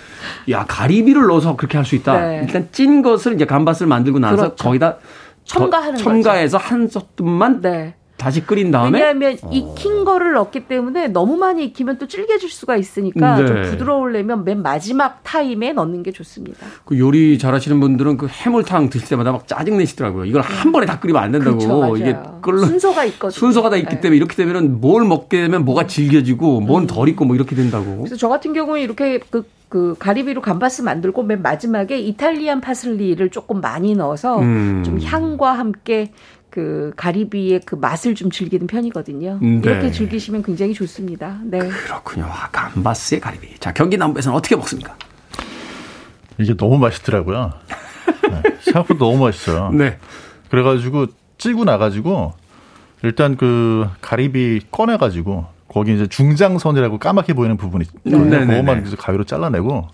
야, 0.51 0.65
가리비를 0.69 1.27
넣어서 1.29 1.57
그렇게 1.57 1.79
할 1.79 1.87
수 1.87 1.95
있다. 1.95 2.21
네. 2.21 2.41
일단 2.47 2.69
찐 2.73 3.01
것을 3.03 3.35
이제 3.35 3.45
감바스를 3.47 3.89
만들고 3.89 4.19
나서 4.19 4.37
그렇죠. 4.37 4.57
거기다 4.65 4.97
첨가하는 5.45 5.95
더- 5.97 6.03
첨가해서 6.05 6.59
한 6.59 6.89
솥만 6.89 7.61
네. 7.63 7.95
다시 8.23 8.45
끓인 8.47 8.71
다음에 8.71 9.01
왜냐하면 9.01 9.37
익힌 9.51 10.05
거를 10.05 10.33
넣기 10.35 10.61
때문에 10.69 11.09
너무 11.09 11.37
많이 11.37 11.65
익히면 11.65 11.99
또 11.99 12.07
질겨질 12.07 12.49
수가 12.51 12.77
있으니까 12.77 13.37
네. 13.37 13.47
좀 13.47 13.63
부드러우려면 13.63 14.45
맨 14.45 14.63
마지막 14.63 15.25
타임에 15.25 15.73
넣는 15.73 16.05
게 16.05 16.13
좋습니다. 16.13 16.65
그 16.85 16.97
요리 16.99 17.37
잘하시는 17.39 17.81
분들은 17.81 18.17
그 18.19 18.29
해물탕 18.29 18.91
드실 18.91 19.09
때마다 19.09 19.33
막 19.33 19.49
짜증 19.49 19.77
내시더라고요. 19.79 20.25
이걸 20.27 20.43
한 20.43 20.71
번에 20.71 20.87
다 20.87 21.01
끓이면 21.01 21.21
안 21.21 21.33
된다고. 21.33 21.59
그렇죠. 21.59 21.97
이게 21.97 22.17
끓는 22.43 22.65
순서가 22.67 23.05
있거든요. 23.07 23.31
순서가 23.31 23.71
다 23.71 23.77
있기 23.77 23.97
네. 23.97 24.01
때문에 24.01 24.17
이렇게 24.17 24.37
되면은 24.37 24.81
뭘 24.81 25.05
먹게 25.05 25.43
되면 25.43 25.65
뭐가 25.65 25.87
질겨지고 25.89 26.61
뭔 26.61 26.87
덜 26.87 27.09
익고 27.09 27.25
뭐 27.25 27.35
이렇게 27.35 27.57
된다고. 27.57 27.97
그래서 27.99 28.17
저 28.17 28.29
같은 28.29 28.53
경우는 28.53 28.81
이렇게 28.83 29.19
그, 29.31 29.45
그 29.69 29.95
가리비로 29.99 30.43
감바스 30.43 30.83
만들고 30.83 31.23
맨 31.23 31.41
마지막에 31.43 31.99
이탈리안 31.99 32.61
파슬리를 32.61 33.27
조금 33.31 33.61
많이 33.61 33.95
넣어서 33.95 34.39
음. 34.41 34.83
좀 34.85 35.01
향과 35.01 35.53
함께 35.53 36.13
그 36.53 36.93
가리비의 36.97 37.63
그 37.65 37.77
맛을 37.77 38.15
좀 38.15 38.31
즐기는 38.31 38.67
편이거든요. 38.67 39.39
네. 39.41 39.61
이렇게 39.65 39.91
즐기시면 39.91 40.43
굉장히 40.43 40.75
좋습니다. 40.75 41.39
네. 41.45 41.59
그렇군요. 41.59 42.27
아, 42.27 42.51
감바스의 42.51 43.23
가리비. 43.23 43.59
자, 43.59 43.73
경기 43.73 43.97
남부에서는 43.97 44.37
어떻게 44.37 44.55
먹습니까? 44.55 44.95
이게 46.37 46.55
너무 46.55 46.77
맛있더라고요. 46.77 47.55
네, 48.31 48.43
생각보다 48.61 48.99
너무 48.99 49.25
맛있어요. 49.25 49.71
네. 49.71 49.99
그래가지고 50.51 51.07
찌고 51.39 51.65
나가지고 51.65 52.35
일단 53.03 53.39
그 53.39 53.89
가리비 54.03 54.67
꺼내가지고 54.71 55.47
거기 55.69 55.95
이제 55.95 56.07
중장선이라고 56.07 56.99
까맣게 56.99 57.33
보이는 57.33 57.57
부분이 57.57 57.87
있거든요. 57.87 58.25
네, 58.27 58.41
네, 58.41 58.47
그거만 58.47 58.83
네. 58.83 58.89
이제 58.89 58.97
가위로 58.97 59.25
잘라내고 59.25 59.89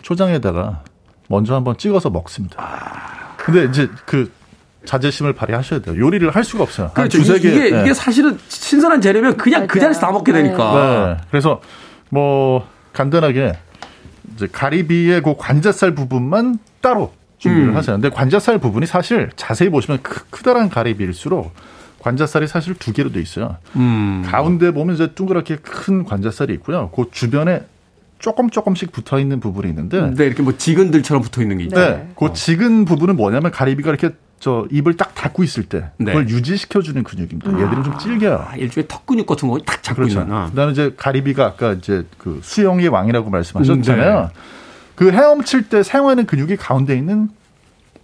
초장에다가 0.00 0.84
먼저 1.28 1.54
한번 1.54 1.76
찍어서 1.76 2.08
먹습니다. 2.08 2.56
아. 2.62 3.36
근데 3.36 3.66
이제 3.66 3.90
그 4.06 4.32
자제심을 4.84 5.32
발휘하셔야 5.34 5.80
돼요. 5.80 5.98
요리를 5.98 6.28
할 6.30 6.44
수가 6.44 6.62
없어요. 6.62 6.86
한 6.88 6.94
그렇죠. 6.94 7.18
두세 7.18 7.36
이- 7.36 7.40
개. 7.40 7.48
이게, 7.50 7.70
네. 7.70 7.82
이게 7.82 7.94
사실은 7.94 8.38
신선한 8.48 9.00
재료면 9.00 9.36
그냥 9.36 9.66
그 9.66 9.78
맞아요. 9.78 9.92
자리에서 9.92 10.00
다 10.00 10.12
먹게 10.12 10.32
네. 10.32 10.42
되니까. 10.42 11.16
네. 11.20 11.24
그래서 11.30 11.60
뭐 12.10 12.66
간단하게 12.92 13.54
이제 14.34 14.48
가리비의 14.50 15.22
그 15.22 15.34
관자살 15.36 15.94
부분만 15.94 16.58
따로 16.80 17.12
준비를 17.38 17.70
음. 17.70 17.76
하세요. 17.76 17.96
근데 17.96 18.08
관자살 18.10 18.58
부분이 18.58 18.86
사실 18.86 19.30
자세히 19.36 19.68
보시면 19.68 20.00
크, 20.02 20.24
크다란 20.30 20.68
가리비일수록 20.68 21.52
관자살이 22.00 22.46
사실 22.46 22.74
두 22.74 22.92
개로 22.92 23.10
돼 23.10 23.20
있어요. 23.20 23.56
음. 23.76 24.22
가운데 24.24 24.70
보면 24.70 24.94
이제 24.94 25.08
둥그렇게 25.14 25.56
큰 25.56 26.04
관자살이 26.04 26.52
있고요. 26.54 26.90
그 26.94 27.06
주변에 27.10 27.62
조금 28.20 28.50
조금씩 28.50 28.90
붙어 28.90 29.18
있는 29.20 29.38
부분이 29.38 29.68
있는데 29.68 30.10
네, 30.14 30.26
이렇게 30.26 30.42
뭐 30.42 30.56
지근들처럼 30.56 31.22
붙어 31.22 31.42
있는 31.42 31.58
게 31.58 31.64
있죠. 31.64 31.76
네. 31.76 32.08
그 32.16 32.32
지근 32.32 32.84
부분은 32.84 33.16
뭐냐면 33.16 33.50
가리비가 33.52 33.90
이렇게 33.90 34.10
저 34.40 34.66
입을 34.70 34.96
딱 34.96 35.14
닫고 35.14 35.42
있을 35.42 35.64
때 35.64 35.90
네. 35.98 36.12
그걸 36.12 36.28
유지시켜 36.28 36.80
주는 36.82 37.02
근육입니다. 37.02 37.50
얘들은 37.52 37.82
좀 37.84 37.98
질겨요. 37.98 38.46
아, 38.48 38.54
일종의 38.56 38.86
턱 38.88 39.04
근육 39.06 39.26
같은 39.26 39.48
거 39.48 39.58
딱 39.66 39.82
잡고 39.82 40.02
그렇죠. 40.02 40.20
있는. 40.20 40.34
아. 40.34 40.46
그다음에 40.50 40.72
이제 40.72 40.94
가리비가 40.96 41.44
아까 41.44 41.72
이제 41.72 42.04
그 42.18 42.40
수영의 42.42 42.88
왕이라고 42.88 43.30
말씀하셨잖아요. 43.30 44.18
음, 44.20 44.26
네. 44.26 44.32
그 44.94 45.10
헤엄칠 45.12 45.68
때 45.68 45.82
사용하는 45.82 46.26
근육이 46.26 46.56
가운데 46.56 46.96
있는 46.96 47.30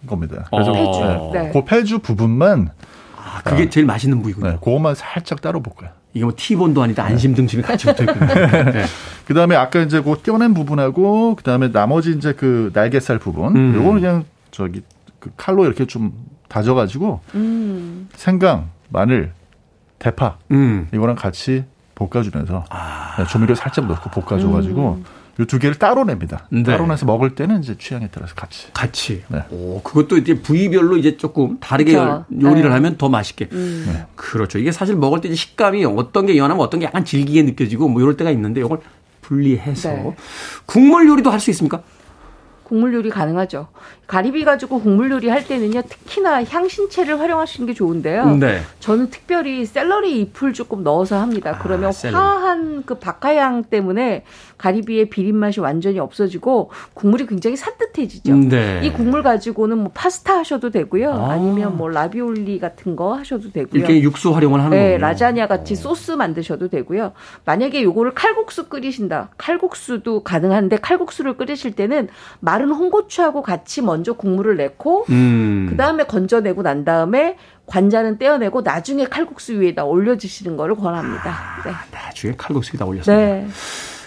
겁니다. 0.07 0.47
그래서 0.51 0.73
어. 0.73 0.75
폐주. 0.75 1.33
네. 1.39 1.43
네. 1.45 1.51
그 1.53 1.65
폐주 1.65 1.99
부분만 2.01 2.71
아, 3.17 3.41
그게 3.43 3.71
제일 3.71 3.87
맛있는 3.87 4.21
부위군요. 4.23 4.51
네, 4.51 4.57
그것만 4.57 4.95
살짝 4.95 5.41
따로 5.41 5.63
볶아요. 5.63 5.91
이게 6.13 6.25
뭐 6.25 6.33
티본도 6.37 6.81
아니다 6.83 7.03
안심 7.05 7.35
등심이 7.35 7.63
같이 7.63 7.87
붙어 7.87 8.05
있군요. 8.05 8.27
네. 8.73 8.85
그다음에 9.27 9.57
아까 9.57 9.81
이제 9.81 10.01
그 10.01 10.17
떼어낸 10.23 10.55
부분하고 10.55 11.35
그다음에 11.37 11.73
나머지 11.73 12.11
이제 12.13 12.33
그 12.33 12.71
날개살 12.75 13.19
부분 13.19 13.57
음. 13.57 13.75
요거는 13.75 14.01
그냥 14.01 14.25
저기 14.53 14.83
그 15.25 15.31
칼로 15.39 15.65
이렇게 15.65 15.87
좀 15.87 16.13
다져가지고 16.49 17.21
음. 17.35 18.09
생강, 18.15 18.69
마늘, 18.91 19.33
대파 19.99 20.37
음. 20.51 20.89
이거랑 20.93 21.17
같이 21.17 21.65
볶아주면서 21.95 22.67
아. 22.69 23.15
네, 23.17 23.25
조미료 23.27 23.55
살짝 23.55 23.87
넣고 23.87 24.11
볶아줘가지고 24.21 25.03
이두 25.41 25.59
개를 25.59 25.77
따로 25.77 26.05
냅니다. 26.05 26.47
네. 26.51 26.63
따로 26.63 26.87
내서 26.87 27.07
먹을 27.07 27.35
때는 27.35 27.61
이제 27.63 27.77
취향에 27.79 28.09
따라서 28.13 28.35
같이. 28.35 28.69
같이. 28.75 29.25
네. 29.29 29.43
오, 29.51 29.81
그것도 29.83 30.19
이제 30.19 30.35
부위별로 30.41 30.97
이제 30.99 31.17
조금 31.17 31.59
다르게 31.59 31.93
그렇죠. 31.93 32.25
요리를 32.41 32.69
네. 32.69 32.75
하면 32.75 32.97
더 32.99 33.09
맛있게. 33.09 33.49
음. 33.53 34.05
그렇죠. 34.15 34.59
이게 34.59 34.71
사실 34.71 34.95
먹을 34.95 35.21
때 35.23 35.29
이제 35.29 35.35
식감이 35.37 35.85
어떤 35.87 36.27
게 36.27 36.37
연하면 36.37 36.63
어떤 36.63 36.81
게 36.81 36.87
약간 36.87 37.05
질기게 37.05 37.43
느껴지고 37.45 37.89
뭐 37.89 38.03
이럴 38.03 38.17
때가 38.17 38.31
있는데 38.31 38.61
이걸 38.61 38.79
분리해서 39.23 39.89
네. 39.89 40.17
국물 40.67 41.09
요리도 41.09 41.31
할 41.31 41.41
수 41.41 41.51
있습니까? 41.51 41.83
국물 42.65 42.95
요리 42.95 43.11
가능하죠. 43.11 43.69
가리비 44.07 44.45
가지고 44.45 44.81
국물 44.81 45.11
요리 45.11 45.29
할 45.29 45.47
때는요, 45.47 45.83
특히나 45.83 46.45
향신채를 46.45 47.19
활용하시는 47.19 47.67
게 47.67 47.75
좋은데요. 47.75 48.37
네. 48.37 48.61
저는 48.81 49.11
특별히 49.11 49.65
샐러리 49.65 50.21
잎을 50.21 50.53
조금 50.53 50.85
넣어서 50.85 51.19
합니다. 51.19 51.51
아, 51.51 51.59
그러면 51.59 51.91
샐러리. 51.91 52.15
화한 52.15 52.83
그 52.85 52.97
박하향 52.97 53.65
때문에 53.65 54.25
가리비의 54.59 55.09
비린 55.11 55.37
맛이 55.37 55.61
완전히 55.61 55.99
없어지고 55.99 56.71
국물이 56.93 57.27
굉장히 57.27 57.57
산뜻해지죠. 57.57 58.35
네. 58.37 58.81
이 58.85 58.93
국물 58.93 59.23
가지고는 59.23 59.79
뭐 59.79 59.91
파스타 59.95 60.39
하셔도 60.39 60.71
되고요. 60.71 61.11
아. 61.11 61.33
아. 61.33 61.37
니면뭐 61.37 61.89
라비올리 61.89 62.59
같은 62.61 62.95
거 62.97 63.15
하셔도 63.15 63.51
되고요. 63.51 63.81
일종의 63.81 64.03
육수 64.03 64.35
활용을 64.35 64.61
하는 64.61 64.71
네, 64.71 64.93
거군요. 64.93 64.99
라자냐 64.99 65.47
같이 65.49 65.75
소스 65.75 66.13
만드셔도 66.13 66.69
되고요. 66.69 67.13
만약에 67.45 67.83
요거를 67.83 68.15
칼국수 68.15 68.69
끓이신다. 68.69 69.31
칼국수도 69.39 70.23
가능한데 70.23 70.77
칼국수를 70.77 71.37
끓이실 71.37 71.73
때는 71.73 72.09
마른 72.41 72.71
홍고추하고 72.71 73.43
같이 73.43 73.83
먼저 73.83 73.94
국물을 74.03 74.57
내고 74.57 75.05
음. 75.11 75.67
그다음에 75.71 76.05
건져내고 76.05 76.63
난 76.63 76.85
다음에 76.85 77.37
관자는 77.67 78.19
떼어내고 78.19 78.63
나중에 78.63 79.05
칼국수 79.05 79.61
위에다 79.61 79.85
올려 79.85 80.17
주시는 80.17 80.57
거를 80.57 80.75
권합니다. 80.75 81.63
네. 81.65 81.71
나중에 81.93 82.35
칼국수 82.37 82.73
위에다 82.75 82.85
올렸습니다. 82.85 83.25
네. 83.25 83.47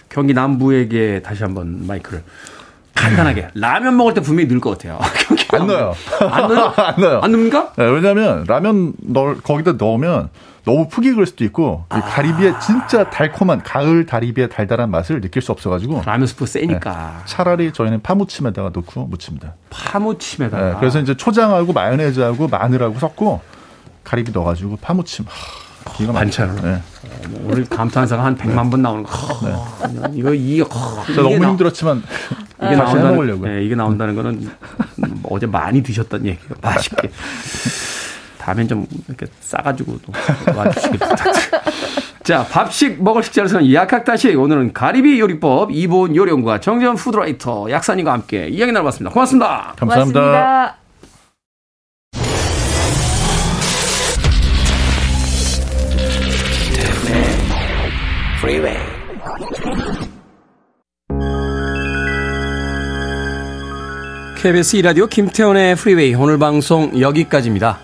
경기 0.10 0.34
남부에게 0.34 1.22
다시 1.24 1.44
한번 1.44 1.86
마이크를 1.88 2.24
간단하게 2.98 3.50
라면 3.54 3.95
먹을 3.95 4.14
때 4.14 4.22
분명히 4.22 4.48
넣을 4.50 4.60
것 4.60 4.72
같아요. 4.78 5.00
안 5.54 5.68
넣어요. 5.68 5.93
안 6.30 6.48
넣어요? 6.48 6.74
안 6.78 6.95
넣어요. 6.98 7.20
안 7.22 7.32
넣습니까? 7.32 7.72
네, 7.78 7.86
왜냐하면 7.86 8.43
라면 8.48 8.93
넣 9.00 9.36
거기다 9.43 9.74
넣으면 9.74 10.30
너무 10.66 10.89
푹 10.89 11.06
익을 11.06 11.26
수도 11.26 11.45
있고 11.45 11.86
이 11.95 12.00
가리비의 12.00 12.56
진짜 12.60 13.10
달콤한 13.10 13.64
가을 13.64 14.06
다리비의 14.06 14.50
달달한 14.50 14.91
맛을 14.91 15.22
느낄 15.22 15.41
수 15.41 15.54
없어가지고 15.54 16.02
라면 16.06 16.28
스프 16.28 16.45
세니까 16.45 17.22
차라리 17.26 17.72
저희는 17.72 18.02
파무침에다가 18.02 18.72
넣고 18.74 19.06
무칩니다. 19.06 19.54
파무침에다가 19.70 20.70
네, 20.72 20.76
그래서 20.80 21.00
이제 21.00 21.16
초장하고 21.16 21.72
마요네즈하고 21.72 22.50
마늘하고 22.50 23.00
섞고 23.00 23.41
가리비 24.04 24.32
넣어가지고 24.34 24.78
파무침. 24.82 25.26
하, 25.28 25.93
기가 25.93 26.12
막히죠. 26.12 26.43
반찬으로. 26.43 26.68
네. 26.68 26.82
오늘 27.43 27.65
감탄사가 27.65 28.24
한 28.24 28.36
100만 28.38 28.70
번 28.72 28.82
나오는 28.82 29.03
거. 29.03 29.09
허, 29.11 29.88
이거 30.13 30.34
이게 30.34 30.61
허, 30.61 31.05
진짜 31.05 31.22
너무 31.22 31.38
나- 31.39 31.49
힘들었지만 31.49 32.03
이게 32.63 32.76
나온다는. 32.76 33.41
네, 33.41 33.63
이게 33.63 33.76
나온다는 33.76 34.15
거는 34.15 34.49
뭐 35.22 35.36
어제 35.36 35.45
많이 35.45 35.82
드셨던 35.84 36.26
얘기예요. 36.26 36.49
맛있게. 36.61 37.09
다음엔 38.39 38.68
좀 38.68 38.88
이렇게 39.07 39.26
싸가지고 39.41 39.99
또 40.05 40.13
와주시길 40.55 40.99
부탁드립니다. 40.99 41.61
자, 42.24 42.45
밥식 42.49 43.03
먹을 43.03 43.22
식재로서는 43.24 43.74
약학다식 43.74 44.38
오늘은 44.39 44.72
가리비 44.74 45.20
요리법 45.20 45.72
이보은 45.72 46.15
요리연구가 46.15 46.59
정재원 46.61 46.95
푸드라이터 46.95 47.70
약사님과 47.70 48.11
함께 48.13 48.47
이야기 48.47 48.72
나눠봤습니다. 48.72 49.13
고맙습니다. 49.13 49.74
감사합니다. 49.78 50.20
고맙습니다. 50.22 50.87
Freeway. 58.48 58.78
KBS 64.38 64.78
2라디오 64.78 65.10
김태훈의 65.10 65.76
프리웨이 65.76 66.16
오늘 66.16 66.38
방송 66.38 66.98
여기까지입니다. 67.02 67.78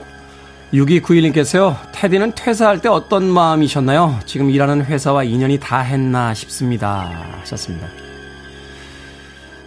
6291님께서요. 0.74 1.76
테디는 1.91 2.36
퇴사할 2.36 2.80
때 2.80 2.88
어떤 2.88 3.26
마음이셨나요? 3.26 4.22
지금 4.26 4.49
일하는 4.49 4.86
회사와 4.86 5.26
인연이 5.26 5.59
다 5.59 5.80
했나 5.80 6.34
싶습니다. 6.34 7.11
하셨습니다. 7.41 7.89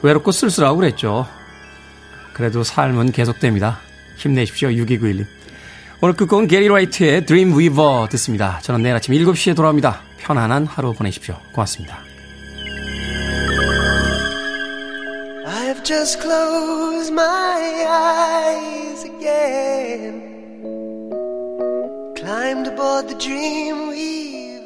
외롭고 0.01 0.33
쓸쓸하고 0.33 0.79
그랬죠. 0.79 1.27
그래도 2.33 2.63
삶은 2.63 3.13
계속됩니다. 3.13 3.81
힘내십시오. 4.17 4.71
6291님. 4.71 5.36
오늘 6.03 6.15
끝곡은 6.15 6.47
게리 6.47 6.69
라이트의 6.69 7.25
Dream 7.25 7.57
Weaver 7.57 8.09
듣습니다. 8.11 8.59
저는 8.61 8.83
내일 8.83 8.95
아침 8.97 9.15
7시에 9.15 9.57
돌아옵니다. 9.57 10.03
편안한 10.19 10.67
하루 10.67 10.93
보내십시오. 10.93 11.37
고맙습니다. 11.53 12.01
I've 15.47 15.83
just 15.85 16.21
closed 16.21 17.13
my 17.13 17.87
eyes 17.89 19.05
again. 19.05 20.23
Climbed 22.15 22.69
aboard 22.69 23.09
the 23.09 23.19
dream 23.19 23.89
we 23.89 24.61